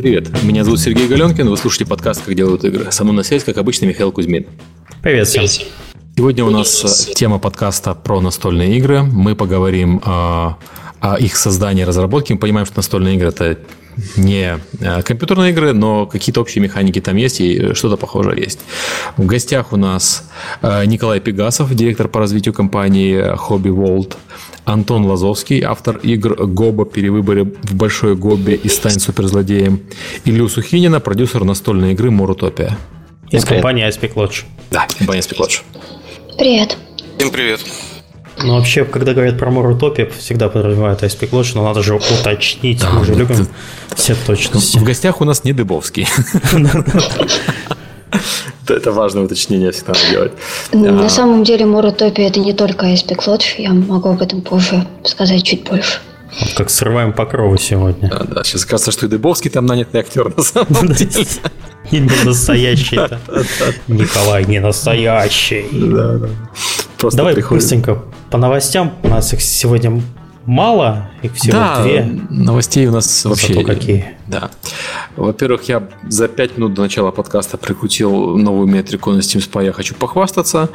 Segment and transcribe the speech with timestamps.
[0.00, 2.90] Привет, меня зовут Сергей Галенкин, вы слушаете подкаст «Как делают игры».
[2.90, 4.46] Со мной на связи, как обычно, Михаил Кузьмин.
[5.02, 5.44] Привет всем.
[6.16, 9.02] Сегодня у нас тема подкаста про настольные игры.
[9.02, 10.56] Мы поговорим о,
[11.00, 12.32] о их создании и разработке.
[12.32, 13.58] Мы понимаем, что настольные игры– это
[14.16, 18.60] не э, компьютерные игры, но какие-то общие механики там есть и что-то похожее есть.
[19.18, 20.30] В гостях у нас
[20.62, 24.16] э, Николай Пегасов, директор по развитию компании Hobby World,
[24.70, 29.80] Антон Лазовский, автор игр Гоба «Перевыборы в большой Гобе» и «Стань суперзлодеем»,
[30.24, 32.78] Илью Сухинина, продюсер настольной игры «Морутопия».
[33.30, 34.44] Из компании Aspect Lodge.
[34.70, 35.62] Да, компания Aspect Lodge.
[36.38, 36.76] Привет.
[37.18, 37.60] Всем привет.
[38.38, 42.90] Ну, вообще, когда говорят про Морутопия, всегда подразумевают Aspect Lodge, но надо же уточнить, да,
[42.90, 43.46] мы же любим
[43.88, 43.96] ты...
[43.96, 44.78] все точности.
[44.78, 46.06] В гостях у нас не Дыбовский.
[48.68, 50.32] Это важное уточнение всегда надо делать.
[50.72, 55.42] На самом деле Моротопия это не только Aspect Lodge, я могу об этом позже сказать
[55.42, 56.00] чуть больше.
[56.40, 58.08] Вот как срываем покровы сегодня.
[58.08, 58.44] Да, да.
[58.44, 61.26] Сейчас кажется, что и Дыбовский там нанятый актер на самом деле.
[61.90, 63.18] И не настоящий-то.
[63.88, 65.66] Николай не настоящий.
[65.72, 67.10] Да, да.
[67.12, 67.62] Давай приходит.
[67.64, 68.94] быстренько по новостям.
[69.02, 70.00] У нас их сегодня
[70.50, 72.04] мало, их всего да, две.
[72.28, 73.54] новостей у нас вообще...
[73.54, 74.16] Зато какие.
[74.26, 74.50] Да.
[75.16, 79.66] Во-первых, я за 5 минут до начала подкаста прикрутил новую метрику на Steam Spy.
[79.66, 80.68] Я хочу похвастаться.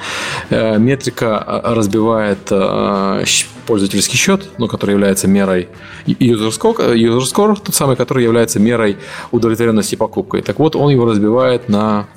[0.50, 3.24] Э, метрика э, разбивает э,
[3.68, 5.68] пользовательский счет, ну, который является мерой
[6.08, 8.98] user score, user score, тот самый, который является мерой
[9.32, 10.42] удовлетворенности покупкой.
[10.42, 12.08] Так вот, он его разбивает на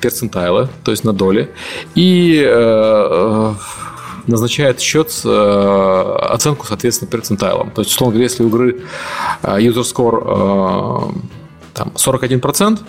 [0.00, 1.50] перцентайлы, то есть на доли.
[1.96, 2.44] И
[4.28, 7.70] назначает счет, э, оценку, соответственно, перцентайлам.
[7.70, 8.82] То есть, условно говоря, если у игры
[9.42, 11.20] э, user score э,
[11.74, 12.80] там, 41%,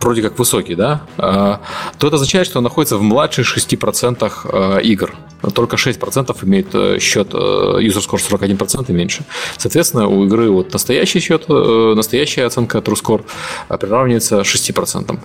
[0.00, 5.14] вроде как высокий, да, то это означает, что он находится в младших 6% игр.
[5.54, 8.20] Только 6% имеет счет user score
[8.56, 9.24] 41% и меньше.
[9.58, 13.24] Соответственно, у игры вот настоящий счет, настоящая оценка true score
[13.68, 15.18] приравнивается 6%.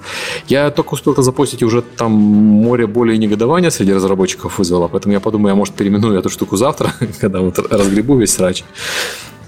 [0.48, 5.14] Я только успел это запостить, и уже там море более негодования среди разработчиков вызвало, поэтому
[5.14, 8.64] я подумаю, я, может, переименую эту штуку завтра, когда вот разгребу весь срач.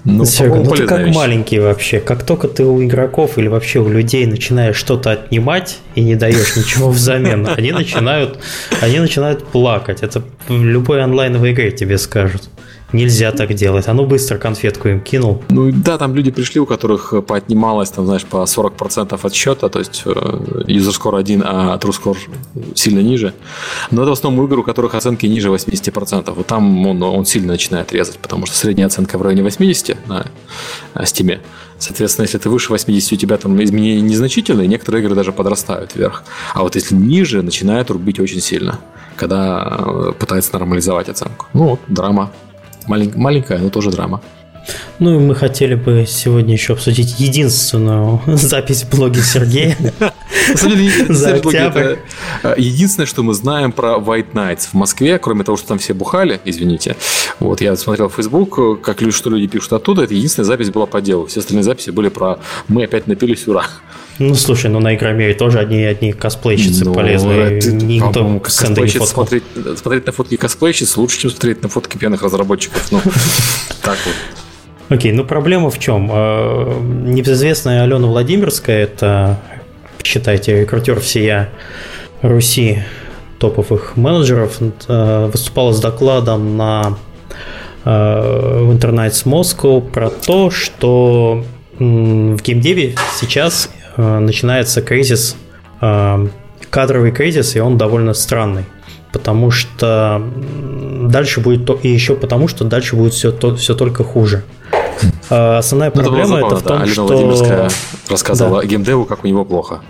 [0.04, 1.14] Ну, Серега, ну ты как вещь.
[1.14, 1.98] маленький вообще.
[1.98, 6.56] Как только ты у игроков или вообще у людей начинаешь что-то отнимать и не даешь
[6.56, 8.38] ничего взамен, они начинают,
[8.82, 10.02] они начинают плакать.
[10.02, 12.50] Это в любой онлайновой игре тебе скажут.
[12.94, 13.88] Нельзя так делать.
[13.88, 15.42] А ну быстро конфетку им кинул.
[15.48, 19.80] Ну да, там люди пришли, у которых поотнималось, там, знаешь, по 40% от счета, то
[19.80, 22.16] есть э, user score 1, а true score
[22.76, 23.34] сильно ниже.
[23.90, 26.32] Но это в основном игры, у которых оценки ниже 80%.
[26.32, 30.26] Вот там он, он сильно начинает резать, потому что средняя оценка в районе 80 на
[30.94, 31.40] Steam.
[31.80, 36.22] Соответственно, если ты выше 80, у тебя там изменения незначительные, некоторые игры даже подрастают вверх.
[36.54, 38.78] А вот если ниже, начинает рубить очень сильно,
[39.16, 41.46] когда э, пытается нормализовать оценку.
[41.54, 42.30] Ну, вот, драма
[42.86, 44.20] Малень, маленькая, но тоже драма.
[44.98, 49.76] Ну и мы хотели бы сегодня еще обсудить единственную запись в блоге Сергея.
[52.42, 55.94] Э, единственное, что мы знаем про White Nights в Москве, кроме того, что там все
[55.94, 56.96] бухали, извините.
[57.40, 61.00] Вот я смотрел в Facebook, как что люди пишут оттуда, это единственная запись была по
[61.00, 61.26] делу.
[61.26, 63.66] Все остальные записи были про «мы опять напились, ура».
[64.18, 67.60] Ну, слушай, ну на Игромире тоже одни одни косплейщицы ну, полезли.
[67.82, 69.42] Никто смотреть,
[69.76, 72.86] смотреть на фотки косплейщиц лучше, чем смотреть на фотки пьяных разработчиков.
[72.92, 73.00] Ну,
[73.82, 74.14] так вот.
[74.88, 76.10] Окей, ну проблема в чем?
[76.12, 79.40] Э, небезызвестная Алена Владимирская, это,
[80.02, 81.50] считайте, рекрутер всея
[82.22, 82.82] Руси
[83.38, 86.98] топовых менеджеров, э, выступала с докладом на
[87.84, 91.44] э, в Internet Moscow про то, что
[91.78, 95.36] в геймдеве сейчас начинается кризис,
[96.70, 98.64] кадровый кризис, и он довольно странный
[99.14, 100.20] потому что
[101.08, 104.42] дальше будет то, и еще потому, что дальше будет все, то, все только хуже.
[105.30, 106.86] А основная ну, проблема это, забавно, это в том, да.
[106.86, 107.02] что...
[107.04, 107.70] Владимирская
[108.08, 108.66] рассказывала да.
[108.66, 109.82] геймдеву, как у него плохо.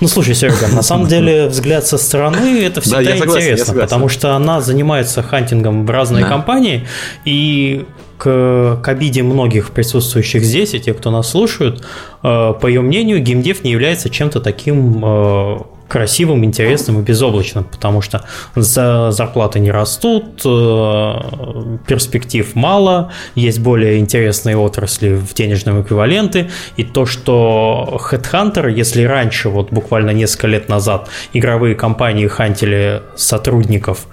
[0.00, 4.08] Ну, слушай, Серега, на самом деле взгляд со стороны это всегда да, согласен, интересно, потому
[4.08, 6.30] что она занимается хантингом в разные да.
[6.30, 6.86] компании,
[7.24, 7.86] и
[8.18, 11.84] к, к обиде многих присутствующих здесь и тех, кто нас слушают,
[12.22, 15.58] э, по ее мнению, геймдев не является чем-то таким э,
[15.88, 18.24] красивым, интересным и безоблачным, потому что
[18.56, 26.84] за зарплаты не растут, э, перспектив мало, есть более интересные отрасли в денежном эквиваленте, и
[26.84, 34.06] то, что Headhunter, если раньше, вот буквально несколько лет назад, игровые компании хантили сотрудников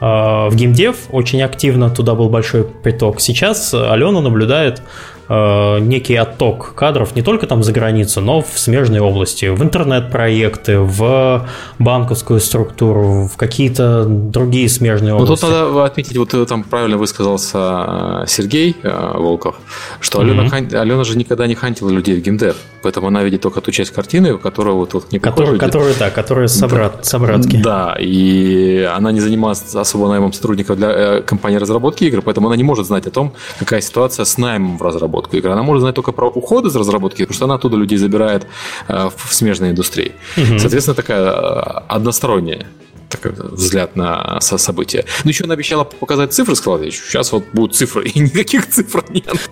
[0.00, 3.20] в геймдев очень активно, туда был большой приток.
[3.20, 4.82] Сейчас Алена наблюдает
[5.28, 10.78] э, некий отток кадров не только там за границу, но в смежной области, в интернет-проекты,
[10.78, 15.30] в банковскую структуру, в какие-то другие смежные области.
[15.30, 19.56] Ну, тут надо отметить, вот там правильно высказался э, Сергей э, Волков,
[20.00, 20.48] что Алена, mm-hmm.
[20.48, 23.92] Хан, Алена же никогда не хантила людей в геймдев, поэтому она видит только ту часть
[23.92, 27.02] картины, которую вот, вот не которую, которую, да, которая собрат, да.
[27.02, 27.56] собратки.
[27.56, 32.56] Да, и она не занимается особо наймом сотрудников для э, компании разработки игр, поэтому она
[32.56, 34.82] не может знать о том, какая ситуация с наймом в
[35.16, 35.50] разработку игр.
[35.50, 38.46] Она может знать только про уход из разработки, потому что она оттуда людей забирает
[38.88, 40.12] э, в смежной индустрии.
[40.36, 40.58] Угу.
[40.58, 42.66] Соответственно, такая э, односторонняя
[43.08, 45.04] такой взгляд на события.
[45.24, 49.50] Ну, еще она обещала показать цифры, сказала, сейчас вот будут цифры, и никаких цифр нет.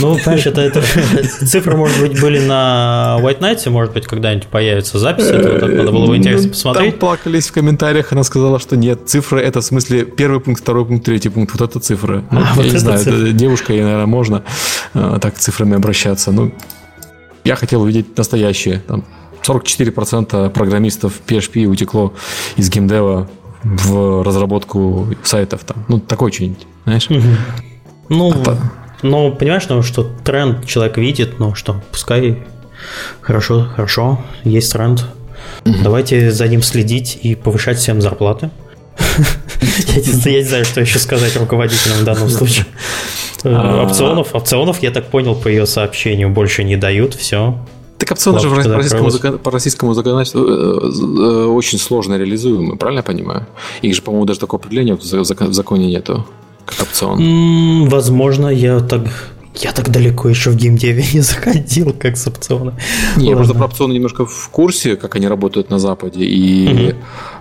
[0.00, 0.82] Ну, понимаешь, это, это
[1.46, 4.48] цифры, может быть, были на White Knight, может быть, когда-нибудь
[5.30, 6.90] это вот, надо было бы интересно ну, посмотреть.
[6.92, 10.84] Там плакались в комментариях, она сказала, что нет, цифры это в смысле первый пункт, второй
[10.84, 12.24] пункт, третий пункт, вот это цифры.
[12.30, 13.32] Ну, а, я вот не знаю, цифры.
[13.32, 14.44] девушка, ей, наверное, можно
[14.94, 16.32] э, так цифрами обращаться.
[16.32, 16.52] Ну,
[17.44, 19.04] я хотел увидеть настоящие, там,
[19.42, 22.12] 44% программистов PHP утекло
[22.56, 23.28] из геймдева
[23.62, 25.64] в разработку сайтов.
[25.64, 25.84] Там.
[25.88, 27.10] Ну, такой что-нибудь, знаешь?
[27.10, 27.22] Угу.
[28.08, 28.56] Ну, а
[29.02, 32.42] ну, понимаешь, ну, что тренд человек видит, ну что, пускай
[33.20, 35.04] хорошо, хорошо, есть тренд.
[35.64, 35.74] Угу.
[35.82, 38.50] Давайте за ним следить и повышать всем зарплаты.
[40.24, 42.66] Я не знаю, что еще сказать руководителям в данном случае.
[43.42, 43.84] А.
[43.84, 47.58] Опционов, опционов, я так понял, по ее сообщению больше не дают, все.
[48.00, 53.00] Так опционы же по российскому, закон, по российскому законодательству э, э, очень сложно реализуемы, правильно
[53.00, 53.46] я понимаю?
[53.82, 56.26] Их же, по-моему, даже такого определения в законе нету,
[56.64, 57.88] как опцион.
[57.88, 59.02] Возможно, я так
[59.56, 62.72] я так далеко еще в геймдеве не заходил, как с опциона.
[63.16, 66.24] Не, я просто про опционы немножко в курсе, как они работают на Западе.
[66.24, 66.94] И,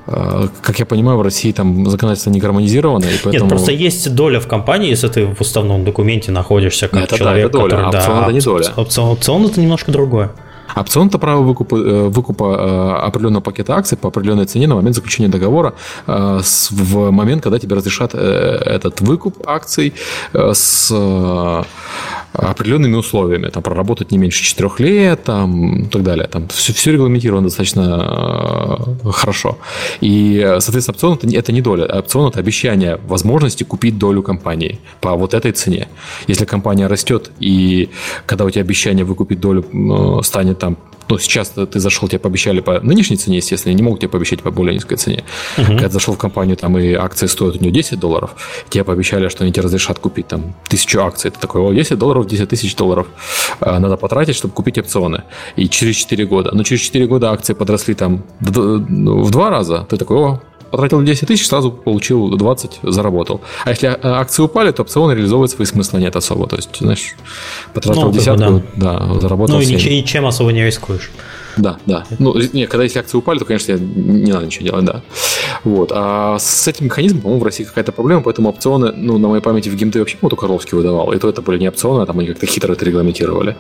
[0.06, 0.50] угу.
[0.62, 3.06] как я понимаю, в России там законодательство не гармонизировано.
[3.06, 3.46] И поэтому...
[3.46, 7.52] Нет, просто есть доля в компании, если ты в уставном документе находишься как это человек,
[7.52, 7.86] да, это доля, который...
[7.86, 8.74] А опцион да, это не доля.
[8.76, 10.32] Опцион, опцион это немножко другое.
[10.76, 14.96] Опцион– это право выкупа, э, выкупа э, определенного пакета акций по определенной цене на момент
[14.96, 15.74] заключения договора
[16.08, 19.94] э, в момент, когда тебе разрешат этот выкуп акций
[20.34, 20.92] с
[22.34, 23.48] определенными условиями.
[23.48, 26.28] Там проработать не меньше 4 лет там, и так далее.
[26.28, 29.58] Там все, все регламентировано достаточно хорошо.
[30.02, 31.86] И, соответственно, опцион это, это не доля.
[31.86, 35.88] Опцион– это обещание возможности купить долю компании по вот этой цене.
[36.28, 37.90] Если компания растет, и
[38.26, 40.78] когда у тебя обещание выкупить долю станет там
[41.10, 44.52] ну, сейчас ты зашел, тебе пообещали по нынешней цене, естественно, не могут тебе пообещать по
[44.52, 45.24] более низкой цене.
[45.58, 45.66] Uh-huh.
[45.66, 48.36] Когда ты зашел в компанию, там и акции стоят у нее 10 долларов,
[48.70, 51.32] тебе пообещали, что они тебе разрешат купить там тысячу акций.
[51.32, 53.08] Ты такой, о, 10 долларов, 10 тысяч долларов
[53.60, 55.24] а, надо потратить, чтобы купить опционы.
[55.56, 56.52] И через 4 года.
[56.54, 59.88] Но через 4 года акции подросли там в два раза.
[59.90, 60.42] Ты такой, о,
[60.72, 63.42] потратил 10 тысяч, сразу получил 20, заработал.
[63.66, 66.48] А если а, акции упали, то опцион реализовывать свои смысла нет особо.
[66.48, 67.16] То есть, знаешь,
[67.74, 69.00] потратил ну, десятку, да.
[69.00, 71.12] да, заработал Ну, и ничем особо не рискуешь.
[71.58, 72.06] Да, да.
[72.20, 75.02] Ну, нет, когда если акции упали, то, конечно, не надо ничего делать, да.
[75.64, 75.92] Вот.
[75.94, 79.70] А с этим механизмом, по-моему, в России какая-то проблема, поэтому опционы, ну, на моей памяти
[79.70, 81.12] в геймде вообще только Ровский выдавал.
[81.12, 83.58] И то это были не опционы, а там они как-то хитро это регламентировали.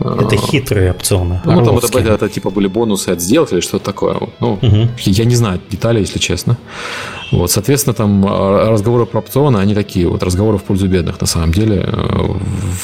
[0.00, 1.40] Это хитрые опционы.
[1.44, 4.16] Ну, там это, это, это типа были бонусы от сделок или что-то такое.
[4.40, 4.88] Ну, угу.
[4.98, 6.56] Я не знаю деталей, если честно.
[7.30, 11.26] Вот, соответственно, там а, разговоры про опционы, они такие вот разговоры в пользу бедных на
[11.26, 12.36] самом деле э,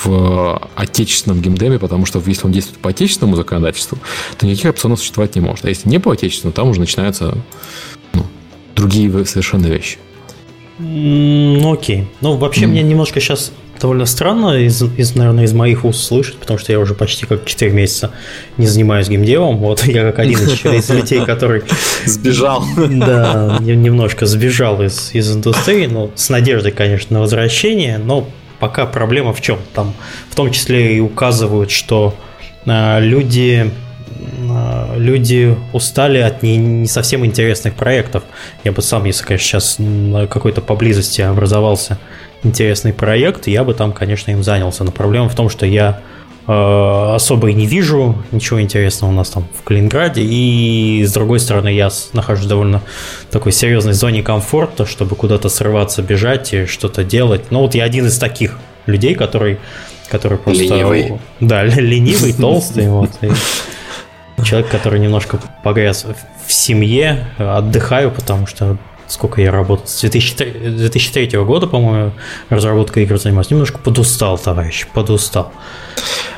[0.05, 3.99] в отечественном геймдеме, потому что если он действует по отечественному законодательству,
[4.37, 5.65] то никаких опционов существовать не может.
[5.65, 7.39] А если не по отечественному, там уже начинаются
[8.13, 8.23] ну,
[8.75, 9.99] другие совершенно вещи.
[10.79, 12.09] Ну, окей.
[12.21, 12.69] Ну, вообще, mm.
[12.69, 13.53] мне немножко сейчас
[13.85, 17.45] довольно странно, из, из, наверное, из моих уст слышать, потому что я уже почти как
[17.45, 18.13] 4 месяца
[18.57, 19.59] не занимаюсь геймдевом.
[19.59, 21.65] Вот я как один из людей, который...
[22.07, 22.65] Сбежал.
[22.79, 28.27] Да, немножко сбежал из, из индустрии, но с надеждой, конечно, на возвращение, но
[28.59, 29.59] пока проблема в чем?
[29.75, 29.93] Там
[30.31, 32.15] в том числе и указывают, что
[32.65, 33.71] а, люди
[34.97, 38.23] люди устали от не, не совсем интересных проектов.
[38.65, 39.79] Я бы сам, если, конечно, сейчас
[40.29, 41.99] какой-то поблизости образовался
[42.45, 44.85] интересный проект, я бы там, конечно, им занялся.
[44.85, 46.01] Но проблема в том, что я
[46.47, 50.23] э, особо и не вижу ничего интересного у нас там в Калининграде.
[50.23, 52.83] И с другой стороны, я нахожусь в довольно
[53.31, 57.51] такой серьезной зоне комфорта, чтобы куда-то срываться, бежать и что-то делать.
[57.51, 59.59] Но вот я один из таких людей, который,
[60.09, 60.63] который просто...
[60.63, 61.19] Ленивый.
[61.41, 62.89] Да, ленивый, толстый.
[62.89, 63.11] Вот,
[64.45, 66.07] человек, который немножко погряз
[66.47, 72.13] в семье, отдыхаю, потому что сколько я работал, с 2003, 2003 года, по-моему,
[72.49, 73.51] разработка игр занимаюсь.
[73.51, 75.53] Немножко подустал, товарищ, подустал.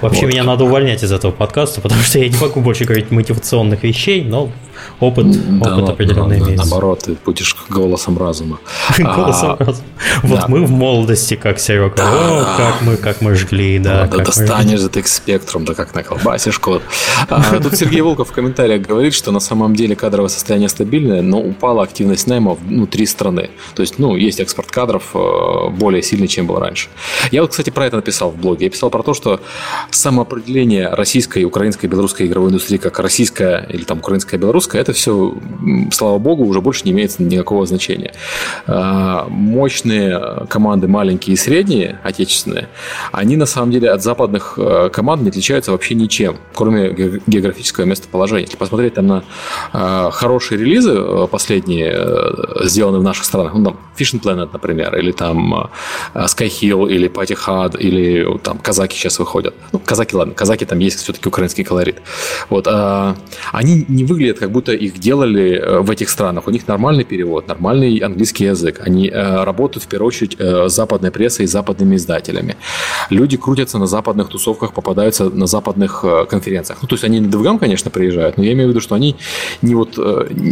[0.01, 0.33] Вообще вот.
[0.33, 4.23] меня надо увольнять из этого подкаста, потому что я не могу больше говорить мотивационных вещей,
[4.23, 4.51] но
[5.01, 5.27] опыт,
[5.61, 6.65] да, опыт определенный имеется.
[6.65, 8.59] Наоборот, ты будешь голосом разума.
[8.99, 9.89] Голосом а, разума.
[10.23, 11.95] Вот мы в молодости, как Серега.
[11.99, 14.07] О, как мы, как мы жгли, да.
[14.07, 16.83] Да, достанешь за TX Spectrum, да как наколбасишь код.
[17.29, 21.41] А, тут Сергей Волков в комментариях говорит, что на самом деле кадровое состояние стабильное, но
[21.41, 23.51] упала активность найма внутри страны.
[23.75, 26.89] То есть, ну, есть экспорт кадров э, более сильный, чем был раньше.
[27.31, 28.67] Я вот, кстати, про это написал в блоге.
[28.67, 29.41] Я писал про то, что
[29.91, 35.35] самоопределение российской, украинской, белорусской игровой индустрии как российская или там украинская, белорусская, это все,
[35.93, 38.13] слава богу, уже больше не имеет никакого значения.
[38.67, 42.69] А, мощные команды, маленькие и средние, отечественные,
[43.13, 46.91] они на самом деле от западных э, команд не отличаются вообще ничем, кроме
[47.27, 48.45] географического местоположения.
[48.45, 49.25] Если посмотреть там на
[49.73, 55.13] э, хорошие релизы э, последние, сделанные в наших странах, ну там Fishing Planet, например, или
[55.13, 55.71] там
[56.15, 59.55] Skyhill, или Party Hard, или там казаки сейчас выходят.
[59.73, 62.03] Ну, казаки, ладно, казаки там есть все-таки украинский колорит.
[62.51, 63.17] Вот, а,
[63.53, 66.47] они не выглядят, как будто их делали э, в этих странах.
[66.47, 68.81] У них нормальный перевод, нормальный английский язык.
[68.87, 72.57] Они э, работают в первую очередь э, с западной прессой и западными издателями.
[73.11, 76.79] Люди крутятся на западных тусовках, попадаются на западных конференциях.
[76.83, 79.17] Ну, то есть они на DevGam, конечно, приезжают, но я имею в виду, что они
[79.63, 79.99] не, вот,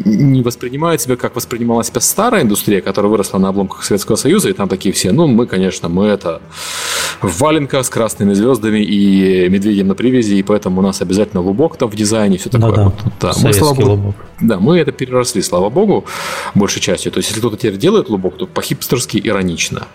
[0.04, 4.52] не воспринимают себя, как воспринимала себя старая индустрия, которая выросла на обломках Советского Союза, и
[4.52, 6.40] там такие все, ну, мы, конечно, мы это
[7.22, 11.76] в валенках с красными звездами и медведем на привязи, и поэтому у нас обязательно лубок
[11.76, 12.70] там в дизайне, все такое.
[12.70, 12.84] Ну, да.
[12.84, 13.32] Вот, да.
[13.42, 14.16] Мы, слава богу, лубок.
[14.40, 16.04] Да, мы это переросли, слава богу,
[16.54, 17.12] большей частью.
[17.12, 19.86] То есть, если кто-то теперь делает лубок, то по-хипстерски иронично.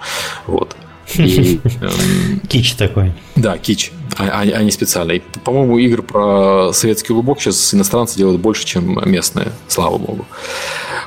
[0.48, 0.76] Вот.
[1.16, 3.14] И, эм, кич такой.
[3.36, 5.14] Да, кич, а, а, а не специально.
[5.14, 10.26] И, по-моему, игр про советский лубок сейчас иностранцы делают больше, чем местные, слава богу.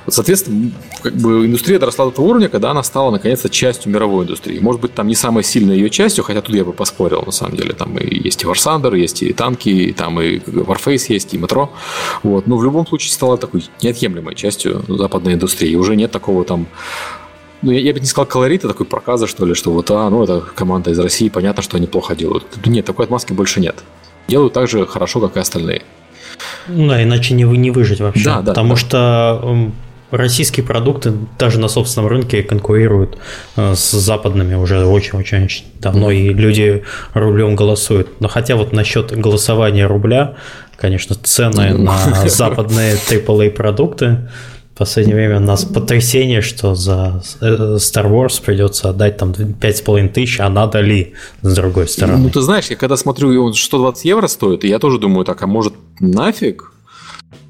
[0.08, 4.58] Соответственно, как бы индустрия доросла до того уровня, когда она стала наконец-то частью мировой индустрии.
[4.58, 7.56] Может быть, там не самой сильной ее частью, хотя тут я бы поспорил, на самом
[7.56, 7.72] деле.
[7.72, 11.72] Там и есть и Thunder, есть и танки, и там и Warface есть, и метро.
[12.22, 12.46] Вот.
[12.46, 15.74] Но в любом случае стала такой неотъемлемой частью западной индустрии.
[15.76, 16.66] Уже нет такого там
[17.62, 20.22] ну, я, я бы не сказал колорита, такой проказа, что ли, что вот, а, ну,
[20.24, 22.44] это команда из России, понятно, что они плохо делают.
[22.66, 23.76] Нет, такой отмазки больше нет.
[24.28, 25.82] Делают так же хорошо, как и остальные.
[26.68, 28.24] Ну да, иначе не, не выжить вообще.
[28.24, 28.52] Да, да.
[28.52, 28.80] Потому да.
[28.80, 29.72] что
[30.10, 33.18] российские продукты даже на собственном рынке конкурируют
[33.56, 38.20] э, с западными уже очень-очень давно, и люди рублем голосуют.
[38.20, 40.34] Но хотя вот насчет голосования рубля,
[40.76, 44.28] конечно, цены на западные AAA продукты
[44.74, 50.08] в последнее время у нас потрясение, что за э, Star Wars придется отдать там 5,5
[50.08, 51.12] тысяч, а надо ли
[51.42, 52.24] с другой стороны?
[52.24, 55.42] Ну, ты знаешь, я когда смотрю, он 120 евро стоит, и я тоже думаю, так,
[55.42, 56.72] а может нафиг?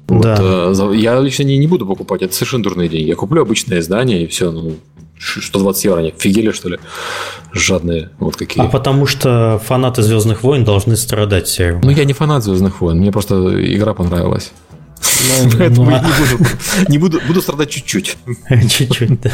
[0.07, 0.37] Вот, да.
[0.37, 3.07] Э, я лично не, не буду покупать, это совершенно дурные деньги.
[3.07, 4.75] Я куплю обычное издание и все, ну,
[5.17, 6.79] 120 евро, они офигели, что ли?
[7.53, 8.65] Жадные вот какие.
[8.65, 11.79] А потому что фанаты Звездных войн должны страдать все.
[11.81, 13.35] Ну, я не фанат Звездных войн, мне просто
[13.73, 14.51] игра понравилась.
[15.43, 16.49] Ну, Поэтому ну, я не буду,
[16.89, 18.17] не буду, буду страдать чуть-чуть.
[18.69, 19.31] Чуть-чуть, да.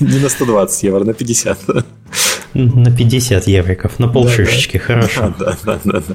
[0.00, 1.58] Не на 120 евро, на 50.
[2.54, 5.34] На 50 евриков, на полшишечки, хорошо.
[5.38, 6.14] Да, да, да, да.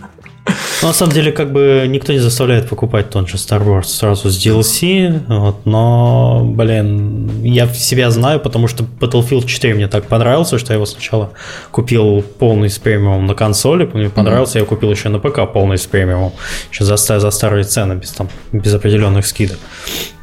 [0.82, 4.30] Ну, на самом деле, как бы никто не заставляет покупать тот же Star Wars сразу
[4.30, 10.60] с DLC, вот, но, блин, я себя знаю, потому что Battlefield 4 мне так понравился,
[10.60, 11.32] что я его сначала
[11.72, 14.62] купил полный с премиумом на консоли, мне понравился, mm-hmm.
[14.62, 16.34] я купил еще на ПК полный с премиумом,
[16.72, 19.58] еще за, за старые цены, без, там, без определенных скидок.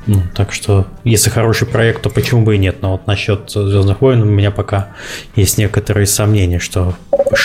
[0.06, 2.82] Ну, так что, если хороший проект, то почему бы и нет?
[2.82, 4.88] Но вот насчет Звездных войн у меня пока
[5.37, 6.94] есть некоторые сомнения, что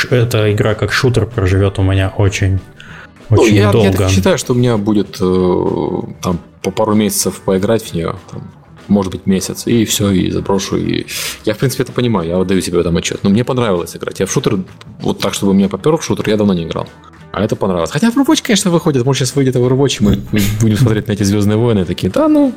[0.10, 2.60] эта игра как шутер проживет у меня очень,
[3.30, 4.04] ну, очень я, долго.
[4.04, 5.66] Я считаю, что у меня будет э,
[6.22, 8.52] там по пару месяцев поиграть в нее, там,
[8.88, 10.78] может быть, месяц, и все, и заброшу.
[10.78, 11.06] И...
[11.46, 13.20] Я, в принципе, это понимаю, я отдаю себе в этом отчет.
[13.24, 14.20] Но мне понравилось играть.
[14.20, 14.60] Я в шутер,
[15.02, 16.88] вот так, чтобы меня попер в шутер, я давно не играл.
[17.32, 17.92] А это понравилось.
[17.92, 19.06] Хотя Overwatch, конечно, выходит.
[19.06, 20.20] Может, сейчас выйдет Overwatch, мы
[20.62, 22.54] будем смотреть на эти Звездные войны, такие, да, ну...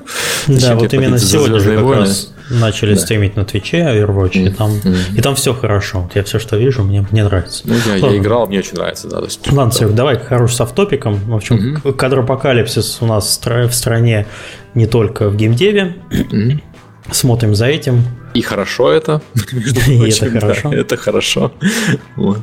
[0.47, 2.03] Да, вот именно сегодня же как войны?
[2.03, 3.01] раз начали да.
[3.01, 4.49] стримить на Твиче Overwatch, mm-hmm.
[4.49, 5.19] и, там, mm-hmm.
[5.19, 6.03] и там все хорошо.
[6.03, 7.63] Вот я все, что вижу, мне, мне нравится.
[7.65, 9.21] Ну, я, я играл, мне очень нравится, да.
[9.21, 11.15] Есть, Ладно, Серег, давай к хорошим софтопикам.
[11.15, 11.93] В общем, mm-hmm.
[11.93, 14.27] кадропокалипсис у нас в стране
[14.75, 15.97] не только в геймдеве.
[16.11, 16.61] Mm-hmm.
[17.11, 18.05] Смотрим за этим.
[18.35, 19.21] И хорошо это.
[19.89, 20.73] И это хорошо.
[20.73, 21.53] это хорошо.
[22.17, 22.39] Вот.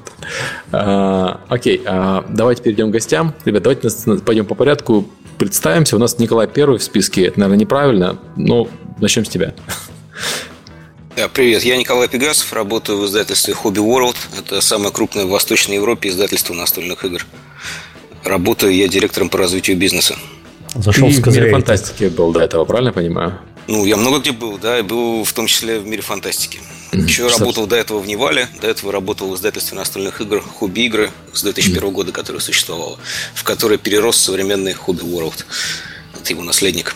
[0.72, 3.34] А, окей, а, давайте перейдем к гостям.
[3.46, 3.90] Ребят, давайте
[4.26, 5.08] пойдем по порядку.
[5.38, 5.96] Представимся.
[5.96, 7.26] У нас Николай первый в списке.
[7.26, 8.68] Это, наверное, неправильно, но
[9.00, 9.54] начнем с тебя.
[11.16, 14.16] Да, привет, я Николай Пегасов, работаю в издательстве Hobby World.
[14.38, 17.26] Это самое крупное в Восточной Европе издательство настольных игр.
[18.24, 20.16] Работаю я директором по развитию бизнеса.
[20.76, 21.52] Зашел с козырей.
[21.52, 23.40] фантастики был до этого, правильно понимаю?
[23.68, 26.60] Ну, я много где был, да, и был в том числе в мире фантастики.
[26.92, 27.02] Mm-hmm.
[27.02, 27.40] Еще Что?
[27.40, 31.44] работал до этого в Невале, до этого работал в издательстве настольных игр Хобби игры с
[31.44, 31.92] 2001 mm-hmm.
[31.92, 32.98] года, которое существовало,
[33.34, 35.46] в которое перерос современный Хобби World.
[36.18, 36.96] это его наследник.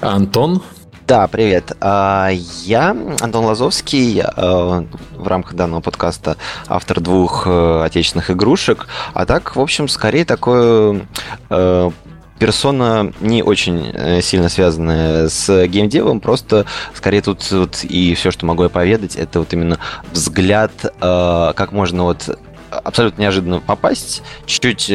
[0.00, 0.62] Антон?
[1.06, 1.72] Да, привет.
[1.80, 2.30] А,
[2.64, 9.54] я Антон Лазовский, а, в рамках данного подкаста автор двух э, отечественных игрушек, а так,
[9.54, 11.06] в общем, скорее такое
[11.50, 11.90] э,
[12.38, 18.46] персона не очень э, сильно связанная с геймдевом, просто скорее тут вот и все, что
[18.46, 19.78] могу я поведать, это вот именно
[20.12, 22.38] взгляд, как можно вот
[22.70, 24.90] абсолютно неожиданно попасть, чуть-чуть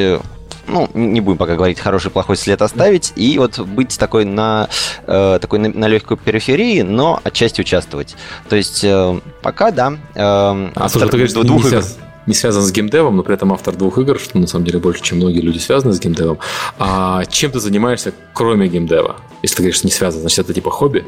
[0.70, 4.70] ну, не будем пока говорить, хороший, плохой след оставить, и вот быть такой на,
[5.08, 8.16] э, такой на, на легкой периферии, но отчасти участвовать.
[8.48, 9.94] То есть э, пока, да.
[10.16, 11.84] Э, а автор, ты говоришь, двух игр.
[12.30, 15.02] Не связан с геймдевом, но при этом автор двух игр, что на самом деле больше,
[15.02, 16.38] чем многие люди связаны с геймдевом.
[16.78, 19.16] А чем ты занимаешься, кроме геймдева?
[19.42, 21.06] Если ты говоришь, не связан, значит, это типа хобби?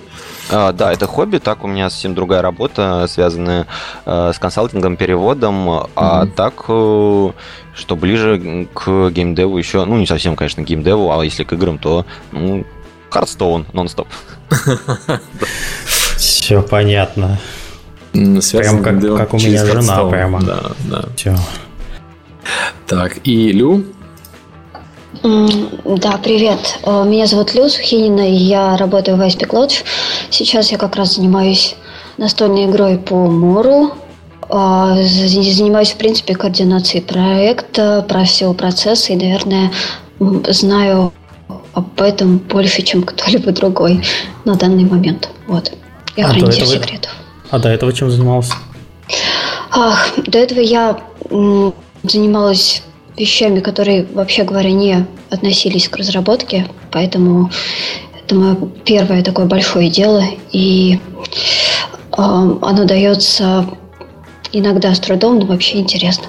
[0.50, 1.38] А, да, это хобби.
[1.38, 3.68] Так у меня совсем другая работа, связанная
[4.06, 5.70] э, с консалтингом, переводом.
[5.70, 5.90] Mm-hmm.
[5.96, 7.32] А так э,
[7.76, 12.08] что ближе к геймдеву еще, ну, не совсем, конечно, геймдеву, а если к играм, то,
[12.32, 12.66] ну,
[13.12, 14.08] Hearthstone нон-стоп.
[16.18, 17.40] Все понятно.
[18.14, 20.42] Прям как, как у меня жена прямо.
[20.42, 21.06] Да, да.
[21.16, 21.36] Все.
[22.88, 23.86] Так, и Лю?
[25.24, 26.80] Да, привет.
[26.84, 29.84] Э, меня зовут Лю Сухинина, и я работаю в Ice Lodge.
[30.30, 31.76] Сейчас я как раз занимаюсь
[32.18, 33.94] настольной игрой по Мору.
[34.50, 39.72] А, занимаюсь, в принципе, координацией проекта, про всего процесса и, наверное,
[40.50, 41.14] знаю
[41.74, 44.04] об этом больше, чем кто-либо другой
[44.44, 45.30] на данный момент.
[45.48, 45.72] Вот.
[46.18, 47.12] Я а хранитель секретов.
[47.52, 48.56] А до этого чем занимался?
[49.72, 51.00] Ах, до этого я
[52.04, 52.84] занималась
[53.16, 57.52] вещами, которые, вообще говоря, не относились к разработке, поэтому
[58.20, 63.66] это мое первое такое большое дело, и э, оно дается
[64.54, 66.26] Иногда с трудом, но вообще интересно.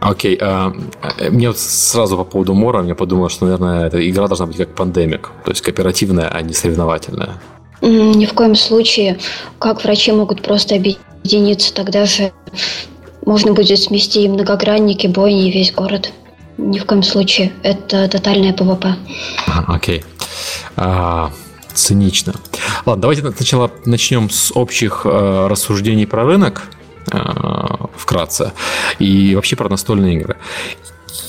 [0.00, 4.10] Окей, okay, а, uh, мне вот сразу по поводу Мора, мне подумалось, что, наверное, эта
[4.10, 7.40] игра должна быть как Pandemic, то есть кооперативная, а не соревновательная.
[7.84, 9.18] Ни в коем случае.
[9.58, 12.32] Как врачи могут просто объединиться, тогда же
[13.26, 16.12] можно будет смести и многогранники, бойни, и весь город.
[16.56, 17.52] Ни в коем случае.
[17.62, 18.96] Это тотальная PvP.
[19.68, 19.98] Окей.
[19.98, 20.04] Okay.
[20.76, 21.30] Uh,
[21.72, 22.34] цинично.
[22.86, 26.70] Ладно, давайте сначала начнем с общих э, рассуждений про рынок.
[27.12, 27.18] Э,
[27.96, 28.52] вкратце.
[28.98, 30.36] И вообще про настольные игры.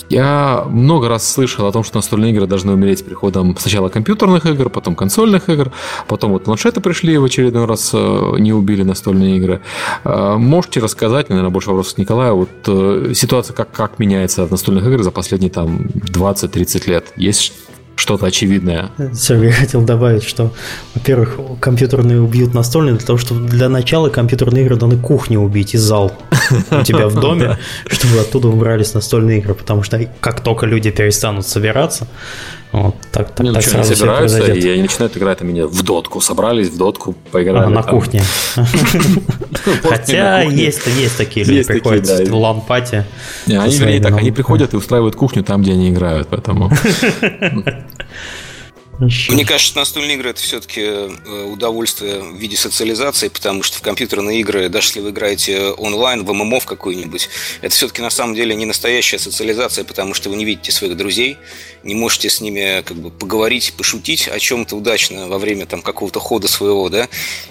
[0.10, 4.46] Я много раз слышал о том, что настольные игры должны умереть с приходом сначала компьютерных
[4.46, 5.72] игр, потом консольных игр,
[6.08, 9.62] потом вот планшеты пришли в очередной раз, э, не убили настольные игры.
[10.04, 14.86] Э, можете рассказать, наверное, больше вопросов к Николаю, вот ситуация как, как меняется в настольных
[14.86, 17.14] играх за последние там 20-30 лет?
[17.16, 17.54] Есть
[17.96, 18.92] что-то очевидное.
[19.14, 20.54] Сергей хотел добавить, что,
[20.94, 25.78] во-первых, компьютерные убьют настольные для того, чтобы для начала компьютерные игры должны кухню убить и
[25.78, 26.12] зал
[26.72, 31.48] у тебя в доме, чтобы оттуда убрались настольные игры, потому что как только люди перестанут
[31.48, 32.08] собираться,
[32.76, 35.82] вот, так, так, не, так сразу не собираются, и они начинают играть там меня в
[35.84, 36.20] дотку.
[36.20, 37.68] Собрались в дотку, поиграли.
[37.68, 37.92] А, на там.
[37.92, 38.22] кухне.
[39.84, 43.06] Хотя есть, есть такие люди, приходят в LAN party.
[43.48, 46.72] Они, так, они приходят и устраивают кухню там, где они играют, поэтому...
[49.00, 54.40] Мне кажется, настольные игры это все-таки э, удовольствие в виде социализации, потому что в компьютерные
[54.40, 57.30] игры, даже если вы играете онлайн, в ММО в какой-нибудь,
[57.62, 61.38] это все-таки на самом деле не настоящая социализация, потому что вы не видите своих друзей,
[61.86, 66.20] не можете с ними как бы поговорить, пошутить о чем-то удачно во время там какого-то
[66.20, 67.08] хода своего, да.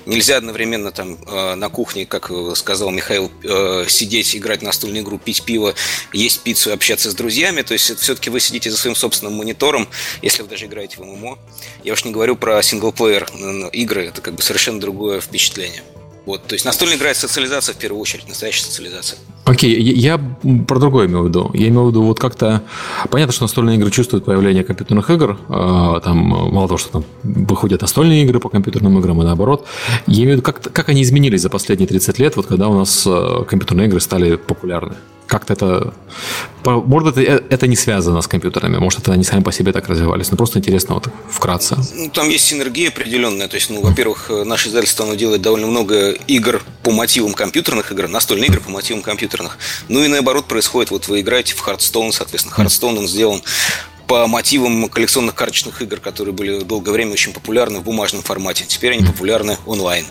[0.06, 5.18] Нельзя одновременно там э, на кухне, как сказал Михаил, э, сидеть, играть в настольную игру,
[5.18, 5.74] пить пиво,
[6.12, 7.62] есть пиццу и общаться с друзьями.
[7.62, 9.88] То есть все-таки вы сидите за своим собственным монитором,
[10.20, 11.38] если вы даже играете в ММО.
[11.84, 13.28] Я уж не говорю про синглплеер
[13.72, 15.82] игры, это как бы совершенно другое впечатление.
[16.26, 19.18] Вот, то есть настольная игра– социализация в первую очередь, настоящая социализация.
[19.44, 20.18] Окей, okay, я
[20.66, 21.50] про другое имею в виду.
[21.52, 22.62] Я имею в виду вот как-то...
[23.10, 25.38] Понятно, что настольные игры чувствуют появление компьютерных игр.
[25.50, 29.66] А, там мало того, что там выходят настольные игры по компьютерным играм и наоборот.
[30.06, 32.74] Я имею в виду, как, как они изменились за последние 30 лет, вот когда у
[32.74, 34.94] нас э, компьютерные игры стали популярны
[35.34, 35.94] как-то это...
[36.64, 40.30] Может, это, это не связано с компьютерами, может, это они сами по себе так развивались,
[40.30, 41.76] но просто интересно вот вкратце.
[41.96, 46.10] Ну, там есть синергия определенная, то есть, ну, во-первых, наше издательство, оно делает довольно много
[46.10, 49.58] игр по мотивам компьютерных игр, настольные игры по мотивам компьютерных.
[49.88, 53.42] Ну и наоборот происходит, вот вы играете в Hearthstone, соответственно, Hearthstone он сделан
[54.06, 58.66] по мотивам коллекционных карточных игр, которые были долгое время очень популярны в бумажном формате.
[58.68, 60.04] Теперь они популярны онлайн.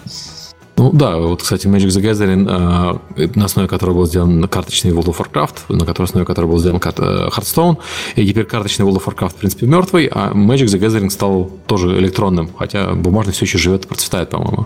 [0.76, 5.06] Ну да, вот, кстати, Magic the Gathering, э, на основе которого был сделан карточный World
[5.06, 7.78] of Warcraft, на которой основе которого был сделан э, Hearthstone,
[8.16, 11.98] и теперь карточный World of Warcraft, в принципе, мертвый, а Magic the Gathering стал тоже
[12.00, 14.66] электронным, хотя бумажный все еще живет и процветает, по-моему.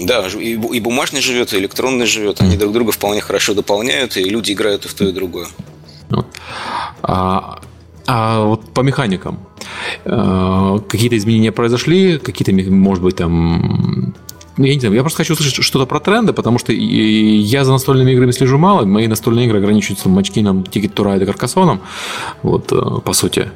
[0.00, 2.40] Да, и, и бумажный живет, и электронный живет.
[2.40, 5.46] Они друг друга вполне хорошо дополняют, и люди играют и в то, и в другое.
[6.10, 6.26] Вот.
[7.02, 7.58] А,
[8.06, 9.38] А вот по механикам
[10.06, 14.14] э, какие-то изменения произошли, какие-то, может быть, там
[14.58, 17.72] ну, я не знаю, я просто хочу услышать что-то про тренды, потому что я за
[17.72, 21.80] настольными играми слежу мало, мои настольные игры ограничиваются Мачкином, Ticket to Ride и Каркасоном,
[22.42, 23.50] вот, э, по сути.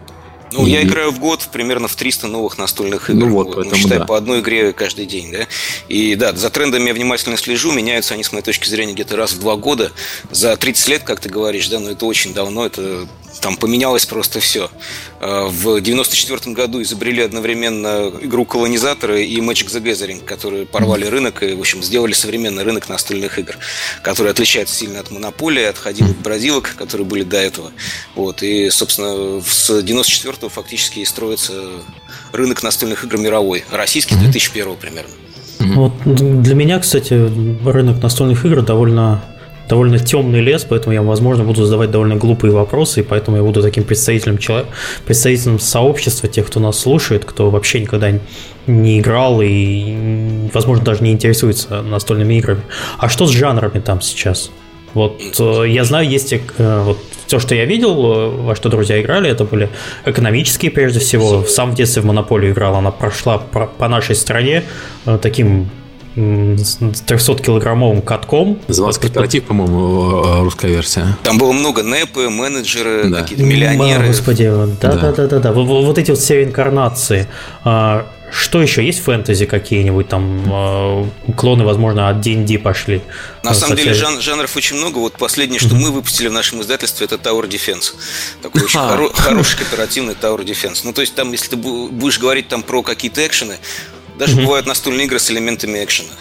[0.52, 0.70] Ну, и...
[0.70, 3.26] я играю в год примерно в 300 новых настольных игр.
[3.26, 4.04] Ну, вот, поэтому, считай, да.
[4.04, 5.46] по одной игре каждый день, да?
[5.88, 9.32] И да, за трендами я внимательно слежу, меняются они, с моей точки зрения, где-то раз
[9.32, 9.92] в два года.
[10.30, 13.06] За 30 лет, как ты говоришь, да, но это очень давно, это
[13.40, 14.70] там поменялось просто все.
[15.20, 21.42] А, в 94 году изобрели одновременно игру колонизаторы и Magic the Gathering, которые порвали рынок
[21.42, 23.56] и, в общем, сделали современный рынок настольных игр,
[24.02, 27.72] который отличается сильно от монополии, от ходилок бродилок, которые были до этого.
[28.14, 28.42] Вот.
[28.42, 31.52] И, собственно, с 94 фактически и строится
[32.32, 33.64] рынок настольных игр мировой.
[33.70, 35.12] Российский 2001 примерно.
[35.58, 37.14] Вот для меня, кстати,
[37.64, 39.22] рынок настольных игр довольно
[39.72, 43.62] довольно темный лес, поэтому я, возможно, буду задавать довольно глупые вопросы, и поэтому я буду
[43.62, 44.66] таким представителем, человек,
[45.06, 48.12] представителем сообщества, тех, кто нас слушает, кто вообще никогда
[48.66, 52.61] не играл и, возможно, даже не интересуется настольными играми.
[52.98, 54.50] А что с жанрами там сейчас?
[54.92, 59.00] Вот э, я знаю, есть э, вот все, что я видел, э, во что друзья
[59.00, 59.70] играли, это были
[60.04, 61.44] экономические прежде всего.
[61.46, 64.64] Сам в детстве в Монополию играл, она прошла по нашей стране
[65.22, 65.70] таким
[66.16, 68.59] 300-килограммовым катком.
[68.68, 71.16] Назывался кооператив, по-моему, э, русская версия.
[71.22, 73.22] Там было много непы, менеджеры, да.
[73.22, 74.07] какие-то миллионеры.
[74.09, 75.53] Господи, да-да-да-да.
[75.53, 77.29] Вот эти вот все инкарнации.
[77.64, 78.85] А, что еще?
[78.85, 80.42] Есть фэнтези какие-нибудь там?
[80.51, 83.03] А, клоны, возможно, от D&D пошли?
[83.42, 84.98] На самом деле жан- жанров очень много.
[84.98, 87.94] Вот последнее, что мы выпустили в нашем издательстве, это Tower Defense.
[88.40, 90.81] Такой очень хоро- хороший кооперативный Tower Defense.
[90.85, 93.59] Ну, то есть там, если ты будешь говорить там про какие-то экшены,
[94.22, 94.44] даже mm-hmm.
[94.44, 96.12] бывают настольные игры с элементами экшена.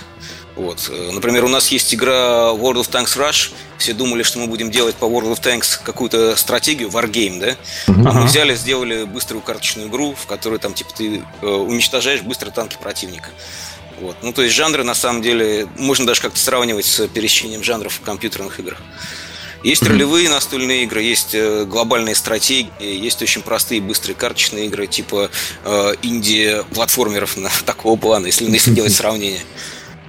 [0.56, 0.90] Вот.
[0.92, 3.52] Э, например, у нас есть игра World of Tanks Rush.
[3.78, 7.50] Все думали, что мы будем делать по World of Tanks какую-то стратегию, Wargame, да?
[7.86, 8.10] Uh-huh.
[8.10, 12.50] А мы взяли, сделали быструю карточную игру, в которой там типа ты э, уничтожаешь быстро
[12.50, 13.30] танки противника.
[14.00, 14.18] Вот.
[14.24, 18.02] Ну, то есть жанры, на самом деле, можно даже как-то сравнивать с пересечением жанров в
[18.02, 18.80] компьютерных играх.
[19.64, 25.30] Есть ролевые настольные игры, есть э, глобальные стратегии, есть очень простые быстрые карточные игры типа
[25.64, 29.42] э, инди-платформеров на такого плана, если, если делать сравнение.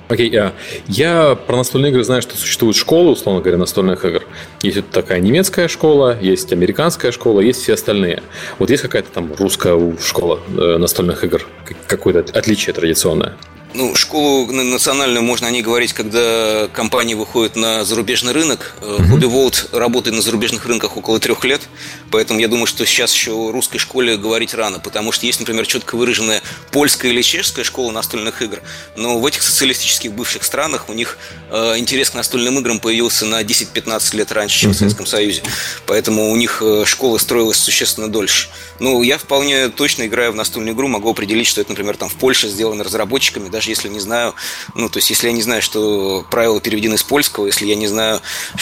[0.08, 0.52] Окей, okay, uh,
[0.88, 4.22] я про настольные игры знаю, что существуют школы, условно говоря, настольных игр.
[4.60, 8.22] Есть вот такая немецкая школа, есть американская школа, есть все остальные.
[8.58, 11.46] Вот есть какая-то там русская школа э, настольных игр,
[11.86, 13.36] какое-то отличие традиционное?
[13.74, 18.74] Ну, школу национальную можно о ней говорить, когда компания выходит на зарубежный рынок.
[18.82, 21.62] Hobby э, World работает на зарубежных рынках около трех лет,
[22.10, 25.66] поэтому я думаю, что сейчас еще о русской школе говорить рано, потому что есть, например,
[25.66, 28.60] четко выраженная польская или чешская школа настольных игр,
[28.94, 31.16] но в этих социалистических бывших странах у них
[31.50, 35.42] э, интерес к настольным играм появился на 10-15 лет раньше, чем в Советском Союзе,
[35.86, 38.48] поэтому у них э, школа строилась существенно дольше.
[38.80, 42.16] Ну, я вполне точно, играя в настольную игру, могу определить, что это, например, там в
[42.16, 44.34] Польше сделано разработчиками, даже если не знаю,
[44.74, 47.86] ну, то есть, если я не знаю, что правила переведены с польского, если я не
[47.86, 48.20] знаю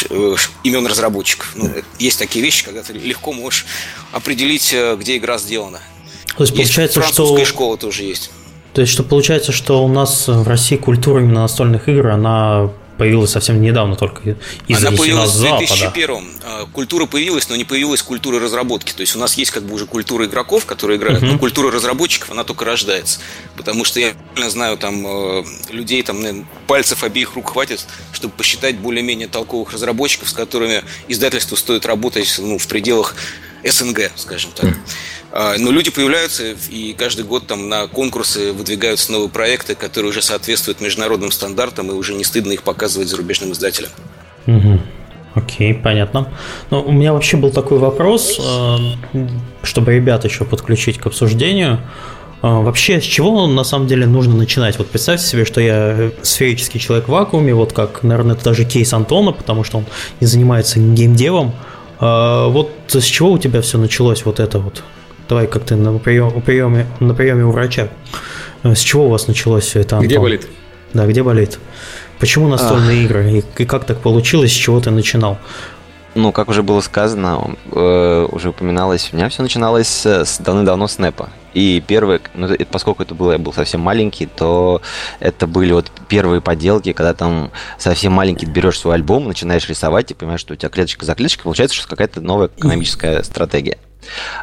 [0.08, 1.52] э, имен разработчиков.
[1.54, 3.66] Ну, есть такие вещи, когда ты легко можешь
[4.12, 5.80] определить, э, где игра сделана.
[6.36, 7.54] То есть, есть получается, французская что...
[7.54, 8.30] школа тоже есть.
[8.72, 13.30] То есть, что получается, что у нас в России культура именно настольных игр, она появилась
[13.30, 14.36] совсем недавно только
[14.68, 18.92] из Она появилась в 2001 а, Культура появилась, но не появилась культура разработки.
[18.92, 21.32] То есть у нас есть как бы уже культура игроков, которые играют, uh-huh.
[21.32, 23.20] но культура разработчиков, она только рождается.
[23.56, 24.12] Потому что я
[24.50, 30.28] знаю там э, людей, там наверное, пальцев обеих рук хватит, чтобы посчитать более-менее толковых разработчиков,
[30.28, 33.16] с которыми издательству стоит работать ну, в пределах
[33.64, 34.70] СНГ, скажем так.
[35.32, 40.22] А, но люди появляются, и каждый год там на конкурсы выдвигаются новые проекты, которые уже
[40.22, 43.90] соответствуют международным стандартам, и уже не стыдно их показывать зарубежным издателям.
[44.46, 44.80] Угу.
[45.34, 46.28] Окей, понятно.
[46.70, 49.26] Но у меня вообще был такой вопрос, э,
[49.62, 51.78] чтобы ребят еще подключить к обсуждению.
[52.42, 54.78] Э, вообще, с чего на самом деле нужно начинать?
[54.78, 58.92] Вот представьте себе, что я сферический человек в вакууме, вот как, наверное, это даже кейс
[58.92, 59.86] Антона, потому что он
[60.20, 61.54] не занимается геймдевом.
[62.00, 64.82] Э, вот с чего у тебя все началось вот это вот?
[65.28, 67.88] Давай как ты на приеме, приеме, на приеме у врача.
[68.62, 70.08] Э, с чего у вас началось все это, Антон?
[70.08, 70.46] Где болит?
[70.92, 71.58] Да, где болит?
[72.18, 73.04] Почему настольные а...
[73.04, 73.30] игры?
[73.30, 75.38] И, и как так получилось, с чего ты начинал?
[76.14, 80.98] Ну, как уже было сказано, э, уже упоминалось, у меня все начиналось с давно-давно с
[80.98, 81.30] НЭПа.
[81.54, 84.82] И первые, ну, это, поскольку это было, я был совсем маленький, то
[85.18, 90.14] это были вот первые поделки, когда там совсем маленький берешь свой альбом, начинаешь рисовать и
[90.14, 93.78] понимаешь, что у тебя клеточка за клеточкой, получается, что какая-то новая экономическая стратегия.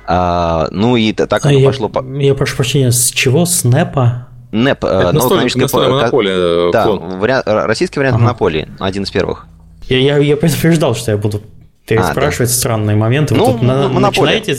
[0.06, 1.90] А, ну и так а оно я, пошло.
[1.90, 2.04] По...
[2.18, 3.46] Я прошу прощения, с чего?
[3.46, 4.28] С НЭПа?
[4.52, 6.72] НЭП, э, Это новая экономическая монополия.
[6.72, 8.24] Да, вариант, российский вариант ага.
[8.26, 9.48] монополии, один из первых.
[9.90, 11.42] Я, я, я предупреждал, что я буду
[11.88, 12.58] переспрашивать а, да.
[12.60, 13.34] странные моменты.
[13.34, 14.58] Ну, Вы тут на, начинаете...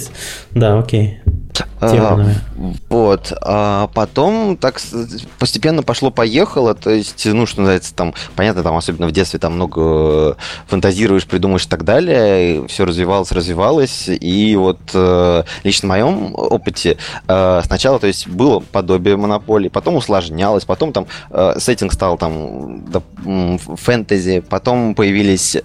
[0.52, 1.20] Да, окей.
[1.80, 2.36] Терминами.
[2.88, 3.32] Вот.
[3.42, 4.80] А потом так
[5.38, 6.74] постепенно пошло-поехало.
[6.74, 10.36] То есть, ну, что называется, там, понятно, там, особенно в детстве, там много
[10.66, 12.64] фантазируешь, придумаешь и так далее.
[12.64, 14.08] И все развивалось, развивалось.
[14.08, 19.96] И вот э, лично в моем опыте э, сначала, то есть, было подобие монополии, потом
[19.96, 22.84] усложнялось, потом там э, сеттинг стал там
[23.76, 25.56] фэнтези, потом появились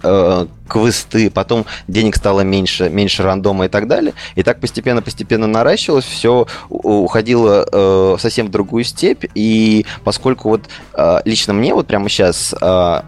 [0.68, 4.14] квесты, потом денег стало меньше, меньше рандома и так далее.
[4.34, 9.24] И так постепенно-постепенно наращивалось, все уходило э, совсем в другую степь.
[9.34, 13.00] И поскольку вот э, лично мне вот прямо сейчас э,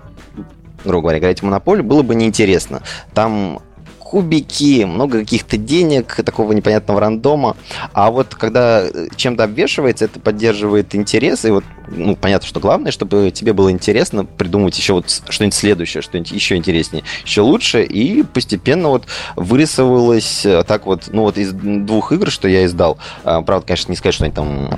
[0.85, 2.83] грубо говоря, играть в монополию было бы неинтересно.
[3.13, 3.61] Там
[4.11, 7.57] кубики, много каких-то денег, такого непонятного рандома.
[7.93, 8.85] А вот когда
[9.17, 11.45] чем-то обвешивается, это поддерживает интерес.
[11.45, 16.03] И вот, ну, понятно, что главное, чтобы тебе было интересно придумать еще вот что-нибудь следующее,
[16.03, 17.83] что-нибудь еще интереснее, еще лучше.
[17.83, 22.99] И постепенно вот вырисовывалось так вот, ну, вот из двух игр, что я издал.
[23.25, 24.71] А, правда, конечно, не сказать, что они там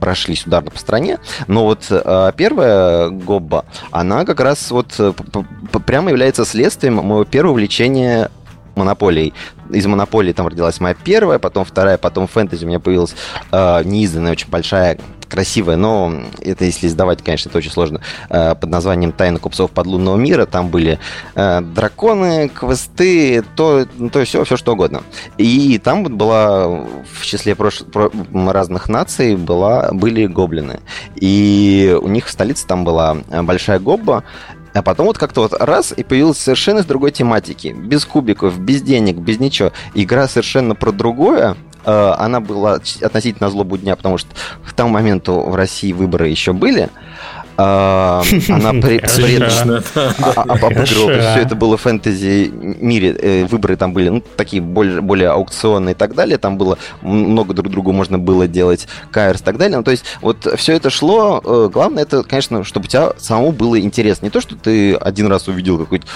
[0.00, 5.12] прошлись ударно по стране, но вот э, первая Гобба, она как раз вот э,
[5.86, 8.30] прямо является следствием моего первого увлечения
[8.76, 9.34] монополией.
[9.70, 13.14] Из монополии там родилась моя первая, потом вторая, потом фэнтези у меня появилась
[13.52, 14.98] э, неизданная, очень большая
[15.30, 20.16] красивая, но это если издавать, конечно, это очень сложно, э, под названием «Тайна купцов подлунного
[20.16, 20.44] мира».
[20.44, 20.98] Там были
[21.34, 25.02] э, драконы, квесты, то, то все, все что угодно.
[25.38, 27.82] И там вот была в числе прош...
[28.32, 30.80] разных наций была, были гоблины.
[31.14, 34.24] И у них в столице там была большая гобба,
[34.72, 37.68] а потом вот как-то вот раз, и появилась совершенно с другой тематики.
[37.76, 39.72] Без кубиков, без денег, без ничего.
[39.94, 41.56] Игра совершенно про другое.
[41.84, 44.28] Э, она была относительно злобу дня, потому что
[44.66, 46.90] к тому моменту в России выборы еще были.
[47.62, 49.82] А, она предочно
[50.34, 50.84] обыгрывала.
[50.86, 53.14] Все это было фэнтези мире.
[53.20, 56.38] Э, выборы там были ну, такие более, более аукционные и так далее.
[56.38, 59.76] Там было много друг другу можно было делать кайрс и так далее.
[59.76, 61.42] Ну, то есть вот все это шло.
[61.44, 64.26] Э, главное, это, конечно, чтобы у тебя самому было интересно.
[64.26, 66.06] Не то, что ты один раз увидел какой-то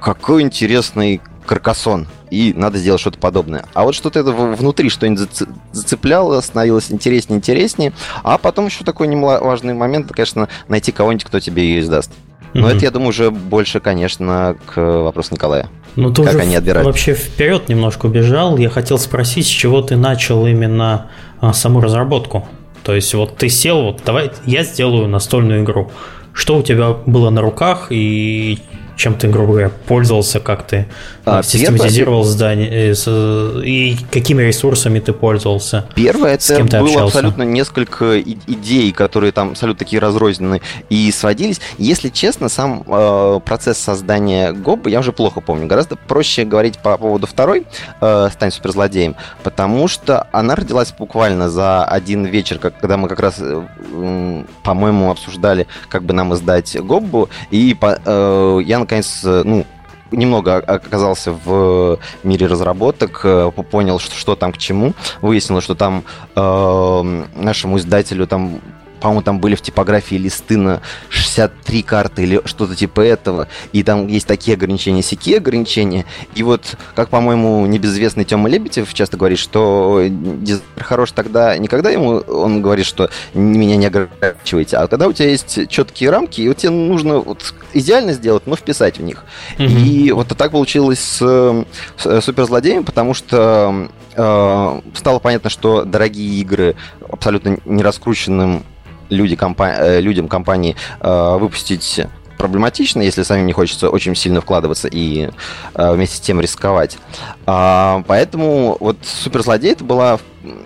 [0.00, 3.64] какой интересный каркасон, и надо сделать что-то подобное.
[3.74, 5.28] А вот что-то это внутри что-нибудь
[5.72, 7.92] зацепляло, становилось интереснее, интереснее.
[8.22, 12.10] А потом еще такой немаловажный момент, конечно, найти кого-нибудь, кто тебе ее издаст.
[12.54, 15.68] Но mm это, я думаю, уже больше, конечно, к вопросу Николая.
[15.96, 16.86] Ну, ты как уже они отбирают.
[16.86, 18.56] вообще вперед немножко убежал.
[18.58, 22.48] Я хотел спросить, с чего ты начал именно а, саму разработку.
[22.84, 25.90] То есть вот ты сел, вот давай я сделаю настольную игру.
[26.32, 28.58] Что у тебя было на руках и
[28.96, 30.86] чем ты, грубо говоря, пользовался, как ты
[31.24, 35.86] а, систематизировал первое, здание э, и какими ресурсами ты пользовался?
[35.94, 37.04] Первое, это было общался?
[37.04, 41.60] абсолютно несколько идей, которые там абсолютно такие разрозненные и сводились.
[41.78, 45.66] Если честно, сам э, процесс создания ГОБ я уже плохо помню.
[45.66, 47.66] Гораздо проще говорить по поводу второй
[48.00, 53.36] э, «Стань суперзлодеем», потому что она родилась буквально за один вечер, когда мы как раз,
[53.38, 59.64] э, по-моему, обсуждали, как бы нам издать ГОБу, и по, э, я наконец, э, ну,
[60.10, 66.04] немного оказался в мире разработок, э, понял, что, что там к чему, выяснилось, что там
[66.36, 68.60] э, нашему издателю там
[69.04, 74.06] по-моему, там были в типографии листы на 63 карты или что-то типа этого, и там
[74.06, 80.02] есть такие ограничения, сякие ограничения, и вот, как, по-моему, небезызвестный Тёма Лебедев часто говорит, что
[80.08, 85.28] дизайнер хорош тогда, никогда ему он говорит, что меня не ограничивайте, а когда у тебя
[85.28, 89.24] есть четкие рамки, и вот тебе нужно вот идеально сделать, но вписать в них.
[89.58, 89.80] Mm-hmm.
[89.82, 91.64] И вот так получилось с,
[91.98, 96.74] с суперзлодеем, потому что э, стало понятно, что дорогие игры
[97.06, 98.64] абсолютно не раскрученным
[99.10, 102.00] люди, компа- э, людям компании э, выпустить
[102.38, 105.30] проблематично, если самим не хочется очень сильно вкладываться и
[105.74, 106.98] э, вместе с тем рисковать.
[107.46, 110.18] А, поэтому вот суперзлодей это была,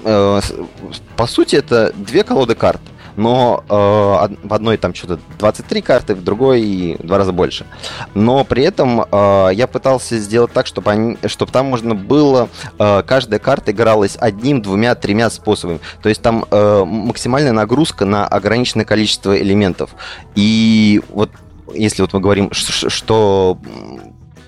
[0.04, 0.40] э,
[1.16, 2.80] по сути, это две колоды карт
[3.18, 7.66] но э, в одной там что-то 23 карты, в другой в два раза больше.
[8.14, 13.02] Но при этом э, я пытался сделать так, чтобы, они, чтобы там можно было, э,
[13.04, 15.80] каждая карта игралась одним, двумя, тремя способами.
[16.00, 19.90] То есть там э, максимальная нагрузка на ограниченное количество элементов.
[20.36, 21.30] И вот
[21.74, 23.58] если вот мы говорим, что, что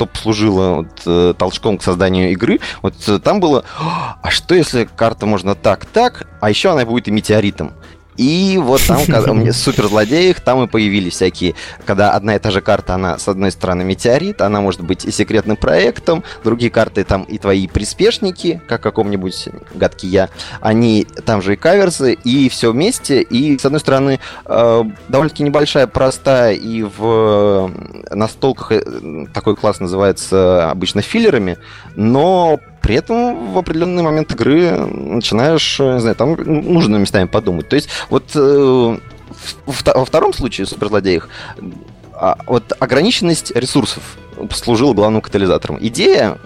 [0.07, 5.27] послужило вот, э, толчком к созданию игры, вот э, там было, а что если карта
[5.27, 7.73] можно так, так, а еще она будет и метеоритом.
[8.21, 11.55] И вот там, когда мне суперзлодеях, там и появились всякие,
[11.87, 15.11] когда одна и та же карта, она с одной стороны метеорит, она может быть и
[15.11, 20.29] секретным проектом, другие карты там и твои приспешники, как каком-нибудь гадкий я,
[20.61, 25.87] они там же и каверсы, и все вместе, и с одной стороны э, довольно-таки небольшая,
[25.87, 27.73] простая, и в
[28.11, 31.57] настолках э, такой класс называется обычно филлерами,
[31.97, 37.69] но при этом в определенный момент игры начинаешь, э, не знаю, там нужно местами подумать.
[37.69, 38.99] То есть вот э,
[39.95, 41.29] во втором случае суперзлодеях
[42.13, 44.19] а, вот ограниченность ресурсов
[44.51, 45.79] служила главным катализатором.
[45.81, 46.37] Идея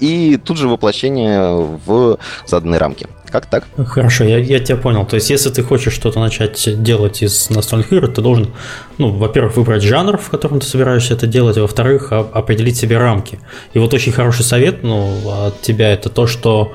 [0.00, 3.06] и тут же воплощение в заданные рамки.
[3.34, 3.64] Как так?
[3.88, 5.04] Хорошо, я, я тебя понял.
[5.04, 8.52] То есть, если ты хочешь что-то начать делать из настольных игр, ты должен,
[8.98, 13.40] ну, во-первых, выбрать жанр, в котором ты собираешься это делать, а во-вторых, определить себе рамки.
[13.72, 16.74] И вот очень хороший совет, ну, от тебя это то, что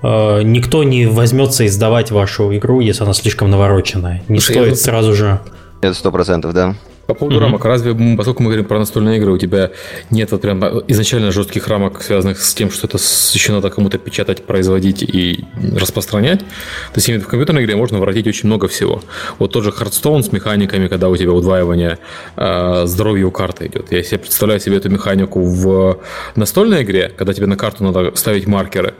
[0.00, 4.22] э, никто не возьмется издавать вашу игру, если она слишком навороченная.
[4.28, 5.40] Не Слушай, стоит сразу же.
[5.80, 6.76] Это сто процентов, да.
[7.08, 7.42] По поводу mm-hmm.
[7.42, 9.70] рамок, разве, поскольку мы говорим про настольные игры, у тебя
[10.10, 14.44] нет вот прям изначально жестких рамок, связанных с тем, что это еще надо кому-то печатать,
[14.44, 16.40] производить и распространять?
[16.40, 19.02] То есть именно в компьютерной игре можно воротить очень много всего.
[19.38, 21.98] Вот тот же Hearthstone с механиками, когда у тебя удваивание
[22.36, 23.90] э, здоровья у карты идет.
[23.90, 26.00] Я себе представляю себе эту механику в
[26.36, 28.92] настольной игре, когда тебе на карту надо ставить маркеры.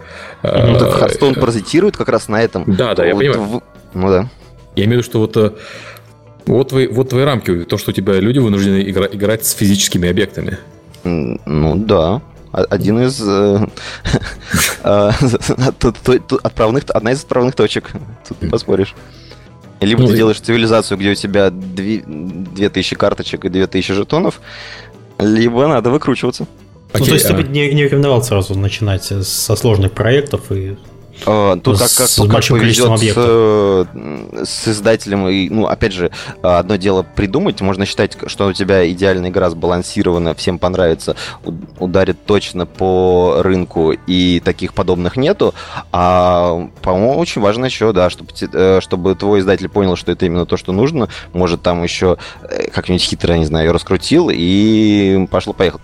[0.43, 2.65] Э, ну, Hearthstone э, паразитирует как раз на этом.
[2.67, 3.43] Да, да, я вот понимаю.
[3.43, 3.63] В...
[3.93, 4.31] Ну да.
[4.77, 5.51] Я имею в виду, что вот э,
[6.55, 10.09] вот твои, вот твои рамки, то, что у тебя люди вынуждены игра, играть с физическими
[10.09, 10.59] объектами.
[11.05, 12.23] Ну да.
[12.51, 13.67] Один из э,
[14.83, 15.11] э,
[16.43, 17.91] отправных, одна из отправных точек.
[18.27, 18.95] Тут не поспоришь.
[19.81, 24.41] Либо ты ну, делаешь цивилизацию, где у тебя 2000 карточек и 2000 жетонов,
[25.19, 26.47] либо надо выкручиваться.
[26.95, 30.77] Ну, то есть ты бы не, не рекомендовал сразу начинать со сложных проектов и
[31.27, 35.29] а, тут как, как, с как повезет с, с издателем.
[35.29, 36.11] И, ну, опять же,
[36.43, 37.61] одно дело придумать.
[37.61, 41.17] Можно считать, что у тебя идеальная игра сбалансирована, всем понравится,
[41.79, 45.55] ударит точно по рынку, и таких подобных нету.
[45.93, 50.47] А, по-моему, очень важно еще, да, чтобы, э, чтобы твой издатель понял, что это именно
[50.47, 51.09] то, что нужно.
[51.33, 55.81] Может, там еще э, как-нибудь хитро, не знаю, раскрутил, и пошло-поехало.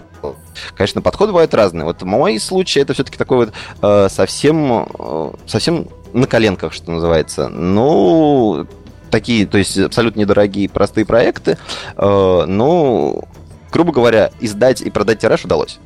[0.77, 1.85] Конечно, подходы бывают разные.
[1.85, 7.49] Вот мой случай это все-таки такой вот э, совсем, э, совсем на коленках, что называется.
[7.49, 8.67] Ну,
[9.11, 11.59] такие, то есть абсолютно недорогие, простые проекты.
[11.97, 13.25] Э, ну,
[13.73, 15.79] грубо говоря, издать и продать тираж удалось.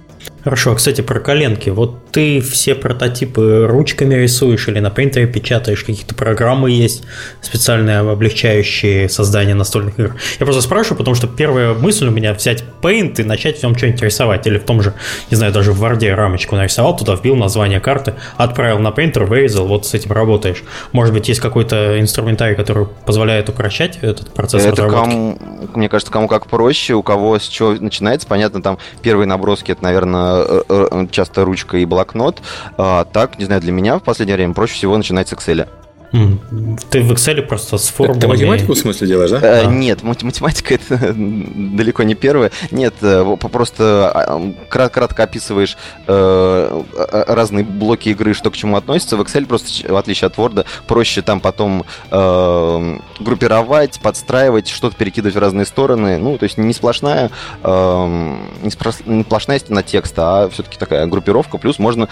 [0.45, 1.71] Хорошо, кстати, про коленки.
[1.71, 7.05] Вот ты все прототипы ручками рисуешь или на принтере печатаешь, какие-то программы есть
[7.41, 10.17] специальные, облегчающие создание настольных игр.
[10.39, 13.77] Я просто спрашиваю, потому что первая мысль у меня взять Paint и начать в нем
[13.77, 14.47] что-нибудь рисовать.
[14.47, 14.95] Или в том же,
[15.31, 19.67] не знаю, даже в Word рамочку нарисовал, туда вбил название карты, отправил на принтер, вырезал,
[19.67, 20.63] вот с этим работаешь.
[20.93, 25.11] Может быть, есть какой-то инструментарий, который позволяет упрощать этот процесс это разработки?
[25.11, 25.39] Кому,
[25.75, 28.27] мне кажется, кому как проще, у кого с чего начинается.
[28.27, 30.28] Понятно, там первые наброски, это, наверное,
[31.11, 32.43] часто ручка и блокнот.
[32.77, 35.69] А, так, не знаю, для меня в последнее время проще всего начинать с Excel.
[36.11, 38.21] Ты в Excel просто с формулами...
[38.21, 39.41] Ты математику в смысле делаешь, да?
[39.43, 42.51] Э, нет, математика это далеко не первое.
[42.71, 46.83] Нет, э, просто а, кратко описываешь э,
[47.29, 49.17] разные блоки игры, что к чему относится.
[49.17, 51.85] В Excel просто, в отличие от Word, проще там потом
[53.21, 56.19] группировать, подстраивать, что-то перекидывать в разные стороны.
[56.19, 57.31] Ну, то есть не сплошная,
[57.63, 61.59] не сплошная стена текста, а все-таки такая группировка.
[61.59, 62.09] Плюс можно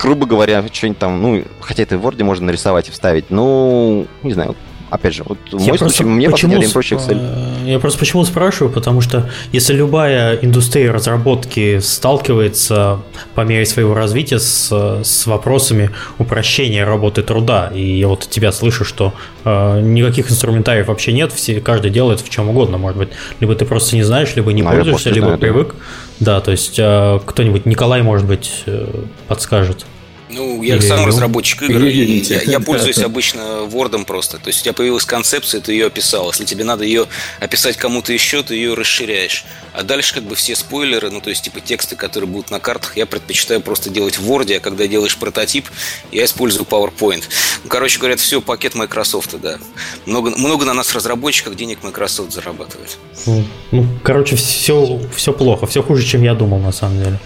[0.00, 4.32] грубо говоря, что-нибудь там, ну, хотя это в Word можно нарисовать и вставить, ну, не
[4.32, 4.56] знаю,
[4.90, 7.66] опять же, вот в мой просто, случай, мне почему, время проще Excel.
[7.66, 13.00] Я просто почему спрашиваю, потому что если любая индустрия разработки сталкивается
[13.34, 14.70] по мере своего развития с,
[15.02, 20.88] с вопросами упрощения работы труда, и я вот от тебя слышу, что э, никаких инструментариев
[20.88, 23.08] вообще нет, все, каждый делает в чем угодно, может быть,
[23.40, 25.74] либо ты просто не знаешь, либо не Наверное, пользуешься, либо знаю, привык.
[26.18, 26.34] Да.
[26.36, 28.86] да, то есть э, кто-нибудь, Николай, может быть, э,
[29.28, 29.86] подскажет.
[30.32, 34.38] Ну, я Или, сам ну, разработчик игр, и я, я пользуюсь обычно Word просто.
[34.38, 36.30] То есть у тебя появилась концепция, ты ее описал.
[36.30, 37.06] Если тебе надо ее
[37.40, 39.44] описать кому-то еще, ты ее расширяешь.
[39.72, 42.96] А дальше как бы все спойлеры, ну то есть типа тексты, которые будут на картах,
[42.96, 45.68] я предпочитаю просто делать в Word, а когда делаешь прототип,
[46.12, 47.24] я использую PowerPoint.
[47.64, 49.58] Ну, короче говоря, это все пакет Microsoft, да.
[50.06, 52.98] Много, много на нас разработчиков денег Microsoft зарабатывает.
[53.26, 57.18] Ну, короче, все, все плохо, все хуже, чем я думал на самом деле.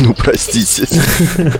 [0.00, 0.86] Ну, простите.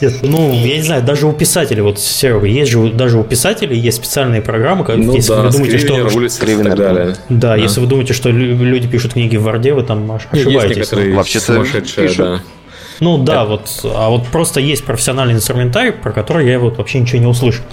[0.00, 3.78] Нет, ну, я не знаю, даже у писателей, вот, Серега, есть же даже у писателей
[3.78, 6.74] есть специальные программы, как, ну, если да, вы думаете, что...
[6.74, 7.16] Далее.
[7.28, 7.56] Да, а.
[7.58, 10.46] если вы думаете, что люди пишут книги в Варде, вы там ошибаетесь.
[10.46, 12.18] Есть некоторые Вообще-то сумасшедшие, пишут.
[12.18, 12.40] да.
[13.00, 17.18] Ну да, вот, а вот просто есть профессиональный инструментарий, про который я вот вообще ничего
[17.18, 17.64] не услышал.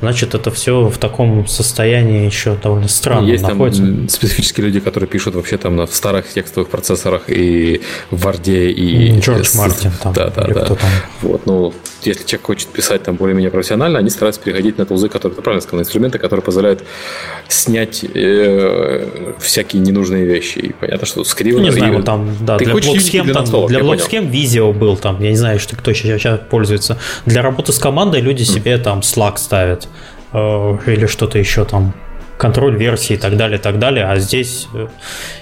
[0.00, 3.82] Значит, это все в таком состоянии еще довольно странно есть находится.
[3.82, 9.18] Там специфические люди, которые пишут вообще там на старых текстовых процессорах и в Word и...
[9.18, 10.12] Джордж Мартин там.
[10.12, 10.64] Да, да, да.
[10.66, 10.78] Там.
[11.22, 15.36] Вот, ну, если человек хочет писать там более-менее профессионально, они стараются переходить на тулзы, которые,
[15.36, 16.84] ты правильно сказал, инструменты, которые позволяют
[17.48, 20.58] снять э, всякие ненужные вещи.
[20.58, 21.58] И понятно, что скриво...
[21.58, 25.36] Не знаю, там, да, ты для блок-схем, там, для блок-схем видео был там, я не
[25.36, 26.98] знаю, что кто сейчас, сейчас пользуется.
[27.24, 29.88] Для работы с командой люди себе там Slack ставят
[30.32, 31.94] э, или что-то еще там
[32.38, 34.06] контроль версии и так далее, и так далее.
[34.06, 34.68] А здесь...
[34.74, 34.88] Э,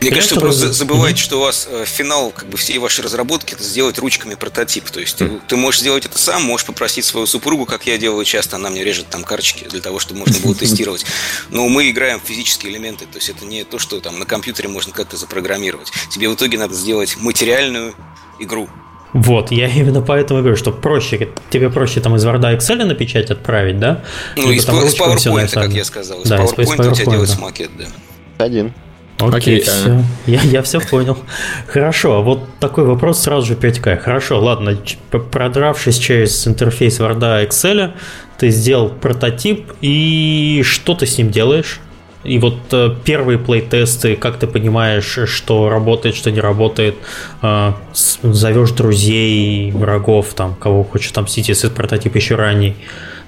[0.00, 1.24] Мне кажется, вы просто забываете, mm-hmm.
[1.24, 4.88] что у вас э, финал как бы всей вашей разработки это сделать ручками прототип.
[4.90, 5.42] То есть mm-hmm.
[5.48, 8.84] ты можешь сделать это сам, можешь попросить свою супругу, как я делаю часто, она мне
[8.84, 11.04] режет там карточки для того, чтобы можно было тестировать.
[11.50, 14.68] Но мы играем в физические элементы, то есть это не то, что там на компьютере
[14.68, 15.90] можно как-то запрограммировать.
[16.10, 17.94] Тебе в итоге надо сделать материальную
[18.38, 18.68] игру.
[19.14, 23.30] Вот, я именно поэтому говорю, что проще, тебе проще там из Word Excel на печать
[23.30, 24.02] отправить, да?
[24.36, 26.20] Ну, из, из PowerPoint, как я сказал.
[26.22, 28.44] Из да, PowerPoint, из PowerPoint у тебя делается макет, да.
[28.44, 28.72] Один.
[29.20, 30.04] Окей, okay, все.
[30.26, 31.16] Я, я все понял.
[31.68, 33.98] Хорошо, а вот такой вопрос сразу же 5К.
[33.98, 34.76] Хорошо, ладно,
[35.30, 37.92] продравшись через интерфейс Word Excel,
[38.36, 41.80] ты сделал прототип, и что ты с ним делаешь?
[42.24, 46.94] И вот э, первые плей-тесты, как ты понимаешь, что работает, что не работает,
[47.42, 52.76] э, зовешь друзей, врагов, там, кого хочешь там сидеть, если прототип еще ранний,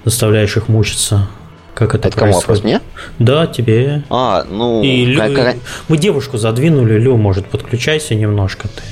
[0.05, 1.29] заставляешь их мучиться.
[1.75, 2.63] Как это, это кому вопрос?
[2.63, 2.81] Мне?
[3.19, 4.03] Да, тебе.
[4.09, 4.83] А, ну...
[4.83, 5.37] И как, Лю...
[5.37, 5.57] как...
[5.89, 8.83] Мы девушку задвинули, Лю, может, подключайся немножко ты.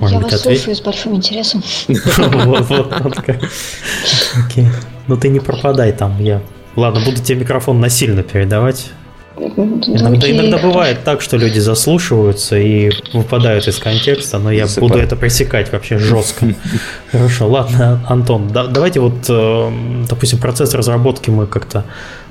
[0.00, 0.58] Может Я быть, вас ответь?
[0.58, 1.62] слушаю с большим интересом.
[2.46, 4.66] Вот, вот, вот Окей.
[5.06, 6.40] Ну ты не пропадай там, я...
[6.74, 8.90] Ладно, буду тебе микрофон насильно передавать.
[9.36, 14.88] Иногда, иногда бывает так, что люди заслушиваются и выпадают из контекста, но я Засыпаю.
[14.88, 16.54] буду это пресекать вообще жестко.
[17.12, 19.70] Хорошо, ладно, Антон, да, давайте вот, э,
[20.08, 21.84] допустим, процесс разработки мы как-то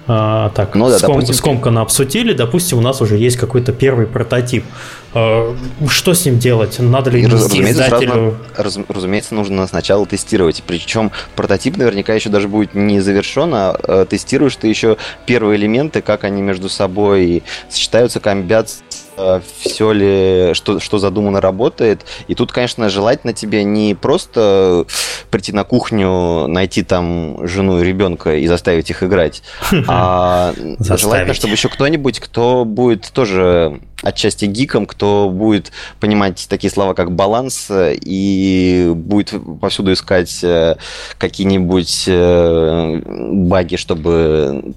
[0.08, 4.08] а, так, ну, да, ском, допустим, скомканно обсудили, допустим, у нас уже есть какой-то первый
[4.08, 4.66] прототип.
[5.14, 5.55] А,
[5.88, 6.80] что с ним делать?
[6.80, 8.38] Надо ли разумеется, издателю...
[8.55, 10.64] раз, разумеется, нужно сначала тестировать.
[10.66, 16.01] Причем прототип наверняка еще даже будет не завершен, а э, тестируешь ты еще первые элементы,
[16.01, 18.84] как они между собой сочетаются, комбятся
[19.18, 22.05] Э, все ли, что, что задумано, работает.
[22.28, 24.86] И тут, конечно, желательно тебе не просто
[25.30, 29.43] прийти на кухню, найти там жену и ребенка и заставить их играть,
[29.88, 36.93] а желательно, чтобы еще кто-нибудь, кто будет тоже отчасти гиком, кто будет понимать такие слова,
[36.93, 40.76] как баланс, и будет повсюду искать э,
[41.18, 44.74] какие-нибудь э, баги, чтобы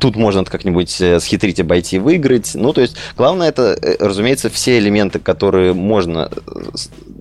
[0.00, 2.52] тут можно как-нибудь э, схитрить, обойти, выиграть.
[2.54, 6.30] Ну, то есть, главное это, разумеется, все элементы, которые можно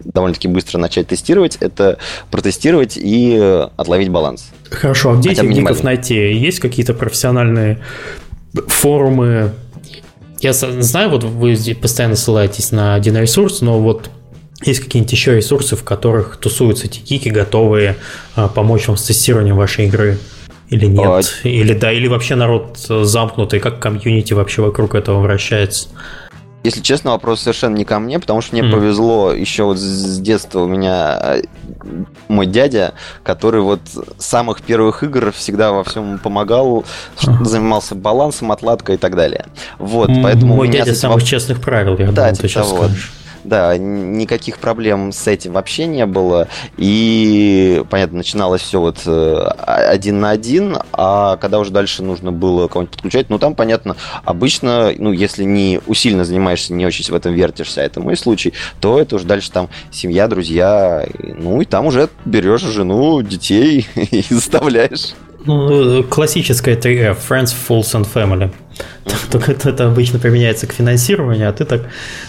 [0.06, 1.98] довольно-таки быстро начать тестировать, это
[2.32, 4.50] протестировать и отловить баланс.
[4.70, 6.16] Хорошо, а где этих гиков найти?
[6.34, 7.80] Есть какие-то профессиональные
[8.68, 9.52] форумы?
[10.44, 14.10] Я знаю, вот вы постоянно ссылаетесь на один ресурс, но вот
[14.62, 17.96] есть какие-нибудь еще ресурсы, в которых тусуются эти гики, готовые
[18.54, 20.20] помочь вам с тестированием вашей игры?
[20.70, 21.06] Или нет?
[21.06, 21.48] А...
[21.48, 25.88] Или да, или вообще народ замкнутый, как комьюнити вообще вокруг этого вращается?
[26.64, 28.72] Если честно, вопрос совершенно не ко мне, потому что мне mm.
[28.72, 31.42] повезло еще вот с детства у меня э,
[32.28, 32.94] мой дядя,
[33.24, 33.82] который вот
[34.18, 36.86] с самых первых игр всегда во всем помогал,
[37.18, 37.44] uh-huh.
[37.44, 39.46] занимался балансом, отладкой и так далее.
[39.78, 41.28] Вот, поэтому мой дядя самых воп...
[41.28, 42.78] честных правил, я да, думаю, ты сейчас того.
[42.78, 43.12] скажешь.
[43.44, 46.48] Да, никаких проблем с этим вообще не было.
[46.78, 52.68] И, понятно, начиналось все вот э, один на один, а когда уже дальше нужно было
[52.68, 57.34] кого-нибудь подключать, ну там, понятно, обычно, ну, если не усиленно занимаешься, не очень в этом
[57.34, 62.10] вертишься, это мой случай, то это уже дальше там семья, друзья, ну и там уже
[62.26, 65.16] берешь жену, детей и заставляешь.
[65.46, 68.52] Ну, классическая 3F, Friends, Fools and Family.
[69.32, 71.84] Только это, обычно применяется к финансированию, а ты так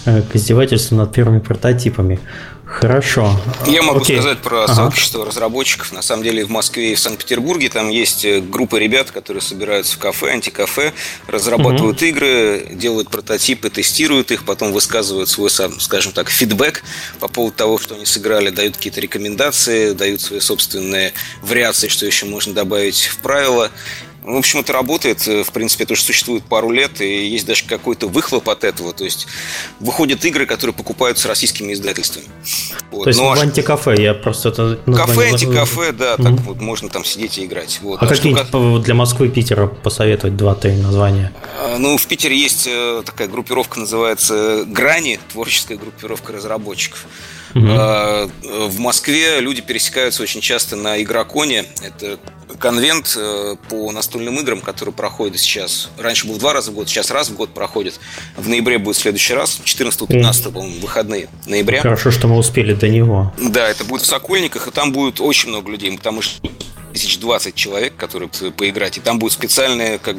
[0.04, 2.20] э, к издевательству над первыми прототипами.
[2.66, 3.38] Хорошо.
[3.66, 4.16] Я могу Окей.
[4.16, 4.74] сказать про ага.
[4.74, 5.92] сообщество разработчиков.
[5.92, 9.96] На самом деле в Москве и в Санкт-Петербурге там есть э, группа ребят, которые собираются
[9.96, 10.92] в кафе, антикафе,
[11.26, 12.04] разрабатывают угу.
[12.06, 16.82] игры, делают прототипы, тестируют их, потом высказывают свой, скажем так, фидбэк
[17.20, 22.26] по поводу того, что они сыграли, дают какие-то рекомендации, дают свои собственные вариации, что еще
[22.26, 23.70] можно добавить в правила.
[24.24, 25.26] В общем, это работает.
[25.26, 28.94] В принципе, это уже существует пару лет, и есть даже какой-то выхлоп от этого.
[28.94, 29.26] То есть
[29.80, 32.26] выходят игры, которые покупаются российскими издательствами.
[32.90, 33.04] Вот.
[33.04, 37.04] То есть ну, в антикафе я просто это Кафе, антикафе, да, так вот можно там
[37.04, 37.80] сидеть и играть.
[37.82, 38.00] Вот.
[38.02, 38.78] А, а какие что...
[38.78, 41.32] для Москвы и Питера посоветовать два-три названия?
[41.60, 47.06] А, ну, в Питере есть э, такая группировка, называется «Грани», творческая группировка разработчиков.
[47.54, 48.68] Угу.
[48.68, 51.64] В Москве люди пересекаются очень часто на Игроконе.
[51.82, 52.18] Это
[52.58, 55.90] конвент э, по настольным играм, который проходит сейчас.
[55.98, 58.00] Раньше был два раза в год, сейчас раз в год проходит.
[58.36, 61.80] В ноябре будет в следующий раз, 14-15, по-моему, выходные ноября.
[61.80, 63.32] Хорошо, что мы успели до него.
[63.38, 66.40] Да, это будет в Сокольниках, и там будет очень много людей, потому что
[66.94, 68.98] тысяч 20 человек, которые поиграть.
[68.98, 70.16] И там будет специальная как,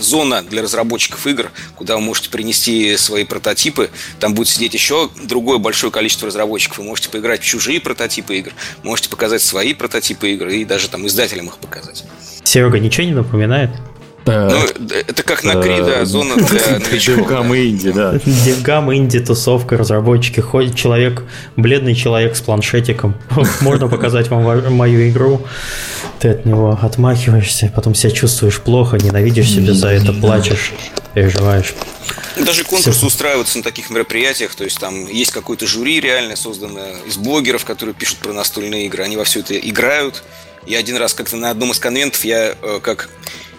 [0.00, 3.90] зона для разработчиков игр, куда вы можете принести свои прототипы.
[4.18, 6.78] Там будет сидеть еще другое большое количество разработчиков.
[6.78, 8.52] Вы можете поиграть в чужие прототипы игр,
[8.82, 12.04] можете показать свои прототипы игр и даже там издателям их показать.
[12.42, 13.70] Серега, ничего не напоминает?
[14.26, 14.58] Ну,
[14.90, 17.16] это как на КРИ, да, зона для новичков.
[17.16, 18.18] DevGAMM инди, да.
[18.24, 20.40] DevGAMM инди, тусовка, разработчики.
[20.40, 21.24] Ходит человек,
[21.56, 23.14] бледный человек с планшетиком.
[23.60, 24.44] Можно показать вам
[24.74, 25.42] мою игру.
[26.20, 30.72] Ты от него отмахиваешься, потом себя чувствуешь плохо, ненавидишь себя за это, плачешь,
[31.12, 31.74] переживаешь.
[32.36, 37.16] Даже конкурсы устраиваются на таких мероприятиях, то есть там есть какое-то жюри реально созданное из
[37.16, 40.22] блогеров, которые пишут про настольные игры, они во все это играют.
[40.66, 43.10] Я один раз как-то на одном из конвентов я э, как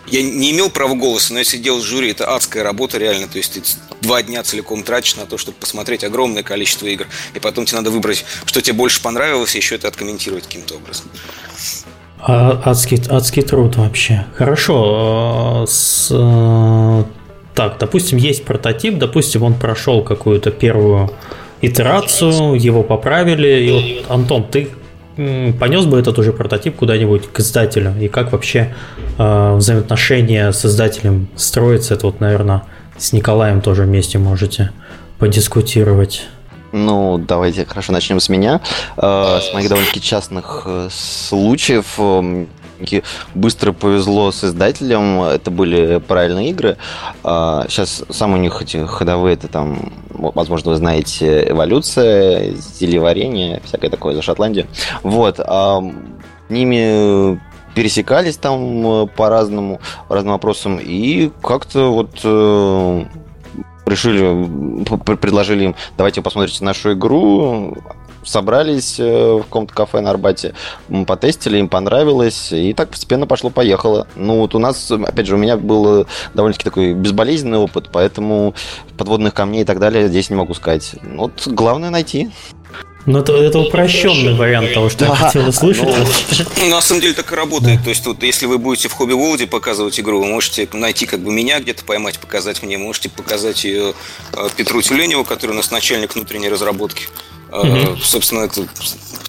[0.08, 3.38] я не имел права голоса, но я сидел в жюри, это адская работа реально, то
[3.38, 3.62] есть ты
[4.02, 7.92] два дня целиком тратишь на то, чтобы посмотреть огромное количество игр, и потом тебе надо
[7.92, 11.06] выбрать, что тебе больше понравилось, и еще это откомментировать каким-то образом.
[12.20, 14.26] А, адский, адский труд вообще.
[14.36, 15.64] Хорошо.
[15.64, 17.04] А, с, э,
[17.54, 21.12] так, допустим, есть прототип, допустим, он прошел какую-то первую
[21.62, 23.66] итерацию, его поправили.
[23.66, 24.70] И вот, Антон, ты
[25.16, 27.94] понес бы этот уже прототип куда-нибудь к издателю?
[28.00, 28.74] И как вообще
[29.18, 31.94] э, взаимоотношения с издателем строятся?
[31.94, 32.64] Это вот, наверное,
[32.98, 34.72] с Николаем тоже вместе можете
[35.20, 36.28] подискутировать.
[36.72, 38.62] Ну, давайте хорошо начнем с меня.
[38.98, 41.98] Э, с моих довольно-таки частных э, случаев
[42.80, 43.04] эм,
[43.34, 45.22] быстро повезло с издателем.
[45.22, 46.78] Это были правильные игры.
[47.24, 53.90] Сейчас а, самые у них эти ходовые, это там, возможно, вы знаете, эволюция, зельеварение, всякое
[53.90, 54.68] такое за Шотландию.
[55.04, 55.40] Вот.
[56.50, 57.40] Ними
[57.76, 63.06] пересекались там э, по разным вопросам, и как-то вот э,
[63.86, 67.78] решили, предложили им, давайте посмотрите нашу игру,
[68.26, 69.04] собрались э,
[69.36, 70.54] в каком-то кафе на Арбате,
[71.08, 74.08] потестили, им понравилось, и так постепенно пошло-поехало.
[74.16, 78.54] Ну, вот у нас, опять же, у меня был довольно-таки такой безболезненный опыт, поэтому
[78.98, 80.96] подводных камней и так далее здесь не могу сказать.
[81.04, 82.32] Вот главное найти.
[83.06, 85.08] Ну, это, это упрощенный вариант того, что да.
[85.08, 85.88] я хотел услышать.
[86.60, 87.78] Ну, на самом деле так и работает.
[87.78, 87.84] Да.
[87.84, 91.20] То есть, вот, если вы будете в хобби Володе показывать игру, вы можете найти как
[91.20, 93.94] бы меня где-то поймать, показать мне, можете показать ее
[94.34, 97.06] э, Петру Тюленеву, который у нас начальник внутренней разработки.
[97.62, 97.98] Угу.
[97.98, 98.68] Собственно, это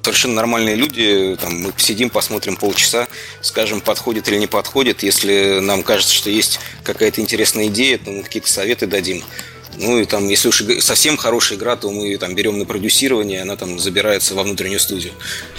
[0.02, 1.36] совершенно нормальные люди.
[1.40, 3.08] Там, мы сидим, посмотрим полчаса,
[3.40, 5.02] скажем, подходит или не подходит.
[5.02, 9.22] Если нам кажется, что есть какая-то интересная идея, то мы какие-то советы дадим.
[9.78, 13.56] Ну и там, если уж совсем хорошая игра, то мы там берем на продюсирование, она
[13.56, 15.12] там забирается во внутреннюю студию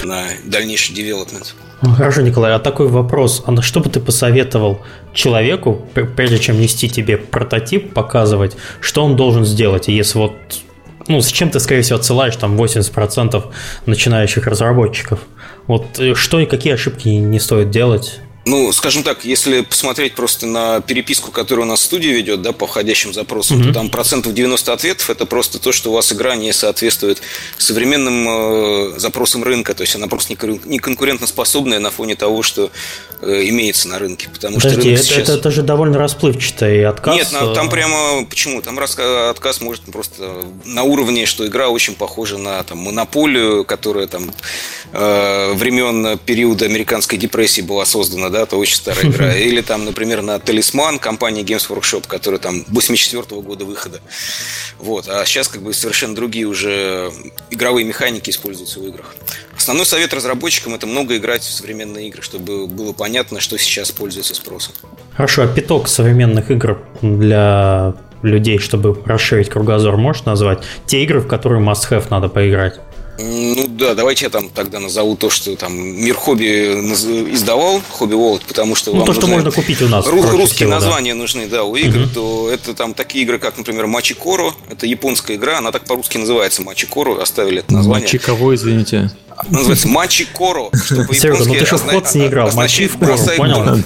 [0.03, 1.53] на дальнейший девелопмент.
[1.81, 3.43] Ну, хорошо, Николай, а такой вопрос.
[3.45, 4.81] А что бы ты посоветовал
[5.13, 10.33] человеку, прежде чем нести тебе прототип, показывать, что он должен сделать, если вот
[11.07, 13.43] ну, с чем ты, скорее всего, отсылаешь там 80%
[13.85, 15.19] начинающих разработчиков.
[15.67, 18.19] Вот э, что и какие ошибки не стоит делать?
[18.47, 22.65] Ну, скажем так, если посмотреть просто на переписку, которую у нас студия ведет, да, по
[22.65, 23.67] входящим запросам, mm-hmm.
[23.67, 27.21] то там процентов 90 ответов это просто то, что у вас игра не соответствует
[27.57, 28.27] современным
[28.95, 30.33] э, запросам рынка, то есть она просто
[30.65, 32.71] не конкурентоспособная на фоне того, что
[33.21, 34.29] э, имеется на рынке.
[34.33, 35.17] Потому Подожди, что это, сейчас...
[35.17, 37.15] это, это же довольно расплывчатый отказ.
[37.17, 38.61] Нет, там прямо почему?
[38.61, 44.31] Там отказ может просто на уровне, что игра очень похожа на там, монополию, которая там
[44.93, 49.35] э, времен периода американской депрессии была создана, да, это очень старая игра.
[49.37, 53.99] Или там, например, на Талисман компании Games Workshop, которая там 84 года выхода.
[54.79, 55.07] Вот.
[55.07, 57.11] А сейчас как бы совершенно другие уже
[57.49, 59.15] игровые механики используются в играх.
[59.55, 64.35] Основной совет разработчикам это много играть в современные игры, чтобы было понятно, что сейчас пользуется
[64.35, 64.73] спросом.
[65.15, 70.59] Хорошо, а пяток современных игр для людей, чтобы расширить кругозор, можешь назвать?
[70.85, 72.79] Те игры, в которые must-have надо поиграть.
[73.19, 76.45] Ну да, давайте я там тогда назову то, что там Мир Хобби
[77.33, 80.05] издавал, Хобби Wallet, потому что ну, вам то, что можно купить у нас.
[80.07, 81.19] Русские всего, названия да.
[81.19, 82.09] нужны, да, у игр, угу.
[82.13, 86.17] то это там такие игры, как, например, Мачи Коро, это японская игра, она так по-русски
[86.17, 88.05] называется Мачи Коро, оставили это название.
[88.05, 89.11] Мачи кого, извините?
[89.49, 93.63] Называется Мачи Коро, что по-японски ну ты что, в не играл, Мачи бросай понял?
[93.63, 93.85] город.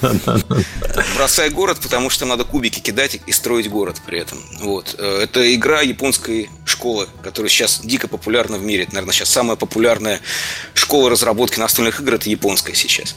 [1.16, 4.40] Бросай город, потому что надо кубики кидать и строить город при этом.
[4.60, 4.96] Вот.
[4.98, 8.84] Э, это игра японской школы, которая сейчас дико популярна в мире.
[8.84, 10.20] Это, наверное, сейчас самая популярная
[10.74, 13.16] школа разработки настольных игр, это японская сейчас.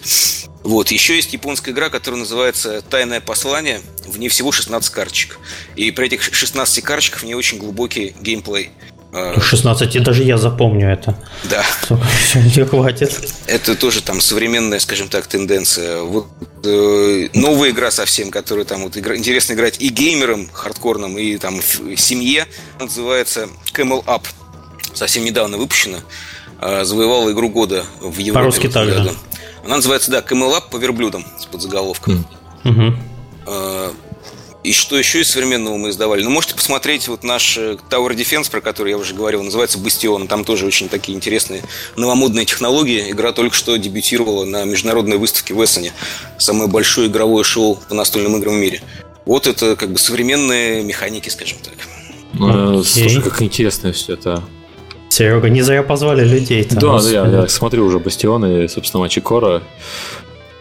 [0.62, 0.91] Вот.
[0.91, 3.80] Еще есть японская игра, которая называется «Тайное послание».
[4.07, 5.39] В ней всего 16 карточек.
[5.76, 8.70] И при этих 16 карточках в ней очень глубокий геймплей.
[9.41, 11.17] 16, даже я запомню это.
[11.45, 11.65] Да.
[12.35, 13.12] Не хватит.
[13.47, 16.03] Это тоже там современная, скажем так, тенденция.
[16.03, 16.27] Вот
[16.65, 21.61] э, новая игра совсем, которая там вот игра, интересно играть и геймерам хардкорным, и там
[21.61, 22.47] в семье,
[22.81, 24.23] называется Camel Up.
[24.95, 25.99] Совсем недавно выпущена.
[26.61, 28.33] Э, завоевала игру года в Европе.
[28.33, 29.15] По-русски также.
[29.65, 32.27] Она называется, да, Camel Up по верблюдам с подзаголовком.
[32.65, 32.71] Mm.
[32.71, 32.97] Угу.
[34.65, 36.23] И что еще из современного мы издавали?
[36.23, 40.27] Ну, можете посмотреть вот наш э, Tower Defense, про который я уже говорил, называется Бастион.
[40.27, 41.62] Там тоже очень такие интересные
[41.97, 43.11] новомодные технологии.
[43.11, 45.93] Игра только что дебютировала на международной выставке в Эссене.
[46.39, 48.81] Самое большое игровое шоу по настольным играм в мире.
[49.27, 51.75] Вот это как бы современные механики, скажем так.
[52.33, 52.85] Ну, okay.
[52.85, 54.43] Слушай, как интересно все это.
[55.11, 56.67] Серега, не зря позвали людей.
[56.71, 59.62] Да, да, я, я смотрю уже Бастион и, собственно, Матчи Кора.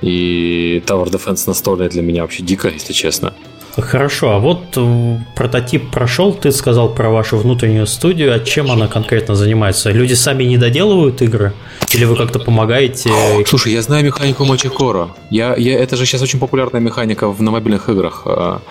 [0.02, 3.34] И Tower Defense настольный для меня вообще дико, если честно.
[3.76, 8.88] Хорошо, а вот э, прототип прошел, ты сказал про вашу внутреннюю студию, а чем она
[8.88, 9.90] конкретно занимается?
[9.90, 11.54] Люди сами не доделывают игры?
[11.92, 13.10] Или вы как-то помогаете?
[13.48, 15.10] Слушай, я знаю механику Мачикора.
[15.32, 18.22] Я, я, это же сейчас очень популярная механика в, на мобильных играх.
[18.26, 18.62] А,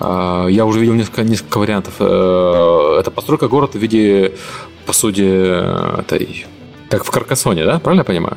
[0.00, 1.94] а, я уже видел несколько, несколько вариантов.
[2.00, 4.32] Э, это постройка города в виде,
[4.86, 6.46] по сути, этой,
[6.90, 7.78] как в Каркассоне, да?
[7.78, 8.36] Правильно я понимаю?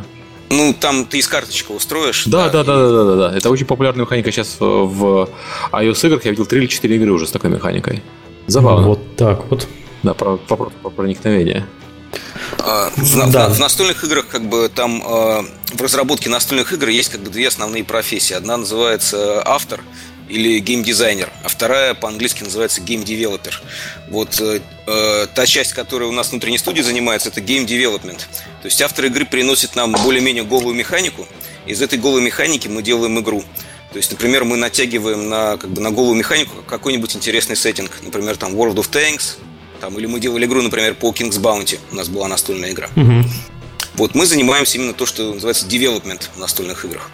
[0.52, 2.26] Ну, там ты из карточек строишь.
[2.26, 3.38] Да, да, да, да, да, да, да.
[3.38, 5.30] Это очень популярная механика сейчас в
[5.72, 6.26] iOS играх.
[6.26, 8.04] Я видел 3 или 4 игры уже с такой механикой.
[8.48, 8.88] Забавно.
[8.88, 9.68] Вот так вот.
[10.04, 11.66] Да, про, про, про проникновение.
[12.60, 13.50] А, в, да.
[13.50, 15.42] в, в настольных играх, как бы там э,
[15.74, 18.34] в разработке настольных игр есть как бы две основные профессии.
[18.34, 19.82] Одна называется автор,
[20.32, 23.62] или геймдизайнер, а вторая по-английски называется game developer.
[24.10, 28.20] Вот э, э, та часть, которая у нас внутренней студии занимается, это game development.
[28.62, 31.28] То есть автор игры приносит нам более-менее голую механику,
[31.66, 33.44] из этой голой механики мы делаем игру.
[33.92, 37.92] То есть, например, мы натягиваем на, как бы, на голую механику какой-нибудь интересный сеттинг.
[38.02, 39.38] Например, там World of Tanks,
[39.82, 41.78] там, или мы делали игру, например, по King's Bounty.
[41.92, 42.88] У нас была настольная игра.
[42.96, 43.26] Угу.
[43.96, 47.12] Вот мы занимаемся именно то, что называется development в настольных играх.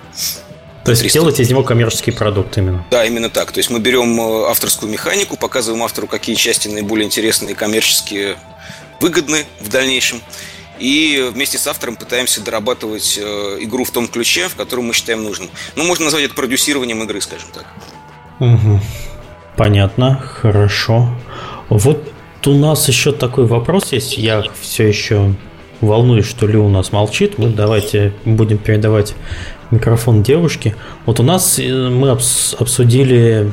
[0.88, 2.86] То есть сделать из него коммерческий продукт именно.
[2.90, 3.52] Да, именно так.
[3.52, 8.38] То есть мы берем э, авторскую механику, показываем автору, какие части наиболее интересные и коммерчески
[9.02, 10.22] выгодны в дальнейшем.
[10.80, 15.26] И вместе с автором пытаемся дорабатывать э, игру в том ключе, в котором мы считаем
[15.26, 15.50] нужным.
[15.76, 17.66] Ну, можно назвать это продюсированием игры, скажем так.
[18.40, 18.80] Угу.
[19.58, 21.10] Понятно, хорошо.
[21.68, 22.14] Вот
[22.46, 24.18] у нас еще такой вопрос есть.
[24.18, 25.36] Я все еще
[25.82, 27.38] волнуюсь, что Лю у нас молчит.
[27.38, 29.16] Мы давайте будем передавать
[29.72, 30.76] микрофон девушки.
[31.06, 33.52] Вот у нас э, мы обсудили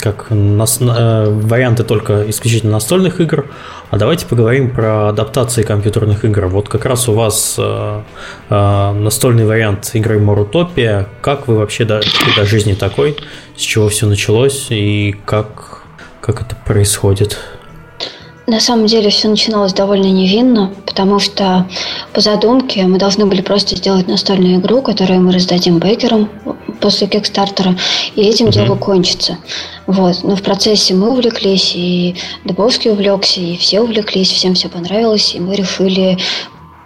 [0.00, 3.46] как нас, э, варианты только исключительно настольных игр,
[3.90, 6.46] а давайте поговорим про адаптации компьютерных игр.
[6.46, 8.02] Вот как раз у вас э,
[8.50, 11.08] э, настольный вариант игры Морутопия.
[11.20, 12.00] Как вы вообще до,
[12.36, 13.16] до жизни такой?
[13.56, 15.82] С чего все началось и как,
[16.20, 17.38] как это происходит?
[18.46, 21.66] На самом деле все начиналось довольно невинно, потому что
[22.12, 26.30] по задумке мы должны были просто сделать настольную игру, которую мы раздадим бейкерам
[26.80, 27.76] после Кикстартера,
[28.14, 28.52] и этим mm-hmm.
[28.52, 29.38] дело кончится.
[29.88, 30.22] Вот.
[30.22, 35.40] Но в процессе мы увлеклись, и Дубовский увлекся, и все увлеклись, всем все понравилось, и
[35.40, 36.16] мы решили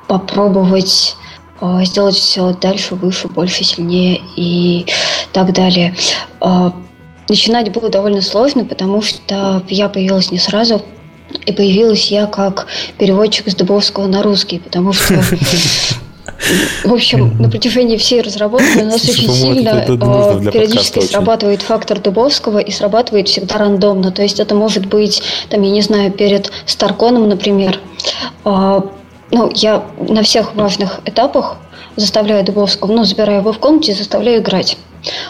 [0.08, 1.14] попробовать
[1.61, 4.86] э, сделать все дальше, выше, больше, сильнее и
[5.32, 5.94] так далее.
[6.40, 6.70] Э,
[7.28, 10.82] начинать было довольно сложно, потому что я появилась не сразу,
[11.46, 12.66] и появилась я как
[12.98, 15.14] переводчик с Дубовского на русский, потому что
[16.84, 22.58] в общем, на протяжении всей разработки у нас очень сильно а, периодически срабатывает фактор Дубовского
[22.58, 24.10] и срабатывает всегда рандомно.
[24.10, 27.78] То есть это может быть, там, я не знаю, перед Старконом, например.
[28.44, 28.84] А,
[29.30, 31.56] ну, я на всех важных этапах
[31.96, 34.76] заставляю Дубовского, ну, забираю его в комнате и заставляю играть.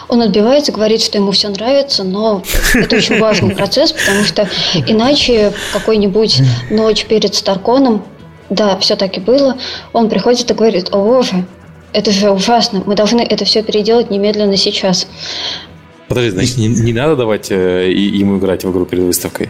[0.07, 2.43] Он отбивается, говорит, что ему все нравится, но
[2.73, 4.49] это очень важный процесс, потому что
[4.87, 8.05] иначе какой-нибудь ночь перед Старконом,
[8.49, 9.57] да, все так и было,
[9.93, 11.45] он приходит и говорит, о боже,
[11.93, 15.07] это же ужасно, мы должны это все переделать немедленно сейчас.
[16.07, 19.49] Подожди, значит, не, не надо давать э, ему играть в игру перед выставкой?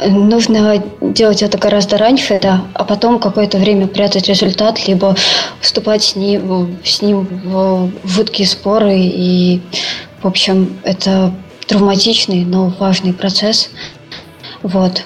[0.00, 5.16] Нужно делать это гораздо раньше, да, а потом какое-то время прятать результат, либо
[5.60, 8.96] вступать с ним, с ним в жуткие споры.
[8.96, 9.60] И,
[10.22, 11.32] в общем, это
[11.66, 13.70] травматичный, но важный процесс.
[14.62, 15.04] Вот.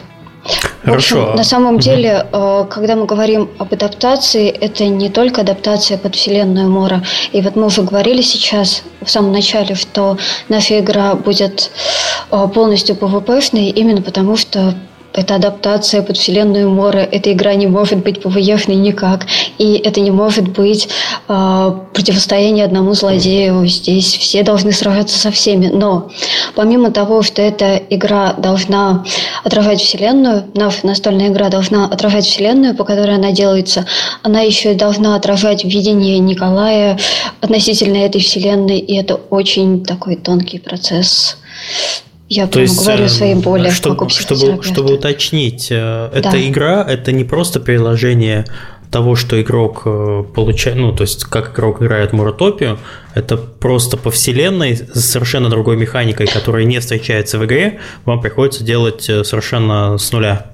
[0.85, 1.17] Хорошо.
[1.17, 2.67] В общем, на самом деле, угу.
[2.69, 7.03] когда мы говорим об адаптации, это не только адаптация под вселенную Мора.
[7.31, 10.19] И вот мы уже говорили сейчас, в самом начале, что
[10.49, 11.71] наша игра будет
[12.31, 14.75] э, полностью PvP-шной, именно потому что
[15.15, 16.99] это адаптация под вселенную Мора.
[16.99, 19.27] Эта игра не может быть ПВЕшной никак.
[19.59, 20.89] И это не может быть
[21.29, 23.67] э, противостояние одному злодею.
[23.67, 25.67] Здесь все должны сражаться со всеми.
[25.67, 26.11] Но
[26.55, 29.05] помимо того, что эта игра должна
[29.45, 30.45] отражать вселенную,
[30.83, 33.87] настольная игра должна отражать вселенную, по которой она делается.
[34.23, 36.99] Она еще и должна отражать видение Николая
[37.41, 41.37] относительно этой вселенной, и это очень такой тонкий процесс.
[42.35, 46.19] Я То есть, говорю свои боли, чтобы, чтобы, чтобы уточнить, э, да.
[46.19, 48.47] эта игра это не просто приложение
[48.91, 52.79] того, что игрок э, получает, ну, то есть как игрок играет Муротопию,
[53.15, 58.65] это просто по вселенной с совершенно другой механикой, которая не встречается в игре, вам приходится
[58.65, 60.47] делать э, совершенно с нуля.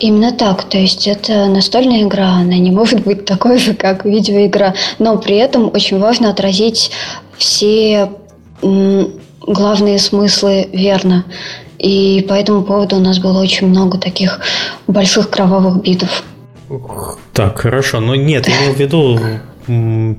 [0.00, 4.74] Именно так, то есть это настольная игра, она не может быть такой же, как видеоигра,
[4.98, 6.90] но при этом очень важно отразить
[7.36, 8.10] все
[9.52, 11.24] главные смыслы верно.
[11.78, 14.40] И по этому поводу у нас было очень много таких
[14.86, 16.24] больших кровавых битв.
[17.32, 18.00] Так, хорошо.
[18.00, 19.18] Ну нет, я имел в виду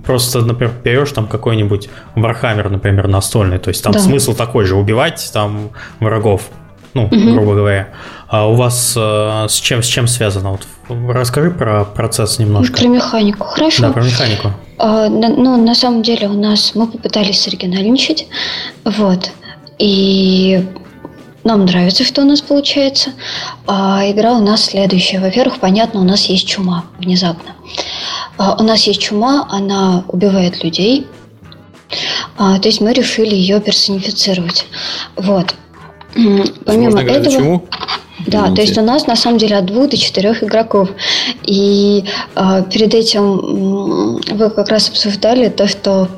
[0.06, 4.00] просто, например, берешь там какой-нибудь Warhammer, например, настольный, то есть там да.
[4.00, 6.50] смысл такой же, убивать там врагов,
[6.94, 7.34] ну, угу.
[7.34, 7.90] грубо говоря.
[8.28, 10.52] А у вас э, с чем с чем связано?
[10.52, 10.68] Вот
[11.14, 12.78] расскажи про процесс немножко.
[12.78, 13.84] Про механику, хорошо.
[13.84, 14.52] Да, про механику.
[14.78, 18.28] А, ну, на самом деле у нас мы попытались оригинальничать,
[18.86, 19.32] вот,
[19.78, 20.64] и
[21.44, 23.12] нам нравится, что у нас получается.
[23.66, 25.20] А игра у нас следующая.
[25.20, 27.52] Во-первых, понятно, у нас есть чума внезапно.
[28.38, 31.08] А, у нас есть чума, она убивает людей.
[32.38, 34.66] А, то есть мы решили ее персонифицировать.
[35.16, 35.56] Вот.
[36.14, 37.36] Помимо Можно этого...
[37.36, 37.66] Чуму?
[38.28, 38.56] Да, Извините.
[38.56, 40.90] то есть у нас на самом деле от двух до четырех игроков.
[41.44, 42.04] И
[42.36, 46.10] э, перед этим вы как раз обсуждали то, что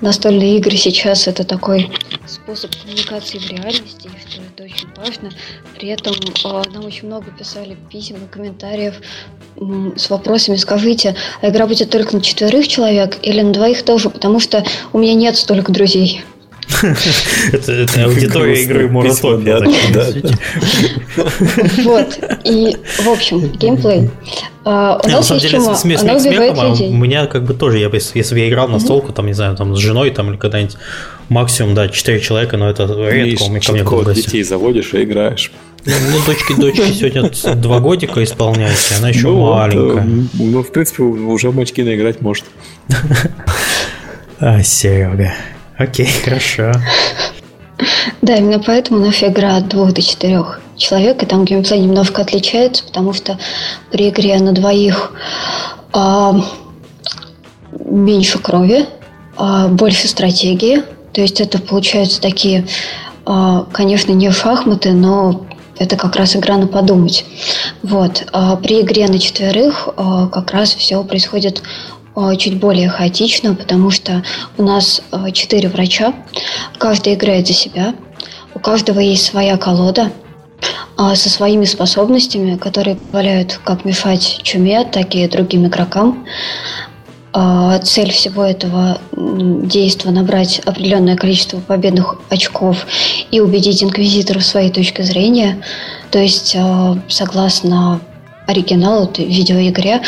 [0.00, 1.90] настольные игры сейчас это такой
[2.26, 5.30] способ коммуникации в реальности, и что это очень важно.
[5.76, 8.94] При этом э, нам очень много писали писем и комментариев
[9.56, 14.10] э, с вопросами «Скажите, а игра будет только на четверых человек или на двоих тоже?
[14.10, 16.24] Потому что у меня нет столько друзей».
[17.52, 19.60] Это аудитория игры Муратопия.
[21.84, 22.18] Вот.
[22.44, 24.10] И, в общем, геймплей.
[24.64, 26.72] Uh, у нас есть чума, смех, она убивает а.
[26.72, 29.56] У меня как бы тоже, я, если бы я играл на столку, там, не знаю,
[29.56, 30.76] там с женой там или когда-нибудь,
[31.28, 35.04] максимум, да, 4 человека, но это редко у меня ко мне в детей заводишь и
[35.04, 35.52] играешь.
[35.84, 35.92] Ну,
[36.26, 40.08] дочки дочки сегодня два годика исполняется, она еще ну, маленькая.
[40.32, 42.44] Ну, в принципе, уже в мачки наиграть может.
[44.40, 45.32] А, Серега.
[45.78, 46.72] Окей, хорошо.
[48.22, 52.84] Да, именно поэтому наша игра от двух до четырех человек, и там геймплей немножко отличается,
[52.84, 53.38] потому что
[53.90, 55.12] при игре на двоих
[55.92, 56.40] а,
[57.72, 58.86] меньше крови,
[59.36, 60.82] а, больше стратегии.
[61.12, 62.66] То есть это получаются такие,
[63.26, 65.46] а, конечно, не шахматы, но
[65.78, 67.24] это как раз игра на подумать.
[67.82, 68.24] Вот.
[68.32, 71.62] А при игре на четверых а, как раз все происходит
[72.38, 74.22] чуть более хаотично, потому что
[74.56, 76.14] у нас э, четыре врача,
[76.78, 77.94] каждый играет за себя,
[78.54, 80.12] у каждого есть своя колода
[80.96, 86.24] э, со своими способностями, которые позволяют как мешать чуме, так и другим игрокам.
[87.82, 92.86] Цель всего этого действия набрать определенное количество победных очков
[93.32, 95.60] и убедить инквизитора в своей точке зрения.
[96.12, 96.56] То есть,
[97.08, 98.00] согласно
[98.46, 100.02] оригинал в видеоигре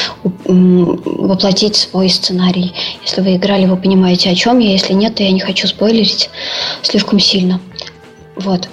[0.44, 2.74] воплотить свой сценарий.
[3.02, 4.70] Если вы играли, вы понимаете, о чем я.
[4.70, 6.30] Если нет, то я не хочу спойлерить
[6.82, 7.60] слишком сильно.
[8.36, 8.68] Вот.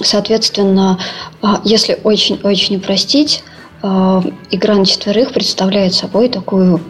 [0.00, 0.98] Соответственно,
[1.40, 3.44] а, если очень-очень упростить,
[3.82, 6.80] а, игра на четверых представляет собой такую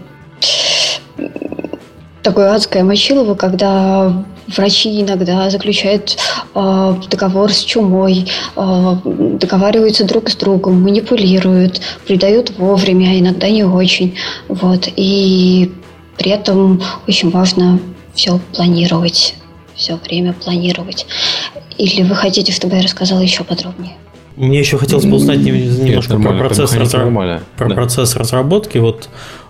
[2.22, 6.16] такое адское мочилово, когда врачи иногда заключают
[6.54, 8.26] э, договор с чумой,
[8.56, 14.16] э, договариваются друг с другом, манипулируют, придают вовремя, а иногда не очень.
[14.48, 14.88] Вот.
[14.96, 15.72] И
[16.18, 17.80] при этом очень важно
[18.14, 19.34] все планировать,
[19.74, 21.06] все время планировать.
[21.78, 23.94] Или вы хотите, чтобы я рассказала еще подробнее?
[24.36, 27.06] Мне еще хотелось бы узнать немножко Нет, про, процесс, разра...
[27.56, 27.74] про да.
[27.74, 28.78] процесс разработки.
[28.78, 29.08] Вот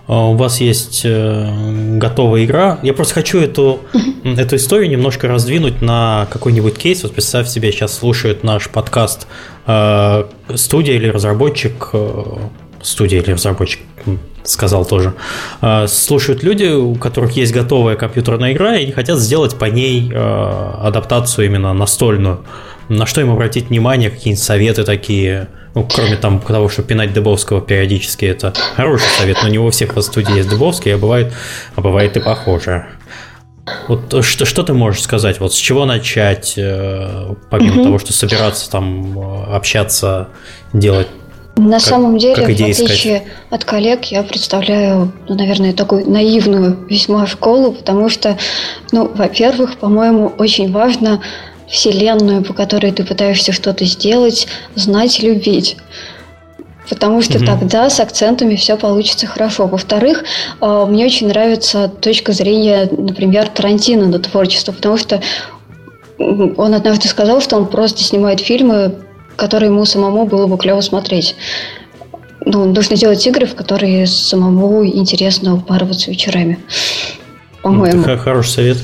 [0.09, 2.79] у вас есть э, готовая игра.
[2.83, 3.81] Я просто хочу эту,
[4.25, 7.03] эту историю немножко раздвинуть на какой-нибудь кейс.
[7.03, 9.27] Вот представь себе, сейчас слушают наш подкаст
[9.67, 10.25] э,
[10.55, 12.25] студия или разработчик, э,
[12.83, 13.81] студия или разработчик,
[14.43, 15.15] сказал тоже,
[15.87, 21.47] слушают люди, у которых есть готовая компьютерная игра, и они хотят сделать по ней адаптацию
[21.47, 22.41] именно настольную.
[22.89, 27.61] На что им обратить внимание, какие-нибудь советы такие– ну, кроме там того, что пинать Дыбовского
[27.61, 31.33] периодически, это хороший совет, но не у всех в студии есть Дыбовский, а бывает,
[31.77, 32.87] а бывает и похоже.
[33.89, 35.41] Вот что, что ты можешь сказать?
[35.41, 37.85] Вот с чего начать, э, помимо угу.
[37.85, 40.29] того, что собираться там, э, общаться,
[40.73, 41.07] делать
[41.57, 43.23] на как, самом деле, как в отличие искать?
[43.51, 48.39] от коллег, я представляю, ну, наверное, такую наивную весьма школу, потому что,
[48.91, 51.21] ну, во-первых, по-моему, очень важно
[51.69, 55.77] вселенную, по которой ты пытаешься что-то сделать, знать, любить.
[56.89, 57.47] Потому что mm-hmm.
[57.47, 59.67] тогда с акцентами все получится хорошо.
[59.67, 60.25] Во-вторых,
[60.61, 65.23] э, мне очень нравится точка зрения, например, Тарантино на творчество, потому что
[66.19, 68.95] он однажды сказал, что он просто снимает фильмы,
[69.37, 71.37] которые ему самому было бы клево смотреть.
[72.45, 76.59] Ну, нужно делать игры, в которые самому интересно упарываться вечерами.
[77.63, 78.03] По-моему.
[78.03, 78.79] Это хороший совет.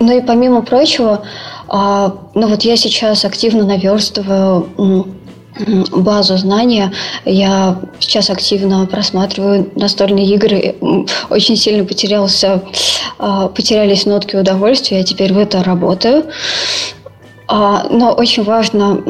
[0.00, 1.24] Ну и помимо прочего,
[1.68, 4.68] а, ну вот я сейчас активно наверстываю
[5.92, 6.92] базу знания.
[7.24, 10.76] Я сейчас активно просматриваю настольные игры.
[11.30, 12.62] Очень сильно потерялся,
[13.18, 14.98] а, потерялись нотки удовольствия.
[14.98, 16.24] Я теперь в это работаю.
[17.46, 19.00] А, но очень важно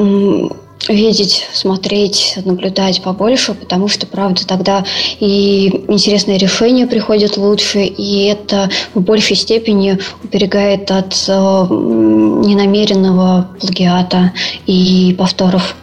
[0.93, 4.83] видеть, смотреть, наблюдать побольше, потому что, правда, тогда
[5.19, 14.31] и интересные решения приходят лучше, и это в большей степени уберегает от э, ненамеренного плагиата
[14.65, 15.75] и повторов.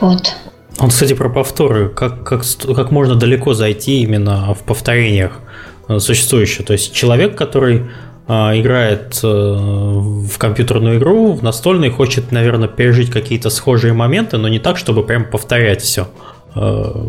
[0.00, 0.34] Вот.
[0.78, 1.88] Он, кстати, про повторы.
[1.88, 2.42] Как, как,
[2.74, 5.40] как можно далеко зайти именно в повторениях
[5.88, 6.64] э, существующего?
[6.64, 13.10] То есть человек, который а, играет э, в компьютерную игру, в настольный, хочет, наверное, пережить
[13.10, 16.06] какие-то схожие моменты, но не так, чтобы прям повторять все.
[16.54, 17.06] А,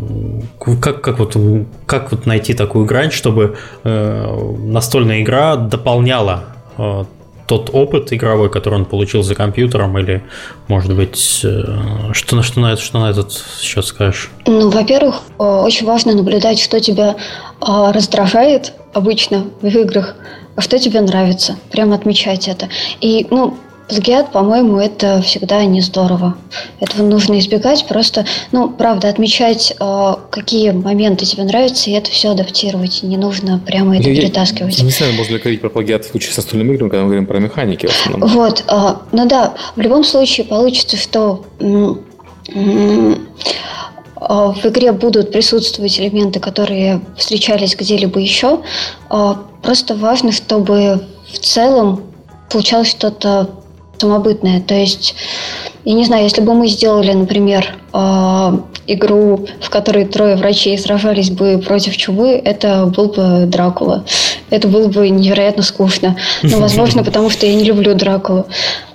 [0.80, 1.36] как, как, вот,
[1.86, 6.44] как вот найти такую грань, чтобы э, настольная игра дополняла
[6.78, 7.04] э,
[7.46, 10.24] тот опыт игровой, который он получил за компьютером, или,
[10.68, 14.30] может быть, что, на, что, на, что на этот сейчас скажешь?
[14.46, 17.16] Ну, во-первых, очень важно наблюдать, что тебя
[17.60, 21.56] раздражает обычно в играх, а что тебе нравится.
[21.70, 22.68] Прям отмечать это.
[23.00, 23.56] И, ну,
[23.88, 26.36] плагиат, по-моему, это всегда не здорово.
[26.80, 27.86] Этого нужно избегать.
[27.86, 33.02] Просто, ну, правда, отмечать, э, какие моменты тебе нравятся, и это все адаптировать.
[33.02, 34.78] Не нужно прямо это я, перетаскивать.
[34.78, 37.08] Я, не знаю, можно ли говорить про плагиат в случае со стольным играми, когда мы
[37.08, 38.28] говорим про механики в основном.
[38.30, 41.44] Вот, э, ну да, в любом случае получится, что
[44.28, 48.60] в игре будут присутствовать элементы, которые встречались где-либо еще.
[49.62, 52.02] Просто важно, чтобы в целом
[52.50, 53.50] получалось что-то
[53.98, 54.60] самобытное.
[54.60, 55.14] То есть,
[55.84, 57.74] я не знаю, если бы мы сделали, например,
[58.86, 64.04] игру, в которой трое врачей сражались бы против чумы, это был бы Дракула.
[64.50, 66.16] Это было бы невероятно скучно.
[66.42, 68.46] Но, возможно, потому что я не люблю Дракулу.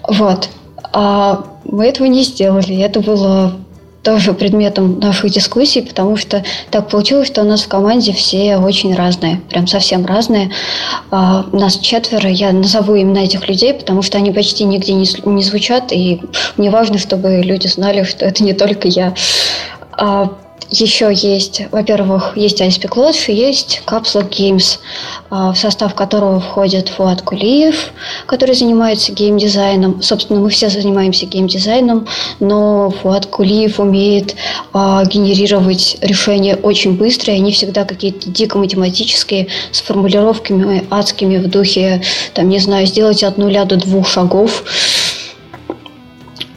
[0.07, 0.49] Вот.
[0.91, 2.77] А мы этого не сделали.
[2.77, 3.53] Это было
[4.07, 6.41] тоже предметом наших дискуссий, потому что
[6.71, 10.49] так получилось, что у нас в команде все очень разные, прям совсем разные.
[11.11, 15.43] А, нас четверо, я назову имена этих людей, потому что они почти нигде не, не
[15.43, 16.21] звучат, и
[16.55, 19.13] мне важно, чтобы люди знали, что это не только я.
[19.91, 20.31] А,
[20.69, 24.79] еще есть, во-первых, есть ISP Lodge и есть Capsule Games,
[25.29, 27.91] а, в состав которого входит Фуат Кулиев,
[28.25, 30.01] который занимается геймдизайном.
[30.01, 32.07] Собственно, мы все занимаемся геймдизайном,
[32.39, 34.35] но Фуат Кулиев умеет
[34.73, 41.49] а, генерировать решения очень быстро, и они всегда какие-то дико математические, с формулировками адскими в
[41.49, 42.01] духе,
[42.33, 44.63] там, не знаю, сделать от нуля до двух шагов.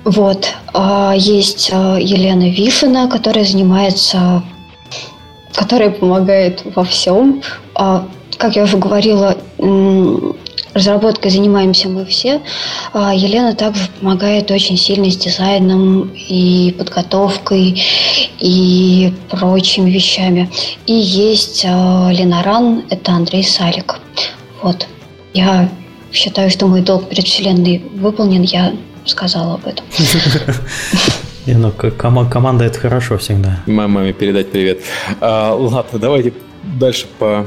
[0.04, 0.54] Вот.
[0.72, 4.42] А, есть а, Елена Вишина, которая занимается,
[5.54, 7.42] которая помогает во всем.
[7.74, 8.06] А,
[8.38, 9.36] как я уже говорила,
[10.72, 12.40] разработкой занимаемся мы все.
[12.94, 17.82] Елена также помогает очень сильно с дизайном и подготовкой
[18.38, 20.50] и прочими вещами.
[20.86, 24.00] И есть Ленаран, это Андрей Салик.
[24.62, 24.86] Вот.
[25.34, 25.68] Я
[26.12, 28.42] считаю, что мой долг перед Вселенной выполнен.
[28.42, 28.72] Я
[29.04, 29.84] сказала об этом.
[31.46, 33.60] Не, ну, команда это хорошо всегда.
[33.66, 34.80] Маме передать привет.
[35.20, 37.46] А, ладно, давайте дальше по,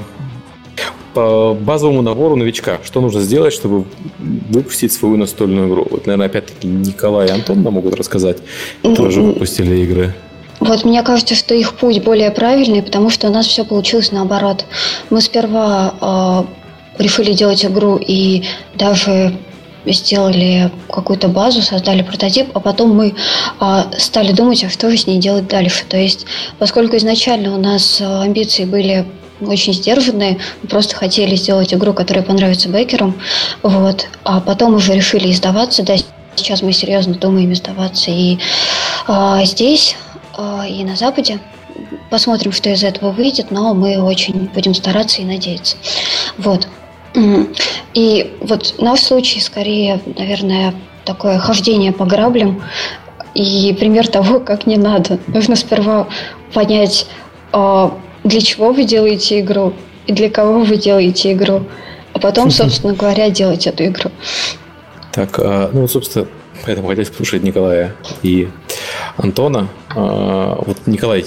[1.14, 2.80] по базовому набору новичка.
[2.84, 3.86] Что нужно сделать, чтобы
[4.20, 5.88] выпустить свою настольную игру?
[5.90, 8.38] Вот, наверное, опять-таки Николай и Антон нам могут рассказать.
[8.82, 10.14] Тоже выпустили игры.
[10.60, 14.66] Вот мне кажется, что их путь более правильный, потому что у нас все получилось наоборот.
[15.10, 16.46] Мы сперва
[16.98, 18.44] э, решили делать игру и
[18.76, 19.34] даже
[19.86, 23.16] сделали какую-то базу, создали прототип, а потом мы
[23.60, 25.84] а, стали думать, а что же с ней делать дальше.
[25.88, 26.26] То есть,
[26.60, 29.06] поскольку изначально у нас а, амбиции были
[29.42, 33.16] очень сдержанные, мы просто хотели сделать игру, которая понравится бейкерам,
[33.62, 35.96] вот, а потом уже решили издаваться, да,
[36.36, 38.38] сейчас мы серьезно думаем издаваться и
[39.08, 39.96] а, здесь,
[40.38, 41.40] а, и на Западе.
[42.10, 45.76] Посмотрим, что из этого выйдет, но мы очень будем стараться и надеяться.
[46.38, 46.68] Вот.
[47.94, 50.74] И вот наш случай скорее, наверное,
[51.06, 52.64] такое хождение по граблям
[53.34, 55.20] и пример того, как не надо.
[55.28, 56.08] Нужно сперва
[56.54, 57.08] понять,
[57.52, 59.74] а, для чего вы делаете игру
[60.08, 61.66] и для кого вы делаете игру,
[62.14, 64.12] а потом, собственно говоря, делать эту игру.
[65.12, 66.28] Так, а, ну, собственно,
[66.66, 68.48] поэтому хотелось послушать Николая и
[69.18, 69.68] Антона.
[69.96, 71.26] А, вот, Николай,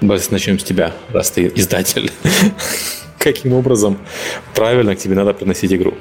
[0.00, 2.10] давайте начнем с тебя, раз ты издатель.
[3.24, 3.96] Каким образом
[4.54, 5.94] правильно к тебе надо приносить игру?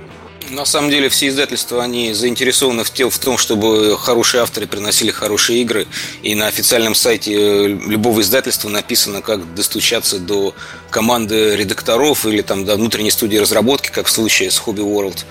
[0.50, 5.62] На самом деле все издательства, они заинтересованы в, в том, чтобы хорошие авторы приносили хорошие
[5.62, 5.88] игры.
[6.22, 10.54] И на официальном сайте э, любого издательства написано, как достучаться до
[10.90, 15.24] команды редакторов или там до внутренней студии разработки, как в случае с Hobby World.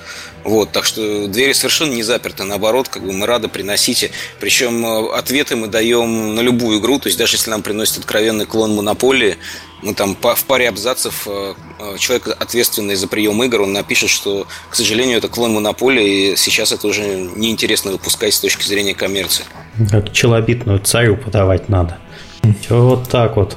[0.44, 4.12] Вот, так что двери совершенно не заперты, наоборот, как бы мы рады приносите.
[4.40, 8.46] Причем э, ответы мы даем на любую игру, то есть даже если нам приносит откровенный
[8.46, 9.36] клон монополии,
[9.82, 14.46] мы там в паре абзацев э, э, человек, ответственный за прием игр, он напишет, что,
[14.70, 19.44] к сожалению, это клон монополии, и сейчас это уже неинтересно выпускать с точки зрения коммерции.
[19.90, 21.98] Как челобитную царю подавать надо.
[22.60, 23.56] Все вот так вот.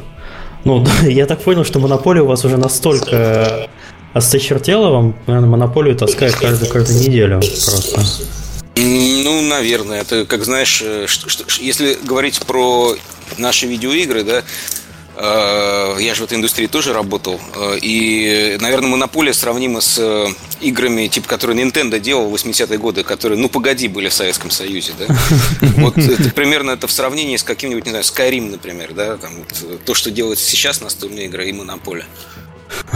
[0.64, 3.70] Ну, я так понял, что монополия у вас уже настолько
[4.14, 8.02] осточертела вам, наверное, монополию таскает каждую, каждую неделю просто.
[8.78, 10.02] Ну, наверное.
[10.02, 12.96] Это, как знаешь, э, что, что, если говорить про
[13.38, 14.44] наши видеоигры, да, э,
[15.18, 17.40] я же в этой индустрии тоже работал.
[17.56, 20.28] Э, и, наверное, монополия сравнима с
[20.62, 24.94] играми, типа, которые Nintendo делал в 80-е годы, которые, ну, погоди, были в Советском Союзе,
[25.00, 25.16] да?
[25.78, 29.18] Вот это, примерно это в сравнении с каким-нибудь, не знаю, Skyrim, например, да?
[29.18, 32.06] Там, вот, то, что делается сейчас настольные игры и монополия.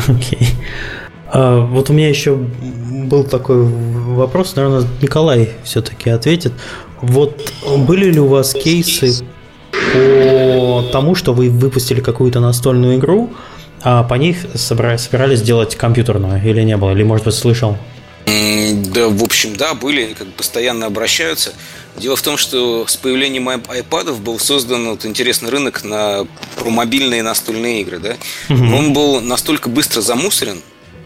[0.07, 0.39] Окей.
[0.39, 0.47] Okay.
[1.32, 6.53] А, вот у меня еще был такой вопрос, наверное, Николай все-таки ответит.
[7.01, 7.53] Вот
[7.88, 9.24] были ли у вас кейсы
[9.93, 13.33] по тому, что вы выпустили какую-то настольную игру,
[13.81, 16.91] а по них собирались сделать компьютерную или не было?
[16.91, 17.77] Или, может быть, слышал?
[18.25, 21.53] Да, в общем, да, были, как постоянно обращаются.
[21.97, 26.27] Дело в том, что с появлением iPad был создан вот интересный рынок на
[26.57, 28.15] про мобильные настольные игры, да.
[28.49, 28.75] Угу.
[28.75, 30.61] Он был настолько быстро замусорен,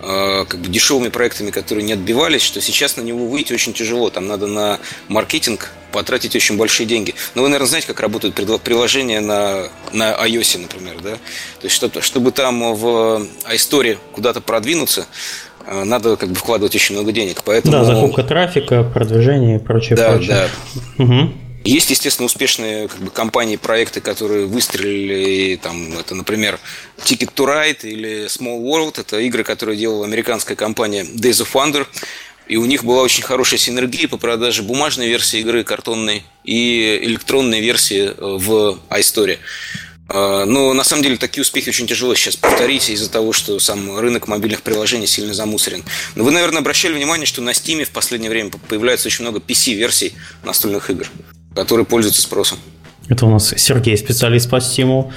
[0.06, 4.10] Э, как бы дешевыми проектами, которые не отбивались, что сейчас на него выйти очень тяжело.
[4.10, 7.16] Там надо на маркетинг потратить очень большие деньги.
[7.36, 11.12] Но вы, наверное, знаете, как работают приложения на, на iOS, например, да?
[11.12, 15.06] То есть, чтобы, чтобы там в iStore куда-то продвинуться,
[15.66, 17.44] э, надо как бы вкладывать очень много денег.
[17.46, 17.72] Поэтому...
[17.72, 20.50] Да, закупка трафика, продвижение и прочее, да, прочее.
[20.98, 21.04] Да.
[21.04, 21.34] Угу.
[21.64, 25.56] Есть, естественно, успешные как бы, компании, проекты, которые выстрелили.
[25.56, 26.60] Там, это, например,
[26.98, 29.00] Ticket to Ride или Small World.
[29.00, 31.88] Это игры, которые делала американская компания Days of Wonder.
[32.48, 37.62] И у них была очень хорошая синергия по продаже бумажной версии игры, картонной и электронной
[37.62, 39.40] версии э, в iStory.
[40.10, 43.98] А, но на самом деле такие успехи очень тяжело сейчас повторить из-за того, что сам
[43.98, 45.84] рынок мобильных приложений сильно замусорен.
[46.16, 50.14] Но вы, наверное, обращали внимание, что на Steam в последнее время появляется очень много PC-версий
[50.44, 51.10] настольных игр
[51.56, 52.60] который пользуется спросом.
[53.10, 55.12] Это у нас Сергей, специалист по Steam.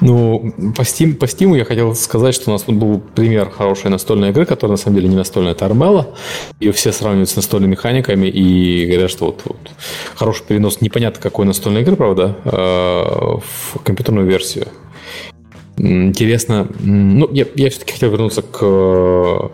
[0.00, 4.30] Ну, по Steam, по Steam я хотел сказать, что у нас был пример хорошей настольной
[4.30, 6.14] игры, которая на самом деле не настольная, это Армела.
[6.60, 9.58] Ее все сравнивают с настольными механиками и говорят, что вот, вот
[10.14, 14.68] хороший перенос непонятно какой настольной игры, правда, а, в компьютерную версию.
[15.76, 18.58] Интересно, ну, я, я все-таки хотел вернуться к...
[18.62, 19.50] А,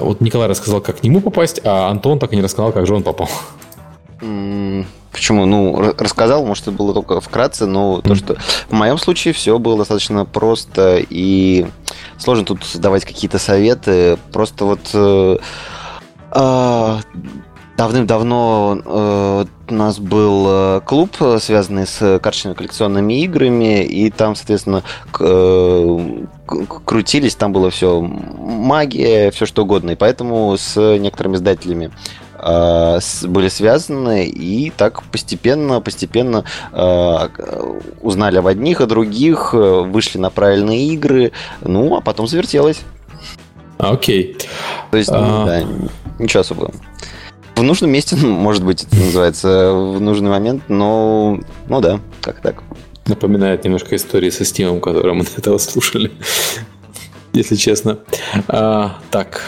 [0.00, 2.94] вот Николай рассказал, как к нему попасть, а Антон так и не рассказал, как же
[2.94, 3.28] он попал.
[5.12, 5.46] Почему?
[5.46, 8.36] Ну, рассказал, может, это было только вкратце, но то, что
[8.68, 11.66] в моем случае все было достаточно просто и
[12.18, 14.18] сложно тут давать какие-то советы.
[14.32, 15.36] Просто вот э,
[16.32, 16.96] э,
[17.76, 24.82] давным-давно э, у нас был э, клуб, связанный с карточными коллекционными играми, и там, соответственно,
[25.20, 26.24] э,
[26.84, 29.92] крутились, там было все магия, все что угодно.
[29.92, 31.92] И поэтому с некоторыми издателями
[32.46, 37.28] Э, были связаны, и так постепенно, постепенно э,
[38.02, 41.32] узнали об одних, о других, э, вышли на правильные игры,
[41.62, 42.82] ну, а потом завертелось.
[43.78, 44.36] Окей.
[44.90, 45.46] То есть, а...
[45.46, 45.62] да,
[46.18, 46.72] ничего особого.
[47.56, 52.62] В нужном месте, может быть, это называется, в нужный момент, но, ну да, как так.
[53.06, 56.12] Напоминает немножко истории со Steam, которую мы до этого слушали,
[57.32, 58.00] если честно.
[58.48, 59.40] А, так,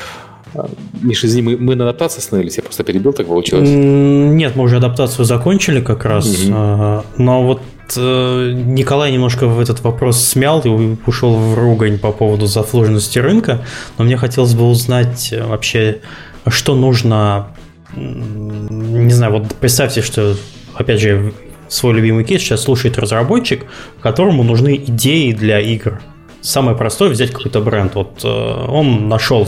[1.03, 3.69] Миша, извини, мы, мы на адаптации остановились, я просто перебил, так получилось?
[3.69, 7.05] Нет, мы уже адаптацию закончили как раз, угу.
[7.17, 7.61] но вот
[7.97, 13.63] э, Николай немножко в этот вопрос смял и ушел в ругань по поводу заслуженности рынка,
[13.99, 16.01] но мне хотелось бы узнать э, вообще,
[16.47, 17.49] что нужно,
[17.95, 20.37] не знаю, вот представьте, что,
[20.75, 21.33] опять же,
[21.69, 23.65] свой любимый кейс сейчас слушает разработчик,
[24.01, 26.01] которому нужны идеи для игр.
[26.47, 27.97] Самое простое взять какой-то бренд.
[27.97, 28.29] Вот э,
[28.69, 29.45] он нашел,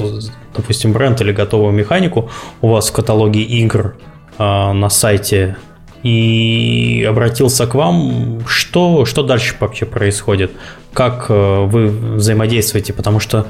[0.56, 2.28] допустим, бренд или готовую механику
[2.60, 3.94] у вас в каталоге игр
[4.36, 5.56] э, на сайте
[6.02, 10.50] и обратился к вам, что, что дальше вообще происходит,
[10.92, 11.86] как э, вы
[12.16, 13.46] взаимодействуете, потому что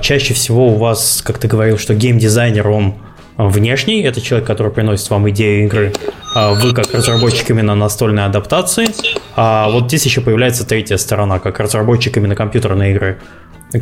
[0.00, 2.94] чаще всего у вас, как ты говорил, что геймдизайнер, он
[3.38, 5.94] внешний, это человек, который приносит вам идею игры,
[6.34, 8.88] а вы как разработчик именно настольной адаптации,
[9.36, 13.20] а вот здесь еще появляется третья сторона, как разработчик именно компьютерной игры.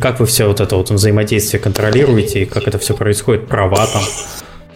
[0.01, 4.03] Как вы все вот это вот взаимодействие контролируете, и как это все происходит, права там?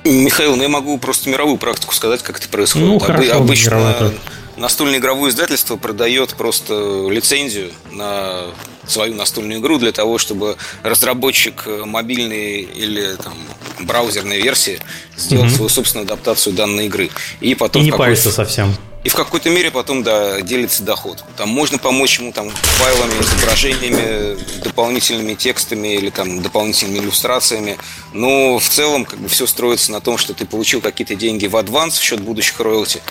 [0.03, 2.87] Михаил, ну я могу просто мировую практику сказать, как это происходит.
[2.87, 4.11] Ну, хорошо, Обычно
[4.57, 8.45] настольное игровое издательство продает просто лицензию на
[8.91, 13.33] свою настольную игру для того, чтобы разработчик мобильной или там,
[13.79, 14.79] браузерной версии
[15.17, 15.53] сделал угу.
[15.53, 17.09] свою собственную адаптацию данной игры.
[17.39, 17.81] И потом...
[17.81, 18.75] И не париться совсем.
[19.03, 21.23] И в какой-то мере потом, да, делится доход.
[21.35, 27.77] Там можно помочь ему там файлами, изображениями, дополнительными текстами или там дополнительными иллюстрациями.
[28.13, 31.57] Но в целом как бы все строится на том, что ты получил какие-то деньги в
[31.57, 33.01] адванс в счет будущих роялти.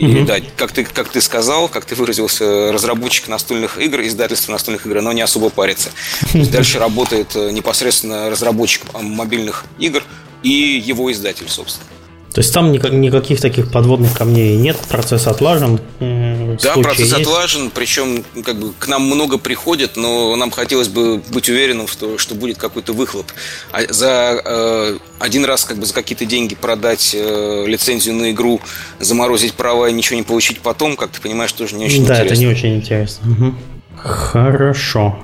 [0.00, 0.24] И mm-hmm.
[0.24, 5.02] да, как ты, как ты сказал, как ты выразился, разработчик настольных игр, издательство настольных игр,
[5.02, 5.90] но не особо парится.
[6.32, 10.02] Дальше работает э, непосредственно разработчик мобильных игр
[10.42, 11.84] и его издатель, собственно.
[12.32, 15.80] То есть там никак, никаких таких подводных камней нет, процесс отлажен.
[15.98, 17.12] Да, процесс есть.
[17.12, 22.18] отлажен, причем как бы к нам много приходит, но нам хотелось бы быть уверенным, что,
[22.18, 23.26] что будет какой-то выхлоп.
[23.72, 28.60] А за э, один раз как бы за какие-то деньги продать э, лицензию на игру,
[29.00, 32.24] заморозить права и ничего не получить потом, как ты понимаешь, тоже не очень да, интересно.
[32.24, 33.30] Да, это не очень интересно.
[33.32, 33.54] Угу.
[33.96, 35.18] Хорошо.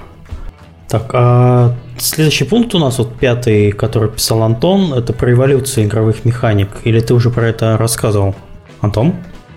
[0.88, 6.24] Так, а следующий пункт у нас, вот пятый, который писал Антон, это про эволюцию игровых
[6.24, 6.68] механик.
[6.84, 8.34] Или ты уже про это рассказывал,
[8.80, 9.14] Антон?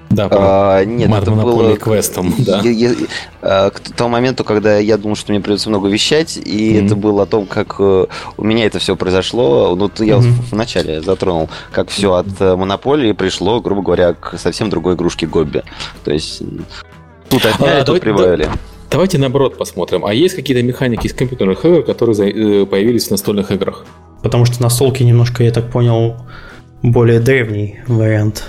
[0.09, 2.61] Да, а, нет, это было квестом, да.
[2.63, 2.95] Я, я,
[3.41, 6.85] а, к тому моменту, когда я думал, что мне придется много вещать, и mm-hmm.
[6.85, 9.75] это было о том, как э, у меня это все произошло.
[9.75, 10.33] Ну, я mm-hmm.
[10.51, 15.61] вначале затронул, как все от э, монополии пришло, грубо говоря, к совсем другой игрушке Гобби.
[16.03, 16.41] То есть
[17.29, 18.45] тут отняли, а, тут прибавили.
[18.45, 18.51] Да.
[18.91, 20.05] Давайте наоборот посмотрим.
[20.05, 23.85] А есть какие-то механики из компьютерных игр, которые э, появились в настольных играх?
[24.23, 26.15] Потому что настолки немножко, я так понял,
[26.81, 28.45] более древний вариант.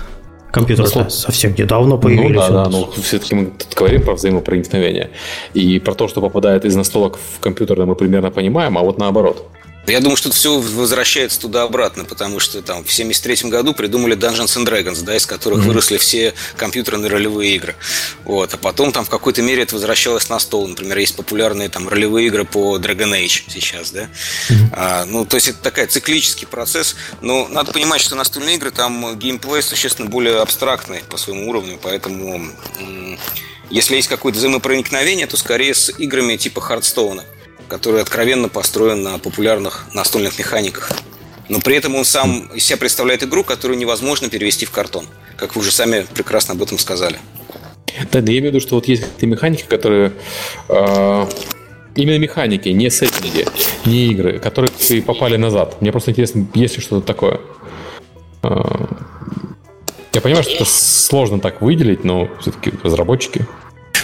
[0.51, 1.09] Компьютер Настол...
[1.09, 2.35] совсем недавно появились.
[2.35, 5.11] Ну да, да, но все-таки мы тут говорим про взаимопроникновение.
[5.53, 9.49] И про то, что попадает из настолок в компьютер, мы примерно понимаем, а вот наоборот.
[9.87, 14.57] Я думаю, что это все возвращается туда-обратно, потому что там в 73 году придумали Dungeons
[14.57, 15.67] and Dragons, да, из которых mm-hmm.
[15.67, 17.75] выросли все компьютерные ролевые игры.
[18.23, 18.53] Вот.
[18.53, 20.67] А потом там в какой-то мере это возвращалось на стол.
[20.67, 24.03] Например, есть популярные там ролевые игры по Dragon Age сейчас, да.
[24.03, 24.55] Mm-hmm.
[24.73, 26.95] А, ну, то есть это такой циклический процесс.
[27.21, 32.51] Но надо понимать, что настольные игры, там геймплей существенно более абстрактный по своему уровню, поэтому
[33.69, 37.23] если есть какое-то взаимопроникновение, то скорее с играми типа Хардстоуна
[37.71, 40.91] который откровенно построен на популярных настольных механиках.
[41.47, 45.05] Но при этом он сам из себя представляет игру, которую невозможно перевести в картон,
[45.37, 47.17] как вы уже сами прекрасно об этом сказали.
[48.11, 50.11] Да, да я имею в виду, что вот есть какие-то механики, которые
[50.67, 51.25] э,
[51.95, 53.45] именно механики, не сеттинги,
[53.85, 54.69] не игры, которые
[55.03, 55.81] попали назад.
[55.81, 57.39] Мне просто интересно, есть ли что-то такое.
[58.43, 58.49] Э,
[60.11, 63.47] я понимаю, что это сложно так выделить, но все-таки разработчики.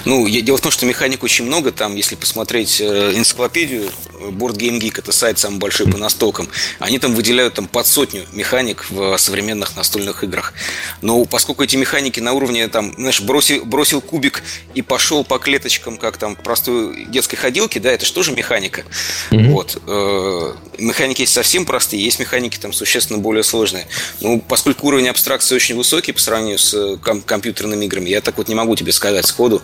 [0.08, 1.74] Ну, дело в том, что механик очень много.
[1.74, 6.48] Там, если посмотреть э, энциклопедию, Board Game Geek, это сайт самый большой по настолкам,
[6.80, 10.54] они там выделяют там под сотню механик в современных настольных играх.
[11.02, 14.44] Но поскольку эти механики на уровне, там, знаешь, бросил, бросил кубик
[14.74, 18.84] и пошел по клеточкам, как там простой детской ходилки, да, это же тоже механика.
[19.32, 19.50] Mm-hmm.
[19.50, 19.82] Вот.
[19.88, 23.88] Э, механики есть совсем простые, есть механики там существенно более сложные.
[24.22, 28.38] Ну, поскольку уровень абстракции очень высокий по сравнению с э, ком- компьютерными играми, я так
[28.38, 29.62] вот не могу тебе сказать сходу,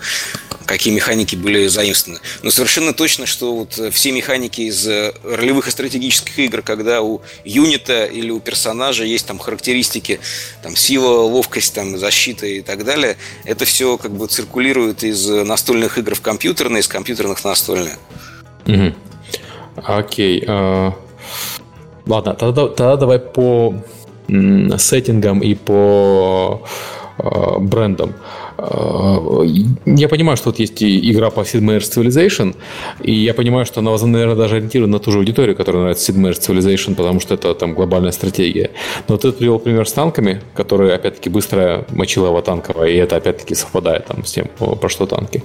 [0.66, 2.22] какие механики были заимствованы.
[2.42, 7.22] Но совершенно точно, что вот все механики из э, ролевых и стратегических игр, когда у
[7.44, 10.20] юнита или у персонажа есть там характеристики,
[10.62, 15.98] там сила, ловкость, там защита и так далее, это все как бы циркулирует из настольных
[15.98, 17.98] игр в компьютерные, из компьютерных в настольные.
[18.66, 18.94] Угу.
[19.86, 20.44] Окей.
[20.48, 20.94] А,
[22.06, 23.76] ладно, тогда, тогда давай по
[24.78, 26.66] сеттингам и по
[27.60, 28.12] брендам.
[28.12, 32.56] Э, я понимаю, что вот есть игра по Sid Meier's Civilization,
[33.02, 36.18] и я понимаю, что она, наверное, даже ориентирована на ту же аудиторию, которая нравится Sid
[36.18, 38.72] Meier's Civilization, потому что это там глобальная стратегия.
[39.08, 44.06] Но ты привел пример с танками, которые, опять-таки, быстрая мочилова танковая, и это, опять-таки, совпадает
[44.06, 45.44] там с тем, про что танки.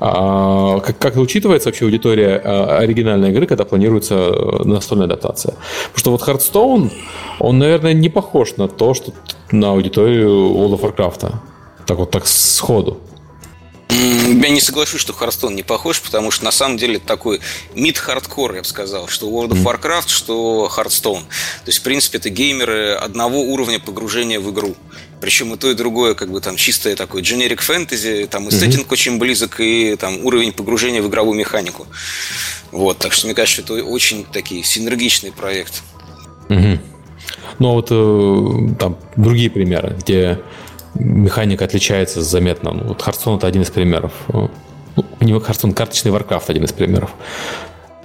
[0.00, 5.54] А, как, как учитывается вообще аудитория а, оригинальной игры, когда планируется э, настольная адаптация?
[5.94, 6.90] Потому что вот Hearthstone,
[7.40, 9.12] он, наверное, не похож на то, что
[9.52, 11.32] на аудиторию World of Warcraft.
[11.86, 13.00] Так вот, так сходу.
[13.88, 17.40] Я не соглашусь, что Hearthstone не похож, потому что на самом деле такой
[17.74, 21.20] mid-hardcore, я бы сказал, что World of Warcraft, что Hearthstone.
[21.20, 24.74] То есть, в принципе, это геймеры одного уровня погружения в игру.
[25.20, 28.58] Причем и то, и другое, как бы там чистое такое generic фэнтези, там и mm-hmm.
[28.58, 31.86] сеттинг очень близок, и там уровень погружения в игровую механику.
[32.72, 35.82] Вот, так что мне кажется, это очень такие синергичный проект.
[36.48, 36.80] Mm-hmm.
[37.60, 40.40] Ну, а вот э, там другие примеры, где
[40.98, 42.72] механика отличается заметно.
[42.72, 44.12] Ну, вот Hearthstone это один из примеров.
[44.28, 44.50] Ну,
[45.20, 47.14] не Hearthstone, карточный Warcraft один из примеров.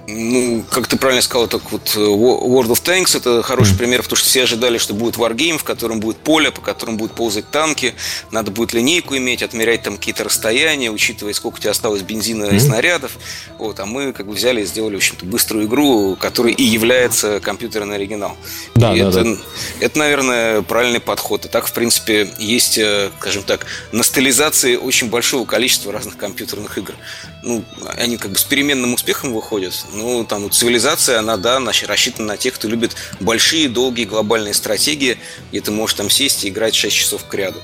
[0.08, 3.78] Ну, как ты правильно сказал, так вот э, World of Tanks это хороший mm.
[3.78, 7.14] пример, потому что все ожидали, что будет Wargame, в котором будет поле, по которому будут
[7.14, 7.94] ползать танки,
[8.32, 12.56] надо будет линейку иметь, отмерять там какие-то расстояния, учитывая, сколько у тебя осталось бензина mm.
[12.56, 13.12] и снарядов.
[13.58, 17.38] Вот, а мы как бы взяли и сделали, в общем-то, быструю игру, которая и является
[17.38, 18.36] компьютерный оригинал.
[18.74, 19.36] Да, и да, это, да.
[19.78, 21.44] это, наверное, правильный подход.
[21.44, 26.94] И так, в принципе, есть, э, скажем так, настализации очень большого количества разных компьютерных игр.
[27.42, 27.64] Ну,
[27.98, 32.54] они как бы с переменным успехом выходят, ну, там, цивилизация, она, да, рассчитана на тех,
[32.54, 35.18] кто любит большие, долгие глобальные стратегии,
[35.50, 37.58] где ты можешь там сесть и играть 6 часов к ряду.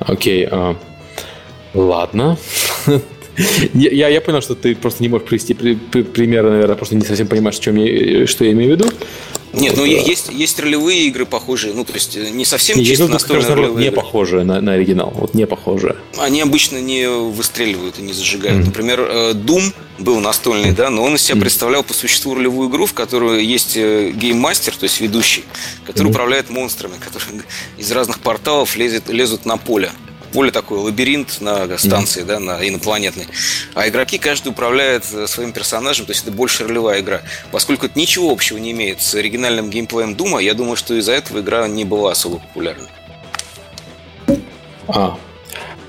[0.00, 0.76] Окей, okay, uh,
[1.74, 2.38] ладно.
[3.74, 7.04] я, я понял, что ты просто не можешь привести при, при, примеры, наверное, просто не
[7.04, 8.90] совсем понимаешь, что, я, что я имею в виду.
[9.52, 13.08] Нет, ну есть, есть ролевые игры похожие, ну то есть э, не совсем не, чисто
[13.08, 13.96] настольные ролевые Не игры.
[13.96, 15.96] похожие на, на оригинал, вот не похожие.
[16.18, 18.62] Они обычно не выстреливают и не зажигают.
[18.62, 18.66] Mm-hmm.
[18.66, 21.40] Например, э, Doom был настольный, да, но он из себя mm-hmm.
[21.40, 25.44] представлял по существу ролевую игру, в которой есть э, гейммастер, то есть ведущий,
[25.86, 26.10] который mm-hmm.
[26.10, 27.42] управляет монстрами, которые
[27.78, 29.90] из разных порталов лезет, лезут на поле
[30.26, 32.26] поле такой лабиринт на станции, mm-hmm.
[32.26, 33.26] да, на инопланетной.
[33.74, 37.22] А игроки каждый управляет э, своим персонажем, то есть это больше ролевая игра.
[37.50, 41.40] Поскольку это ничего общего не имеет с оригинальным геймплеем Дума, я думаю, что из-за этого
[41.40, 42.88] игра не была особо популярна.
[44.88, 45.18] А,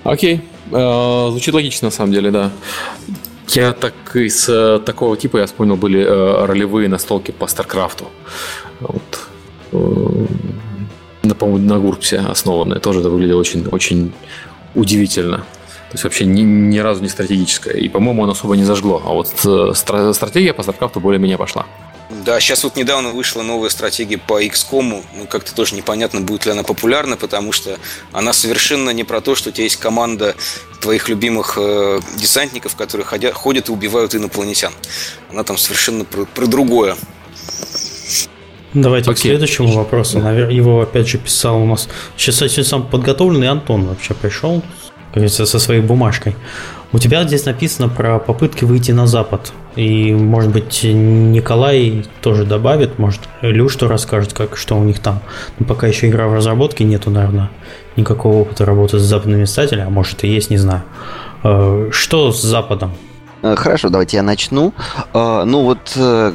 [0.04, 0.42] окей.
[0.72, 2.52] Э, звучит логично, на самом деле, да.
[3.50, 8.08] Я так из э, такого типа, я вспомнил, были э, ролевые настолки по Старкрафту.
[8.82, 9.28] Вот.
[11.38, 12.80] По-моему, на Гурпсе основанная.
[12.80, 14.14] Тоже это выглядело очень, очень
[14.76, 15.38] удивительно.
[15.38, 17.76] То есть вообще ни, ни разу не стратегическая.
[17.78, 19.02] И, по-моему, он особо не зажгло.
[19.06, 21.66] А вот э, стра- стратегия по StarCraft более-менее пошла.
[22.10, 25.04] Да, сейчас вот недавно вышла новая стратегия по XCOM.
[25.16, 27.78] Ну, как-то тоже непонятно, будет ли она популярна, потому что
[28.12, 30.36] она совершенно не про то, что у тебя есть команда
[30.82, 34.74] твоих любимых э, десантников, которые ходят, ходят и убивают инопланетян.
[35.30, 36.96] Она там совершенно про, про другое.
[38.82, 39.16] Давайте Окей.
[39.16, 40.20] к следующему вопросу.
[40.20, 41.90] Наверное, его опять же писал у нас.
[42.16, 44.62] Сейчас сам подготовленный Антон вообще пришел,
[45.28, 46.36] со своей бумажкой.
[46.94, 49.52] У тебя здесь написано про попытки выйти на Запад.
[49.76, 55.22] И, может быть, Николай тоже добавит, может, Лю что расскажет, как, что у них там.
[55.60, 57.50] Но пока еще игра в разработке, нету, наверное,
[57.96, 60.84] никакого опыта работы с западными издателями, а может и есть, не знаю.
[61.44, 62.94] Э, что с Западом?
[63.42, 64.74] Э, хорошо, давайте я начну.
[65.14, 66.34] Э, ну вот э,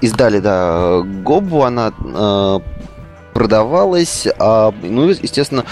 [0.00, 1.92] издали, да, Гобу, она
[3.32, 4.26] продавалась.
[4.38, 5.64] А, ну, естественно,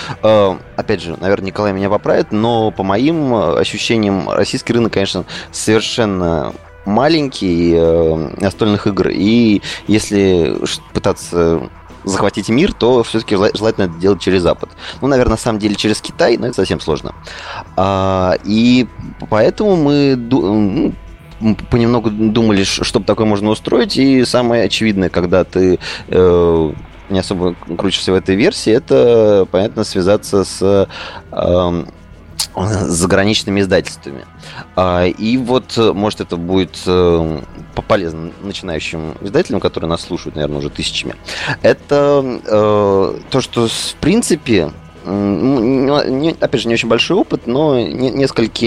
[0.77, 6.55] опять же, наверное, Николай меня поправит, но по моим ощущениям, российский рынок, конечно, совершенно
[6.86, 7.78] маленький
[8.40, 9.11] настольных игр.
[9.11, 10.57] И если
[10.94, 11.69] пытаться
[12.05, 14.70] захватить мир, то все-таки желательно это делать через Запад.
[15.01, 17.14] Ну, наверное, на самом деле через Китай, но это совсем сложно.
[17.77, 18.86] А, и
[19.28, 20.16] поэтому мы
[21.40, 25.78] ну, понемногу думали, что такое можно устроить, и самое очевидное, когда ты
[26.09, 26.72] э,
[27.09, 31.85] не особо крутишься в этой версии, это, понятно, связаться с э,
[32.57, 34.25] с заграничными издательствами.
[34.77, 37.41] А, и вот, может, это будет э,
[37.87, 41.15] полезно начинающим издателям, которые нас слушают, наверное, уже тысячами.
[41.62, 44.71] Это э, то, что, в принципе,
[45.03, 48.67] опять же, не очень большой опыт, но несколько,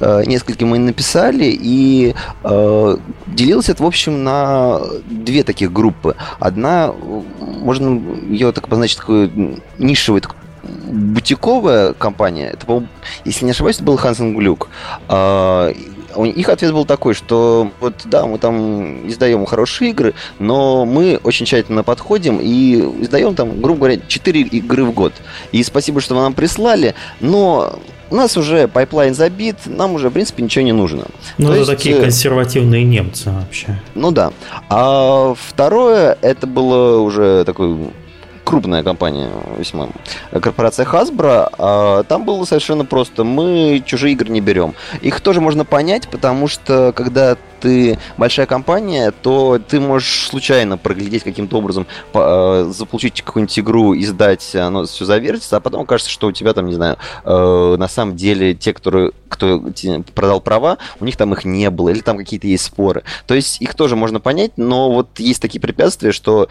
[0.00, 2.96] э, несколько мы написали, и э,
[3.26, 6.14] делилось это, в общем, на две таких группы.
[6.38, 6.94] Одна,
[7.40, 9.30] можно ее так обозначить, такой
[9.78, 12.82] нишевой, такой бутиковая компания, это, по
[13.24, 14.68] если не ошибаюсь, это был Хансен Глюк.
[15.08, 15.72] А,
[16.16, 21.46] их ответ был такой, что вот да, мы там издаем хорошие игры, но мы очень
[21.46, 25.12] тщательно подходим и издаем там, грубо говоря, 4 игры в год.
[25.52, 27.78] И спасибо, что вы нам прислали, но
[28.10, 31.06] у нас уже pipeline забит, нам уже, в принципе, ничего не нужно.
[31.38, 33.80] Ну, То это есть, такие э, консервативные немцы вообще.
[33.94, 34.32] Ну да.
[34.68, 37.74] А второе, это было уже такой
[38.52, 39.88] крупная компания весьма,
[40.30, 43.24] корпорация Hasbro, а там было совершенно просто.
[43.24, 44.74] Мы чужие игры не берем.
[45.00, 51.22] Их тоже можно понять, потому что когда ты большая компания, то ты можешь случайно проглядеть
[51.22, 56.32] каким-то образом, э, заполучить какую-нибудь игру, издать, оно все завертится, а потом кажется, что у
[56.32, 59.62] тебя там, не знаю, на самом деле те, которые, кто
[60.14, 63.02] продал права, у них там их не было, или там какие-то есть споры.
[63.26, 66.48] То есть их тоже можно понять, но вот есть такие препятствия, что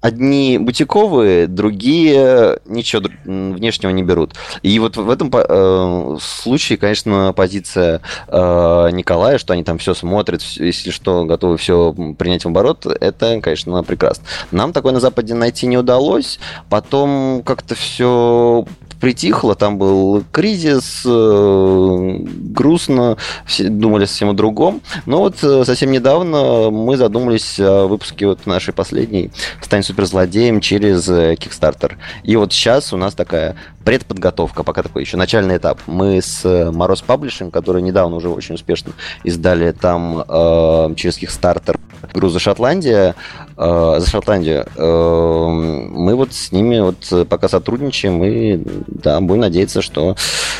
[0.00, 4.34] одни бутиковые, другие ничего внешнего не берут.
[4.62, 10.42] И вот в этом э, случае, конечно, позиция э, Николая, что они там все смотрят,
[10.42, 14.24] если что, готовы все принять в оборот, это, конечно, прекрасно.
[14.50, 16.38] Нам такое на Западе найти не удалось.
[16.68, 18.64] Потом как-то все
[19.00, 23.16] притихло, там был кризис, э, грустно,
[23.46, 24.82] все думали совсем о другом.
[25.06, 31.08] Но вот э, совсем недавно мы задумались о выпуске вот нашей последней «Стань суперзлодеем» через
[31.08, 31.92] э, Kickstarter.
[32.22, 35.80] И вот сейчас у нас такая предподготовка, пока такой еще начальный этап.
[35.86, 38.92] Мы с Мороз Паблишинг, который недавно уже очень успешно
[39.24, 41.78] издали там э, через Kickstarter
[42.12, 43.14] игру «За Шотландия»,
[43.56, 45.48] э, «За Шотландию», э,
[45.90, 50.16] мы вот с ними вот пока сотрудничаем и да, будем надеяться, что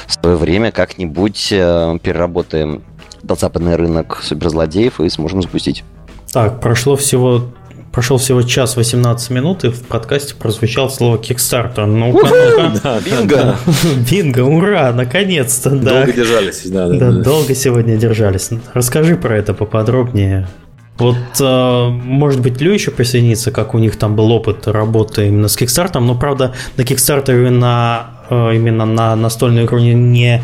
[0.06, 2.82] в свое время как-нибудь э, переработаем
[3.22, 5.84] западный рынок суперзлодеев и сможем запустить.
[6.32, 7.44] Так, прошло всего
[7.92, 11.86] Прошел всего час 18 минут, и в подкасте прозвучало слово Kickstarter.
[11.86, 12.80] Ну-ка, ну-ка.
[12.84, 13.56] Да, бинго!
[14.10, 15.70] Бинго, ура, наконец-то.
[15.70, 17.10] Долго держались, да, да, да.
[17.10, 18.50] Долго сегодня держались.
[18.74, 20.46] Расскажи про это поподробнее.
[20.98, 25.48] Вот, э, может быть, Лю еще присоединится, как у них там был опыт работы именно
[25.48, 30.42] с Kickstarter, но, правда, на Kickstarter на, э, именно на настольную игру не, не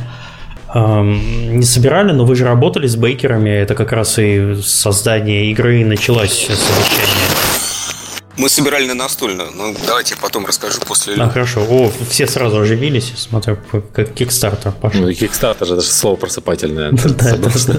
[0.75, 5.85] эм, не собирали, но вы же работали с бейкерами, это как раз и создание игры
[5.85, 6.96] началось совещание.
[8.39, 11.15] Мы собирали на настольную, но давайте я потом расскажу после...
[11.15, 11.63] А, хорошо.
[11.63, 13.59] О, все сразу оживились, смотрю,
[13.93, 15.03] как Kickstarter пошел.
[15.03, 16.93] Ну, Kickstarter же даже слово просыпательное.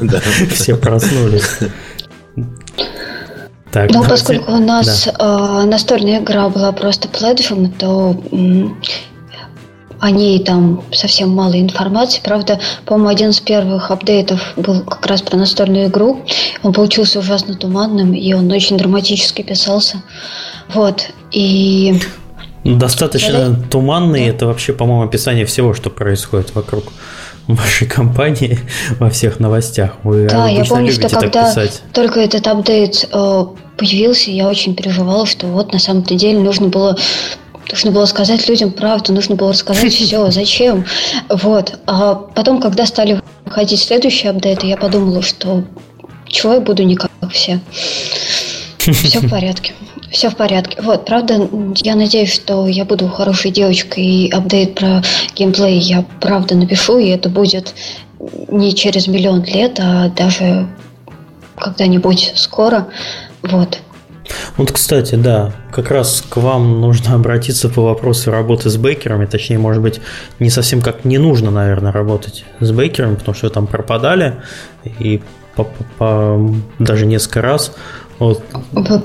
[0.01, 0.21] Да,
[0.51, 1.43] все проснулись.
[3.71, 8.15] Так, ну, поскольку у нас э, настольная игра была просто платформ, то
[10.07, 12.21] о ней там совсем мало информации.
[12.23, 16.21] Правда, по-моему, один из первых апдейтов был как раз про настольную игру.
[16.63, 20.01] Он получился ужасно туманным, и он очень драматически писался.
[20.69, 21.09] Вот.
[21.31, 21.99] И
[22.63, 23.63] Достаточно Далее.
[23.69, 24.19] туманный.
[24.21, 24.25] Да.
[24.27, 26.85] Это вообще, по-моему, описание всего, что происходит вокруг
[27.47, 28.59] вашей компании
[28.99, 29.95] во всех новостях.
[30.03, 31.81] Вы да, я помню, что когда писать.
[31.91, 33.45] только этот апдейт э,
[33.77, 36.97] появился, я очень переживала, что вот на самом-то деле нужно было
[37.71, 40.85] Нужно было сказать людям правду, нужно было рассказать все, зачем.
[41.29, 41.79] Вот.
[41.85, 45.63] А потом, когда стали выходить следующие апдейты, я подумала, что
[46.27, 47.59] чего я буду не как все.
[48.77, 49.73] Все в порядке.
[50.11, 50.81] Все в порядке.
[50.81, 55.03] Вот, правда, я надеюсь, что я буду хорошей девочкой и апдейт про
[55.35, 57.73] геймплей я правда напишу, и это будет
[58.47, 60.67] не через миллион лет, а даже
[61.57, 62.87] когда-нибудь скоро.
[63.41, 63.79] Вот.
[64.57, 69.57] Вот, кстати, да, как раз к вам нужно обратиться по вопросу работы с бейкерами, точнее,
[69.57, 69.99] может быть,
[70.39, 74.35] не совсем как не нужно, наверное, работать с бейкерами, потому что вы там пропадали,
[74.83, 75.21] и
[75.55, 77.71] по, по, по, даже несколько раз.
[78.19, 78.43] Вот.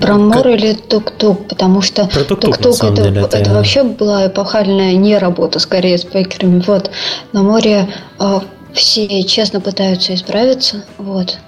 [0.00, 0.46] Про Мор как...
[0.46, 3.56] или Тук-Тук, потому что Тук-Тук это, деле, это, это я...
[3.56, 6.62] вообще была эпохальная не работа, скорее, с бейкерами.
[6.66, 6.90] Вот.
[7.32, 7.88] На море
[8.18, 8.40] э,
[8.72, 11.38] все честно пытаются исправиться, вот.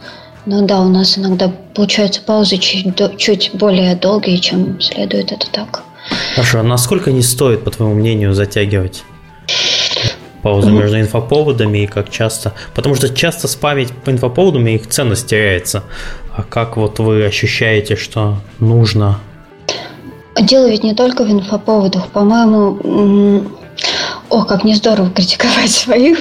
[0.46, 5.82] Ну да, у нас иногда получаются паузы чуть, чуть более долгие, чем следует это так.
[6.34, 9.04] Хорошо, а насколько не стоит, по твоему мнению, затягивать
[10.42, 10.80] паузу mm-hmm.
[10.82, 12.52] между инфоповодами и как часто?
[12.74, 15.82] Потому что часто спамить по инфоповодам их ценность теряется.
[16.36, 19.20] А как вот вы ощущаете, что нужно?
[20.38, 22.08] Дело ведь не только в инфоповодах.
[22.08, 23.48] По-моему,
[24.28, 26.18] о, как не здорово критиковать своих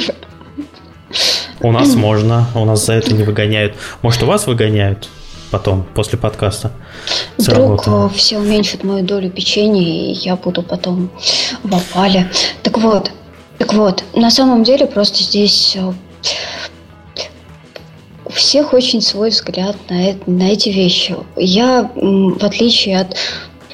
[1.64, 3.76] у нас можно, у нас за это не выгоняют.
[4.02, 5.10] Может, у вас выгоняют
[5.50, 6.72] потом, после подкаста?
[7.38, 11.10] Вдруг э, все уменьшат мою долю печенья, и я буду потом
[11.64, 12.30] в опале.
[12.62, 13.12] Так вот,
[13.58, 15.94] так вот, на самом деле просто здесь э,
[18.26, 21.16] у всех очень свой взгляд на, это, на эти вещи.
[21.38, 23.16] Я, в отличие от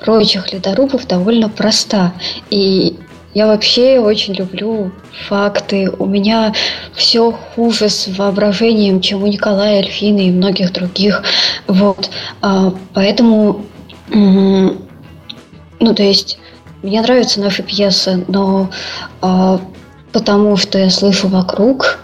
[0.04, 2.14] прочих ледорубов, довольно проста.
[2.50, 2.98] И
[3.34, 4.92] я вообще очень люблю
[5.28, 5.92] факты.
[6.00, 6.54] У меня
[6.96, 11.24] все хуже с воображением, чем у Николая Альфина и многих других.
[11.68, 12.10] Вот.
[12.42, 13.66] А, поэтому,
[14.10, 14.76] ну,
[15.80, 16.40] то есть,
[16.82, 18.70] мне нравятся наши пьесы, но
[19.22, 19.60] а,
[20.12, 22.00] потому что я слышу вокруг,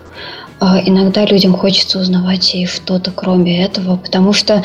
[0.60, 4.64] а, иногда людям хочется узнавать и что-то кроме этого, потому что,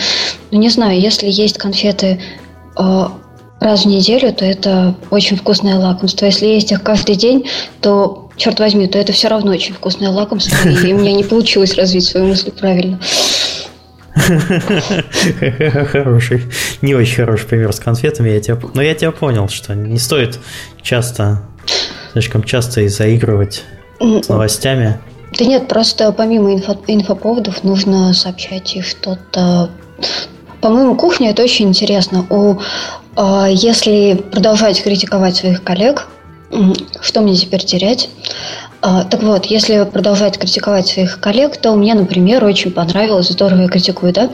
[0.51, 2.21] ну не знаю, если есть конфеты
[3.61, 6.27] раз в неделю, то это очень вкусное лакомство.
[6.27, 7.47] Если есть их каждый день,
[7.81, 11.75] то, черт возьми, то это все равно очень вкусное лакомство, и у меня не получилось
[11.75, 12.99] развить свою мысль правильно.
[15.93, 16.43] Хороший,
[16.83, 20.39] не очень хороший пример с конфетами, я тебя, но я тебя понял, что не стоит
[20.83, 21.43] часто,
[22.13, 23.63] слишком часто и заигрывать
[24.01, 24.99] с новостями.
[25.39, 29.71] Да нет, просто помимо инфо, инфоповодов нужно сообщать и что-то.
[30.61, 32.27] По-моему, кухня это очень интересно.
[32.29, 32.59] У
[33.51, 36.09] если продолжать критиковать своих коллег,
[37.01, 38.09] что мне теперь терять?
[38.83, 43.69] А, так вот, если продолжать критиковать своих коллег, то мне, например, очень понравилось, здорово я
[43.69, 44.31] критикую, да?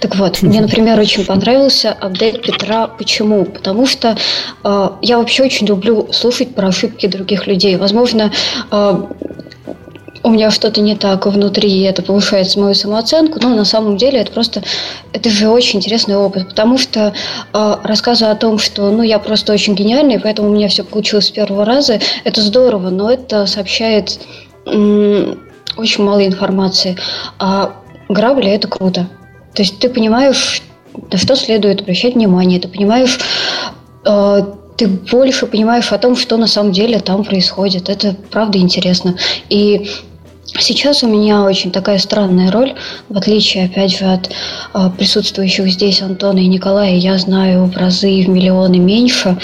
[0.00, 2.86] Так вот, мне, например, очень понравился апдейт Петра.
[2.86, 3.44] Почему?
[3.44, 4.16] Потому что
[4.64, 7.76] э, я вообще очень люблю слушать про ошибки других людей.
[7.76, 8.32] Возможно,
[8.70, 9.02] э,
[10.22, 14.20] у меня что-то не так внутри, и это повышает мою самооценку, но на самом деле
[14.20, 14.62] это просто,
[15.12, 17.14] это же очень интересный опыт, потому что
[17.52, 21.26] э, рассказывая о том, что, ну, я просто очень гениальный, поэтому у меня все получилось
[21.28, 24.20] с первого раза, это здорово, но это сообщает
[24.66, 25.38] м-
[25.76, 26.98] очень мало информации,
[27.38, 27.72] а
[28.08, 29.08] грабли это круто.
[29.54, 30.62] То есть ты понимаешь,
[31.10, 33.18] на что следует обращать внимание, ты понимаешь,
[34.04, 34.42] э,
[34.76, 37.90] ты больше понимаешь о том, что на самом деле там происходит.
[37.90, 39.16] Это правда интересно.
[39.50, 39.90] И
[40.58, 42.74] Сейчас у меня очень такая странная роль,
[43.08, 44.30] в отличие, опять же, от
[44.74, 49.38] э, присутствующих здесь Антона и Николая, я знаю в разы, в миллионы меньше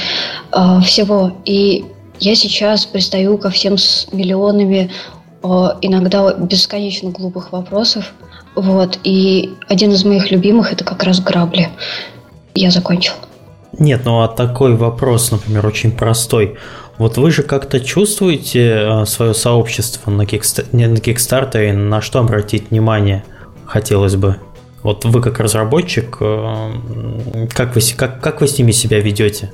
[0.52, 1.32] э, всего.
[1.44, 1.84] И
[2.18, 4.90] я сейчас пристаю ко всем с миллионами
[5.42, 5.48] э,
[5.80, 8.12] иногда бесконечно глупых вопросов.
[8.56, 8.98] Вот.
[9.04, 11.68] И один из моих любимых это как раз грабли.
[12.54, 13.12] Я закончил.
[13.78, 16.56] Нет, ну а такой вопрос, например, очень простой.
[16.98, 20.64] Вот вы же как-то чувствуете э, свое сообщество на, кикстар...
[20.72, 23.24] на на что обратить внимание
[23.66, 24.36] хотелось бы?
[24.82, 26.72] Вот вы как разработчик, э,
[27.52, 29.52] как вы, как, как вы с ними себя ведете?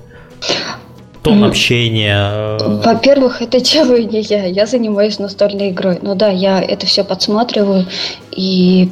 [1.23, 2.59] Тон общения?
[2.61, 4.45] Э, Во-первых, это делаю не я.
[4.45, 5.99] Я занимаюсь настольной игрой.
[6.03, 7.87] Ну да, я это все подсматриваю,
[8.31, 8.91] и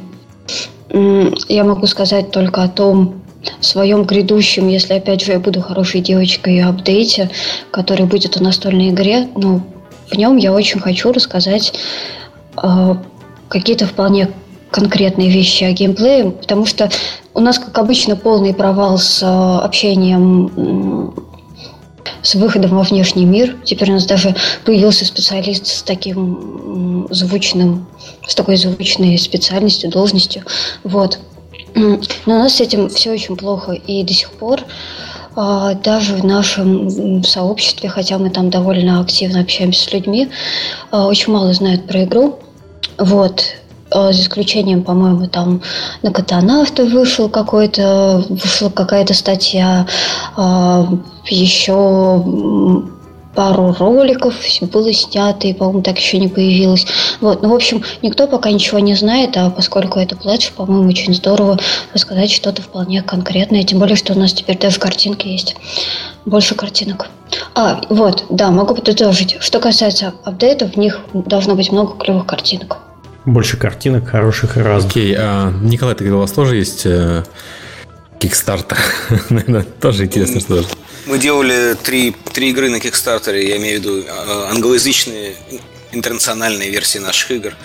[1.47, 3.20] я могу сказать только о том,
[3.59, 7.29] в своем грядущем, если опять же я буду хорошей девочкой, апдейте,
[7.71, 9.61] который будет о настольной игре, ну,
[10.09, 11.73] в нем я очень хочу рассказать
[12.61, 12.95] э,
[13.47, 14.29] какие-то вполне
[14.69, 16.89] конкретные вещи о геймплее, потому что
[17.33, 19.25] у нас, как обычно, полный провал с э,
[19.65, 21.13] общением
[22.21, 23.55] с выходом во внешний мир.
[23.63, 24.35] Теперь у нас даже
[24.65, 27.87] появился специалист с таким звучным,
[28.27, 30.43] с такой звучной специальностью, должностью.
[30.83, 31.19] Вот.
[31.75, 33.73] Но у нас с этим все очень плохо.
[33.73, 34.61] И до сих пор
[35.35, 40.29] а, даже в нашем сообществе, хотя мы там довольно активно общаемся с людьми,
[40.91, 42.39] а, очень мало знают про игру.
[42.97, 43.43] Вот.
[43.91, 45.61] А, за исключением, по-моему, там
[46.01, 49.85] на Катанавта вышел какой-то, вышла какая-то статья,
[51.27, 51.71] еще
[53.35, 56.85] пару роликов было снято, и, по-моему, так еще не появилось.
[57.21, 61.13] Вот, ну, в общем, никто пока ничего не знает, а поскольку это пледж, по-моему, очень
[61.13, 61.59] здорово
[61.93, 65.55] рассказать что-то вполне конкретное, тем более, что у нас теперь даже картинки есть.
[66.25, 67.09] Больше картинок.
[67.55, 69.37] А, вот, да, могу подытожить.
[69.39, 72.79] Что касается апдейтов, в них должно быть много клевых картинок.
[73.25, 74.91] Больше картинок, хороших и разных.
[74.91, 77.23] Окей, а, Николай, ты у вас тоже есть э,
[78.19, 78.77] Kickstarter?
[79.29, 80.63] Наверное, тоже интересно, что
[81.05, 85.35] мы делали три, три игры на Kickstarter, я имею в виду э, англоязычные
[85.91, 87.55] интернациональные версии наших игр.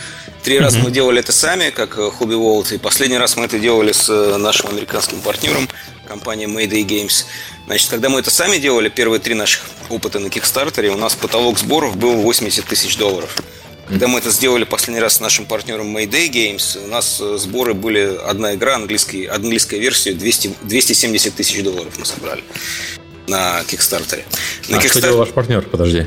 [0.43, 0.61] Три mm-hmm.
[0.61, 4.09] раза мы делали это сами, как Hobby World, и последний раз мы это делали с
[4.09, 5.69] э, нашим американским партнером,
[6.07, 7.25] компанией Mayday Games.
[7.67, 11.59] Значит, когда мы это сами делали, первые три наших опыта на Кикстартере, у нас потолок
[11.59, 13.37] сборов был 80 тысяч долларов.
[13.89, 17.75] Когда мы это сделали последний раз с нашим партнером Mayday Games, у нас э, сборы
[17.75, 22.43] были одна игра, английской, английская версия, 200, 270 тысяч долларов мы собрали
[23.29, 24.25] на Кикстартере.
[24.69, 24.89] На а Kickstarter...
[24.89, 25.63] что делал ваш партнер?
[25.63, 26.07] Подожди.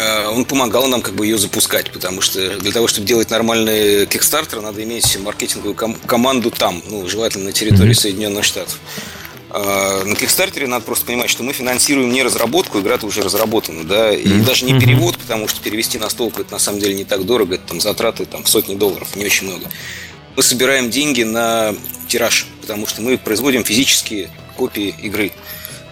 [0.00, 4.04] Э, он помогал нам как бы ее запускать, потому что для того, чтобы делать нормальный
[4.04, 8.00] Kickstarter, надо иметь маркетинговую ком- команду там, ну, желательно на территории mm-hmm.
[8.00, 8.78] Соединенных Штатов.
[9.50, 14.12] А, на Kickstarter надо просто понимать, что мы финансируем не разработку, игра-то уже разработана, да,
[14.12, 14.44] и mm-hmm.
[14.44, 17.56] даже не перевод, потому что перевести на стол это на самом деле не так дорого,
[17.56, 19.66] это там затраты там в сотни долларов, не очень много.
[20.36, 21.74] Мы собираем деньги на
[22.08, 25.32] тираж, потому что мы производим физические копии игры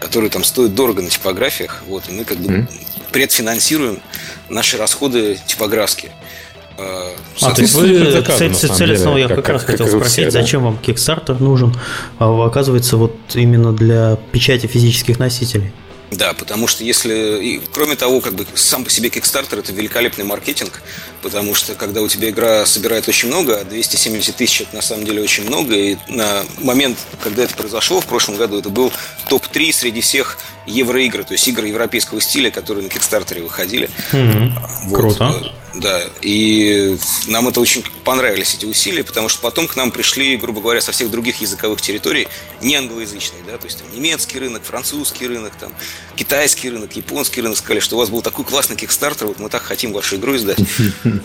[0.00, 2.68] которые там стоят дорого на типографиях, вот, и мы как бы mm-hmm.
[3.12, 4.00] предфинансируем
[4.48, 6.12] наши расходы типографские.
[6.78, 7.10] А,
[7.42, 10.30] а то есть вы, кстати, целостного я как, как раз как, хотел как спросить, все,
[10.30, 10.66] зачем да?
[10.68, 11.74] вам Kickstarter нужен,
[12.18, 15.72] а, оказывается, вот именно для печати физических носителей?
[16.10, 17.42] Да, потому что если...
[17.42, 20.82] И, кроме того, как бы сам по себе Kickstarter это великолепный маркетинг,
[21.22, 25.22] потому что когда у тебя игра собирает очень много, 270 тысяч это на самом деле
[25.22, 28.92] очень много, и на момент, когда это произошло в прошлом году, это был
[29.28, 33.90] топ-3 среди всех евроигр, то есть игр европейского стиля, которые на Кикстартере выходили.
[34.12, 34.52] Mm-hmm.
[34.86, 34.96] Вот.
[34.96, 35.52] Круто.
[35.74, 36.96] Да, и
[37.26, 40.92] нам это очень понравились, эти усилия, потому что потом к нам пришли, грубо говоря, со
[40.92, 42.26] всех других языковых территорий,
[42.62, 45.72] не англоязычные, да, то есть там немецкий рынок, французский рынок, там,
[46.16, 49.62] китайский рынок, японский рынок, сказали, что у вас был такой классный кикстартер, вот мы так
[49.62, 50.58] хотим вашу игру издать.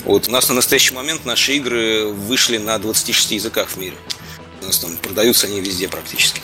[0.05, 3.95] Вот, у нас на настоящий момент наши игры вышли на 26 языках в мире.
[4.61, 6.41] У нас там продаются они везде практически.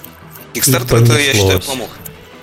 [0.54, 1.90] Кикстартер это, я считаю, помог.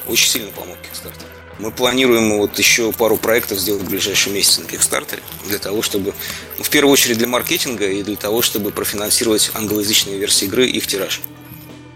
[0.06, 1.25] очень сильно помог Kickstarter.
[1.58, 6.12] Мы планируем вот еще пару проектов сделать в ближайшие месяцы на Kickstarter для того, чтобы,
[6.58, 10.76] ну, в первую очередь для маркетинга и для того, чтобы профинансировать англоязычные версии игры и
[10.76, 11.22] их тираж.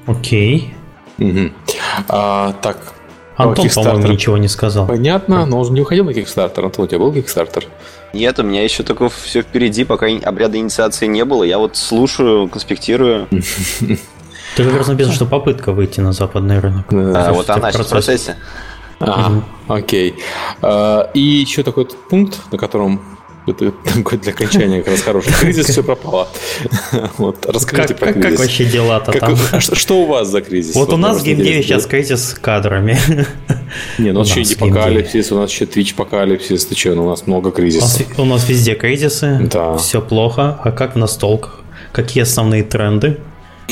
[0.07, 0.75] Окей.
[1.19, 1.53] Угу.
[2.09, 2.95] А, так.
[3.37, 4.87] Антон, по-моему, ничего не сказал.
[4.87, 6.65] Понятно, но он же не уходил на Kickstarter.
[6.65, 7.65] Антон, у тебя был Kickstarter?
[8.13, 11.45] Нет, у меня еще только все впереди, пока обряда инициации не было.
[11.45, 13.29] Я вот слушаю, конспектирую.
[14.57, 16.87] Ты как раз написано, что попытка выйти на западный рынок.
[16.93, 18.37] А, вот она сейчас в процессе.
[19.01, 20.15] Ага, окей.
[20.63, 23.01] А, и еще такой пункт, на котором
[23.47, 25.33] это такой для окончания как раз хороший.
[25.33, 26.29] Кризис, все пропало.
[27.17, 28.31] Вот, расскажите как, про кризис.
[28.31, 29.37] Как вообще дела-то как, там?
[29.61, 30.75] Что, что у вас за кризис?
[30.75, 32.99] Вот, вот у нас в геймдеве сейчас кризис с кадрами.
[33.99, 37.09] Не, ну у нас еще апокалипсис, у нас еще Twitch апокалипсис, ты что, ну, у
[37.09, 38.07] нас много кризисов.
[38.19, 39.77] У нас везде кризисы, да.
[39.77, 40.61] все плохо.
[40.63, 41.61] А как в настолках?
[41.93, 43.19] Какие основные тренды?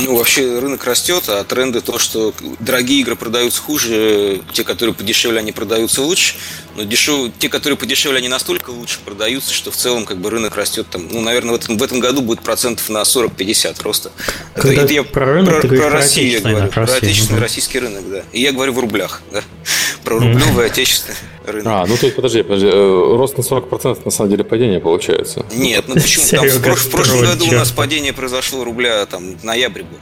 [0.05, 5.39] Ну, вообще рынок растет, а тренды то, что дорогие игры продаются хуже, те, которые подешевле,
[5.39, 6.35] они продаются лучше.
[6.77, 7.33] Но дешев...
[7.39, 11.09] те, которые подешевле, они настолько лучше продаются, что в целом как бы рынок растет там,
[11.11, 14.13] ну, наверное, в этом, в этом году будет процентов на 40-50 роста.
[14.55, 18.09] Когда это, это я про рынок, про, про Россию я говорю, про отечественный российский рынок,
[18.11, 18.23] да.
[18.33, 19.43] И я говорю в рублях, да.
[20.05, 21.17] Про рублевый отечественный
[21.53, 21.67] рынок.
[21.67, 25.45] А, ну то есть, подожди, подожди, э, рост на 40% на самом деле падение получается.
[25.53, 26.27] Нет, ну почему?
[26.27, 29.99] Там в, прош, в прошлом году у нас падение произошло рубля, там, ноябрь был.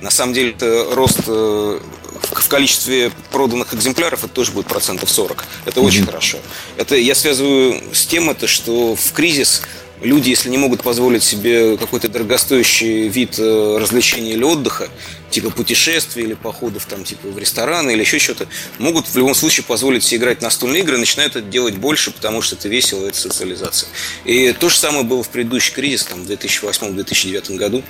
[0.00, 1.80] На самом деле, это рост э,
[2.22, 5.44] в количестве проданных экземпляров это тоже будет процентов 40.
[5.64, 5.84] Это mm-hmm.
[5.84, 6.38] очень хорошо.
[6.76, 9.62] Это я связываю с тем, это, что в кризис
[10.02, 14.88] люди, если не могут позволить себе какой-то дорогостоящий вид э, развлечения или отдыха,
[15.30, 18.46] типа путешествий или походов там типа в рестораны или еще что-то,
[18.78, 22.56] могут в любом случае позволить себе играть настольные игры, начинают это делать больше, потому что
[22.56, 23.88] это весело, это социализация.
[24.24, 27.82] И то же самое было в предыдущий кризис, там, в 2008-2009 году.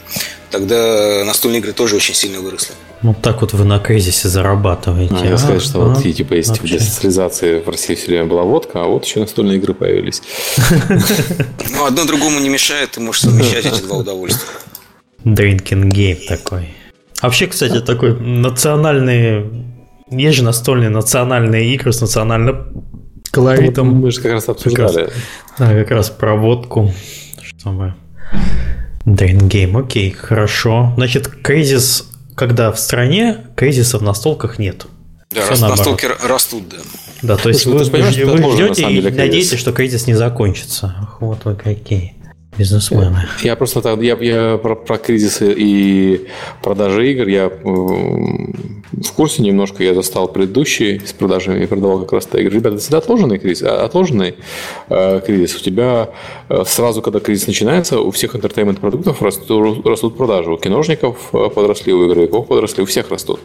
[0.51, 2.75] Тогда настольные игры тоже очень сильно выросли.
[3.03, 5.15] Ну, так вот вы на кризисе зарабатываете.
[5.23, 5.39] А, я а?
[5.39, 5.89] сказать, что а?
[5.89, 6.79] вот типа есть вообще.
[6.79, 10.23] социализации в России все время была водка, а вот еще настольные игры появились.
[11.73, 14.49] Ну, одно другому не мешает, ты можешь совмещать эти два удовольствия.
[15.25, 16.75] Drinking game такой.
[17.23, 19.67] Вообще, кстати, такой национальный...
[20.11, 22.85] Есть же настольные национальные игры с национальным
[23.31, 23.95] колоритом.
[23.95, 24.93] Мы же как раз обсуждали.
[24.93, 25.13] Как раз,
[25.59, 26.93] да, как раз про водку.
[27.41, 27.95] Чтобы...
[29.07, 30.93] Drain Game, окей, хорошо.
[30.97, 32.10] Значит, кризис,
[32.41, 34.87] когда в стране, кризиса в настолках нет.
[35.31, 36.77] Да, раз, настолки растут, да.
[37.21, 41.11] Да, то есть Слушай, вы, вы, вы ждете и надеетесь, что кризис не закончится.
[41.21, 42.15] Вот вы какие
[42.57, 43.29] бизнесмены.
[43.43, 46.29] Я просто я, я про, про кризисы и
[46.63, 47.51] продажи игр я
[48.93, 49.83] в курсе немножко.
[49.85, 52.55] Я застал предыдущий с продажами и продавал как раз то игры.
[52.55, 53.63] Ребята, это всегда отложенный кризис.
[53.63, 54.35] А отложенный
[54.89, 55.57] э, кризис.
[55.57, 56.11] У тебя
[56.49, 60.51] э, сразу, когда кризис начинается, у всех интертеймент продуктов растут, растут продажи.
[60.53, 63.41] У киножников э, подросли, у игровиков подросли, у всех растут.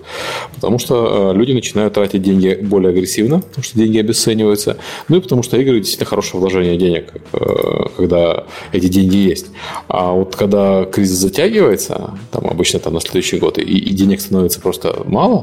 [0.55, 4.77] Потому что э, люди начинают тратить деньги более агрессивно, потому что деньги обесцениваются.
[5.09, 9.47] Ну и потому что игры действительно хорошее вложение денег, э, когда эти деньги есть.
[9.87, 14.59] А вот когда кризис затягивается, там обычно там на следующий год, и, и денег становится
[14.59, 15.34] просто мало,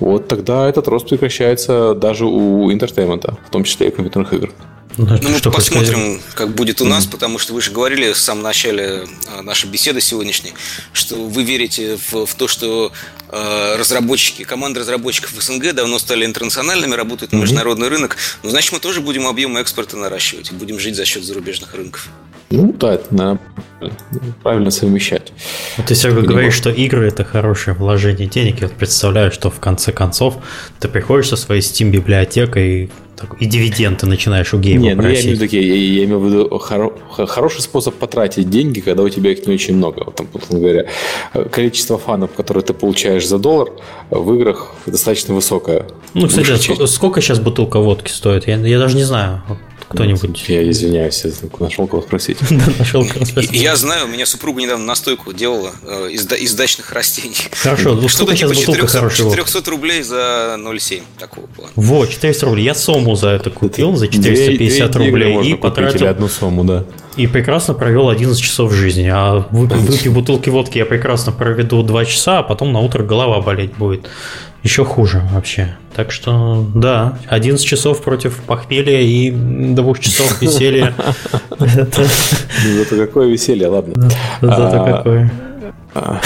[0.00, 4.50] вот тогда этот рост прекращается даже у entertainment а, в том числе и компьютерных игр.
[5.00, 7.10] Ну, ну мы посмотрим, как будет у нас, mm-hmm.
[7.10, 10.52] потому что вы же говорили в самом начале а, нашей беседы сегодняшней,
[10.92, 12.92] что вы верите в, в то, что
[13.30, 17.36] э, разработчики, команды разработчиков СНГ давно стали интернациональными, работают mm-hmm.
[17.36, 18.18] на международный рынок.
[18.42, 22.08] Ну, значит, мы тоже будем объемы экспорта наращивать и будем жить за счет зарубежных рынков.
[22.50, 23.40] Ну да, это надо
[24.42, 25.32] правильно совмещать.
[25.76, 28.60] Вот ты, Серега, говоришь, что игры это хорошее вложение денег.
[28.60, 30.36] Я вот представляю, что в конце концов
[30.80, 32.90] ты приходишь со своей Steam-библиотекой
[33.38, 35.24] и дивиденды начинаешь у гейма Нет, просить.
[35.24, 38.80] ну я имею в виду, я, я имею в виду хоро- хороший способ потратить деньги,
[38.80, 40.04] когда у тебя их не очень много.
[40.04, 40.26] Вот там,
[40.60, 40.86] говоря,
[41.50, 43.68] количество фанов, которые ты получаешь за доллар
[44.10, 45.86] в играх достаточно высокое.
[46.14, 48.46] Ну, кстати, сколько, сколько сейчас бутылка водки стоит?
[48.46, 49.42] Я, я даже не знаю.
[49.90, 50.44] Кто-нибудь?
[50.48, 52.38] Я извиняюсь, я нашел кого спросить.
[52.78, 53.50] Нашел кого спросить.
[53.52, 57.48] Я знаю, у меня супруга недавно настойку делала э, из дачных растений.
[57.60, 59.30] Хорошо, ну сколько сейчас типа бутылка хорошая?
[59.30, 61.72] 400 рублей за 0,7 такого плана.
[61.74, 62.64] Вот, 400 рублей.
[62.64, 66.06] Я сому за это купил, за 450 рублей и потратил...
[66.06, 66.84] одну сумму, да.
[67.16, 69.10] И прекрасно провел 11 часов жизни.
[69.12, 73.74] А выпив бутылки водки я прекрасно проведу 2 часа, а потом на утро голова болеть
[73.74, 74.06] будет
[74.62, 75.76] еще хуже вообще.
[75.94, 80.94] Так что, да, 11 часов против похмелья и двух часов веселья.
[81.58, 84.10] Зато какое веселье, ладно.
[84.40, 85.32] Зато а, какое.
[85.94, 86.20] А.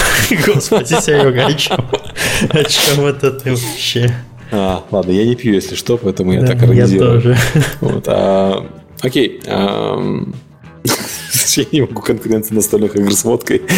[0.45, 1.85] Господи, Серега, о чем?
[2.49, 4.13] О чем это ты вообще?
[4.51, 7.15] А, ладно, я не пью, если что, поэтому я так организирую.
[7.15, 7.37] Я тоже.
[7.81, 8.65] Вот, а,
[9.01, 9.41] окей.
[11.61, 13.61] Я не могу конкуренции настольных игр с водкой.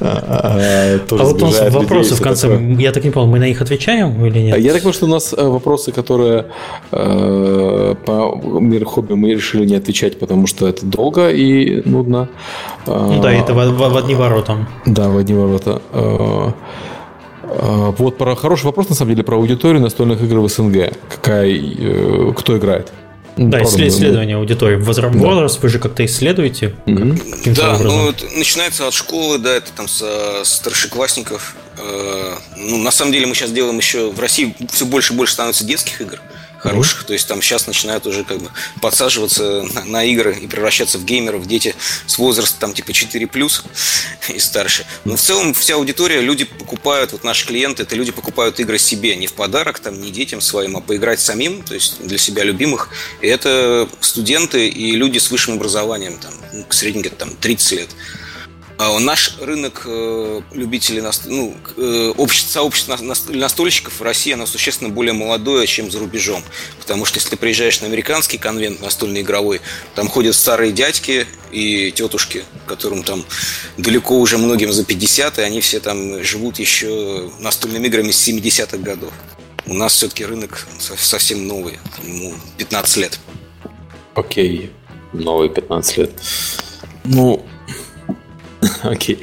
[0.00, 2.48] А, а, а вот у нас вопросы в конце.
[2.78, 4.58] Я так не понял, мы на них отвечаем или нет?
[4.58, 6.46] Я так понимаю, что у нас э, вопросы, которые
[6.92, 12.28] э, по миру хобби мы решили не отвечать, потому что это долго и нудно.
[12.86, 14.68] Ну да, это в одни ворота.
[14.86, 15.82] Да, в одни ворота.
[15.92, 16.50] Э,
[17.98, 20.92] вот про хороший вопрос, на самом деле, про аудиторию настольных игр в СНГ.
[21.08, 22.92] Какая, кто играет?
[23.38, 24.42] Да, Правда, исследование мы...
[24.42, 24.76] аудитории.
[24.76, 25.18] Возраст, да.
[25.20, 26.74] возраст вы же как-то исследуете?
[26.86, 27.54] Mm-hmm.
[27.54, 27.98] Да, образом.
[27.98, 31.54] ну это начинается от школы, да, это там со старшеклассников.
[31.78, 35.34] Э, ну, на самом деле мы сейчас делаем еще в России все больше и больше
[35.34, 36.20] становится детских игр
[36.58, 37.04] хороших.
[37.04, 41.04] То есть там сейчас начинают уже как бы подсаживаться на, на игры и превращаться в
[41.04, 41.74] геймеров дети
[42.06, 43.64] с возраста там типа 4 плюс
[44.28, 44.86] и старше.
[45.04, 49.16] Но в целом вся аудитория, люди покупают, вот наши клиенты, это люди покупают игры себе
[49.16, 52.90] не в подарок, там, не детям своим, а поиграть самим, то есть для себя любимых.
[53.20, 57.90] И это студенты и люди с высшим образованием, там, ну, средненько там 30 лет.
[58.78, 62.96] А наш рынок э, любителей, ну, э, сообщества
[63.28, 66.44] настольщиков в России, оно существенно более молодое, чем за рубежом.
[66.78, 69.60] Потому что если ты приезжаешь на американский конвент настольный игровой,
[69.96, 73.24] там ходят старые дядьки и тетушки, которым там
[73.78, 78.78] далеко уже многим за 50, и они все там живут еще настольными играми с 70-х
[78.78, 79.12] годов.
[79.66, 83.18] У нас все-таки рынок совсем новый, ему 15 лет.
[84.14, 84.70] Окей,
[85.12, 86.12] новый 15 лет.
[87.02, 87.44] Ну,
[88.82, 89.18] Окей.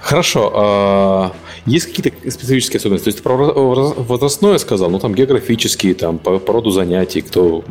[0.00, 0.52] Хорошо.
[0.54, 1.32] А,
[1.66, 3.04] есть какие-то специфические особенности?
[3.04, 7.64] То есть про возрастное сказал, ну там географические, там по, по роду занятий, кто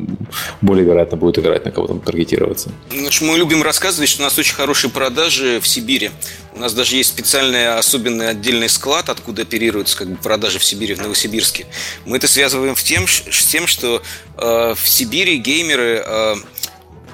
[0.61, 2.71] более вероятно будет играть, на кого там таргетироваться.
[2.91, 6.11] Значит, мы любим рассказывать, что у нас очень хорошие продажи в Сибири.
[6.55, 10.93] У нас даже есть специальный особенный отдельный склад, откуда оперируются как бы, продажи в Сибири,
[10.93, 11.65] в Новосибирске.
[12.05, 14.01] Мы это связываем в тем, с тем, что
[14.37, 16.35] э, в Сибири геймеры э,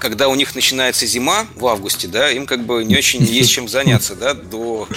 [0.05, 3.67] когда у них начинается зима в августе, да, им как бы не очень есть чем
[3.67, 4.87] заняться, да, до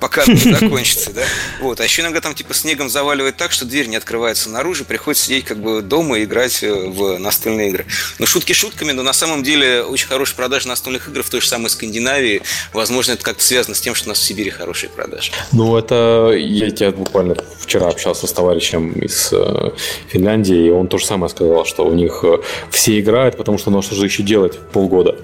[0.00, 1.24] пока закончится, да.
[1.60, 1.78] Вот.
[1.80, 5.44] А еще иногда там типа снегом заваливает так, что дверь не открывается наружу, приходится сидеть
[5.44, 7.86] как бы дома и играть э, в настольные игры.
[8.18, 11.48] Ну, шутки шутками, но на самом деле очень хорошие продажи настольных игр в той же
[11.48, 12.40] самой Скандинавии.
[12.72, 15.32] Возможно, это как-то связано с тем, что у нас в Сибири хорошие продажи.
[15.52, 19.70] Ну, это я тебя буквально вчера общался с товарищем из э,
[20.08, 22.38] Финляндии, и он то же самое сказал, что у них э,
[22.70, 25.16] все играют, потому что а что же еще делать делать полгода.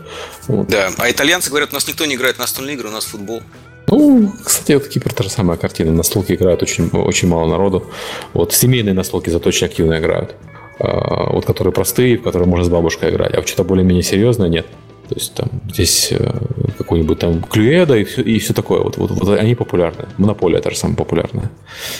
[0.48, 0.68] Вот.
[0.68, 3.42] Да, а итальянцы говорят, у нас никто не играет в настольные игры, у нас футбол.
[3.88, 5.92] Ну, кстати, вот Кипр та же самая картина.
[5.92, 7.90] Настолки играют очень, очень мало народу.
[8.32, 10.34] Вот семейные настолки зато очень активно играют.
[10.78, 13.34] А, вот которые простые, в которые можно с бабушкой играть.
[13.34, 14.66] А вот что-то более-менее серьезное нет.
[15.08, 16.32] То есть там здесь э,
[16.78, 18.80] какой-нибудь там Клюэда и все, и все такое.
[18.80, 20.06] Вот, вот, вот они популярны.
[20.16, 21.50] Монополия та же самая популярная.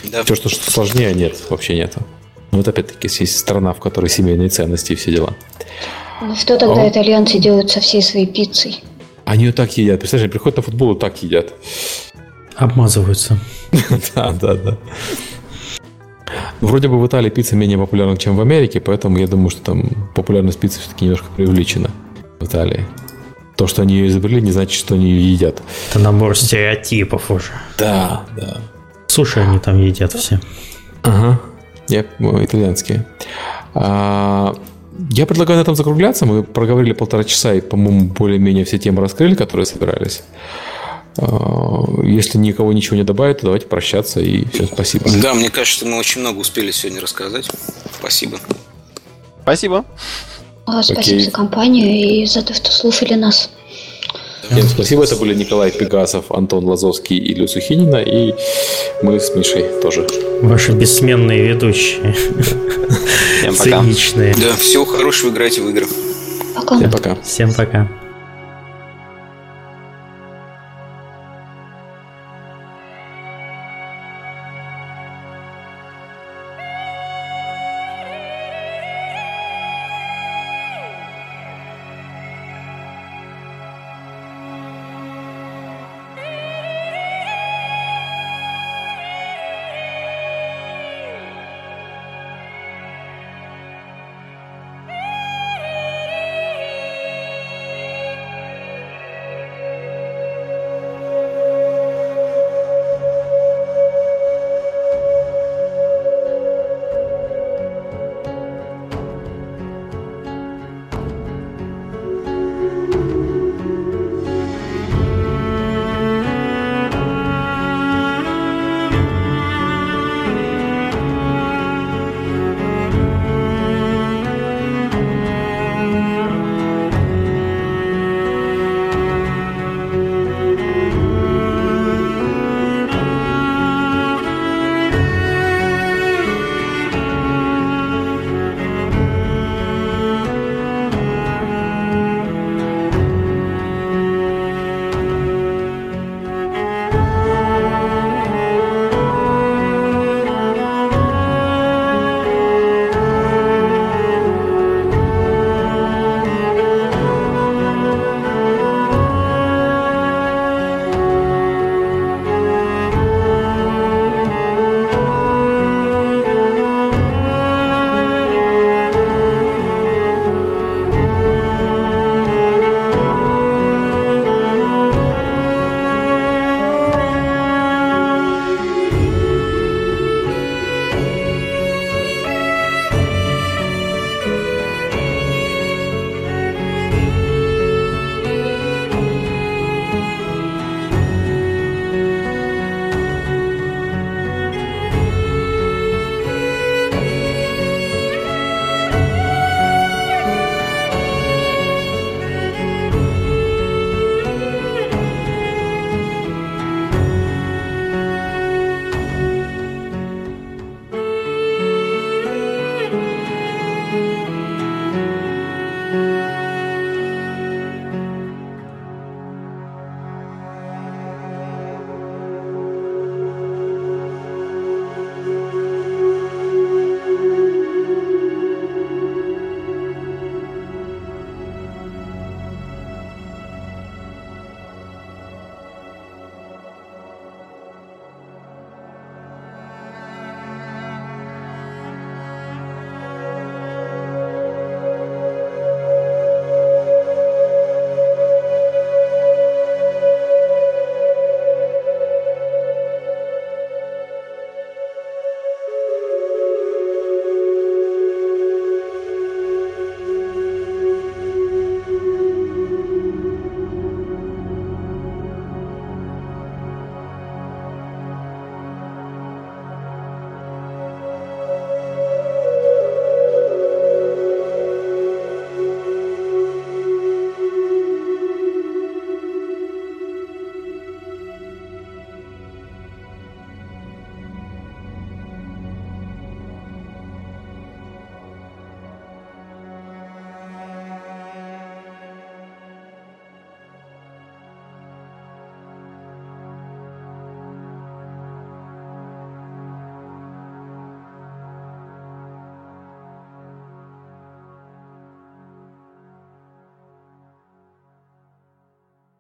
[0.05, 0.23] Да.
[0.25, 2.01] Все, что, что сложнее, нет, вообще нету.
[2.53, 5.35] Ну, вот опять-таки есть страна, в которой семейные ценности и все дела.
[6.23, 6.89] Ну что тогда а?
[6.89, 8.83] итальянцы делают со всей своей пиццей?
[9.25, 9.99] Они ее так едят.
[9.99, 11.53] Представляешь, они приходят на футбол и так едят.
[12.57, 13.39] Обмазываются.
[14.15, 14.79] Да, да, да.
[16.61, 19.91] Вроде бы в Италии пицца менее популярна, чем в Америке, поэтому я думаю, что там
[20.15, 21.91] популярность пиццы все-таки немножко преувеличена
[22.39, 22.87] в Италии.
[23.57, 25.63] То, что они ее изобрели, не значит, что они ее едят.
[25.91, 27.53] Это набор стереотипов уже.
[27.79, 28.59] Да, да.
[29.09, 30.39] Суши они там едят все.
[31.03, 31.41] Ага.
[31.89, 33.07] Я, итальянские.
[33.75, 34.55] А,
[35.11, 36.27] я предлагаю на этом закругляться.
[36.27, 40.23] Мы проговорили полтора часа и, по-моему, более-менее все темы раскрыли, которые собирались.
[41.19, 45.07] А, если никого ничего не добавит, то давайте прощаться и все, спасибо.
[45.21, 47.51] Да, мне кажется, что мы очень много успели сегодня рассказать.
[47.99, 48.39] Спасибо.
[49.43, 49.85] Спасибо.
[50.65, 51.21] Спасибо Окей.
[51.21, 53.51] за компанию и за то, что слушали нас.
[54.53, 55.05] Всем спасибо.
[55.05, 57.97] Это были Николай Пегасов, Антон Лазовский и Илью Сухинина.
[57.97, 58.35] И
[59.03, 60.07] мы с Мишей тоже.
[60.43, 62.15] Ваши бессменные ведущие.
[63.41, 63.83] Всем пока.
[63.83, 64.35] Циничные.
[64.35, 65.87] Да, всего хорошего, играйте в игры.
[66.55, 66.77] Пока.
[66.77, 67.17] Всем пока.
[67.23, 67.89] Всем пока.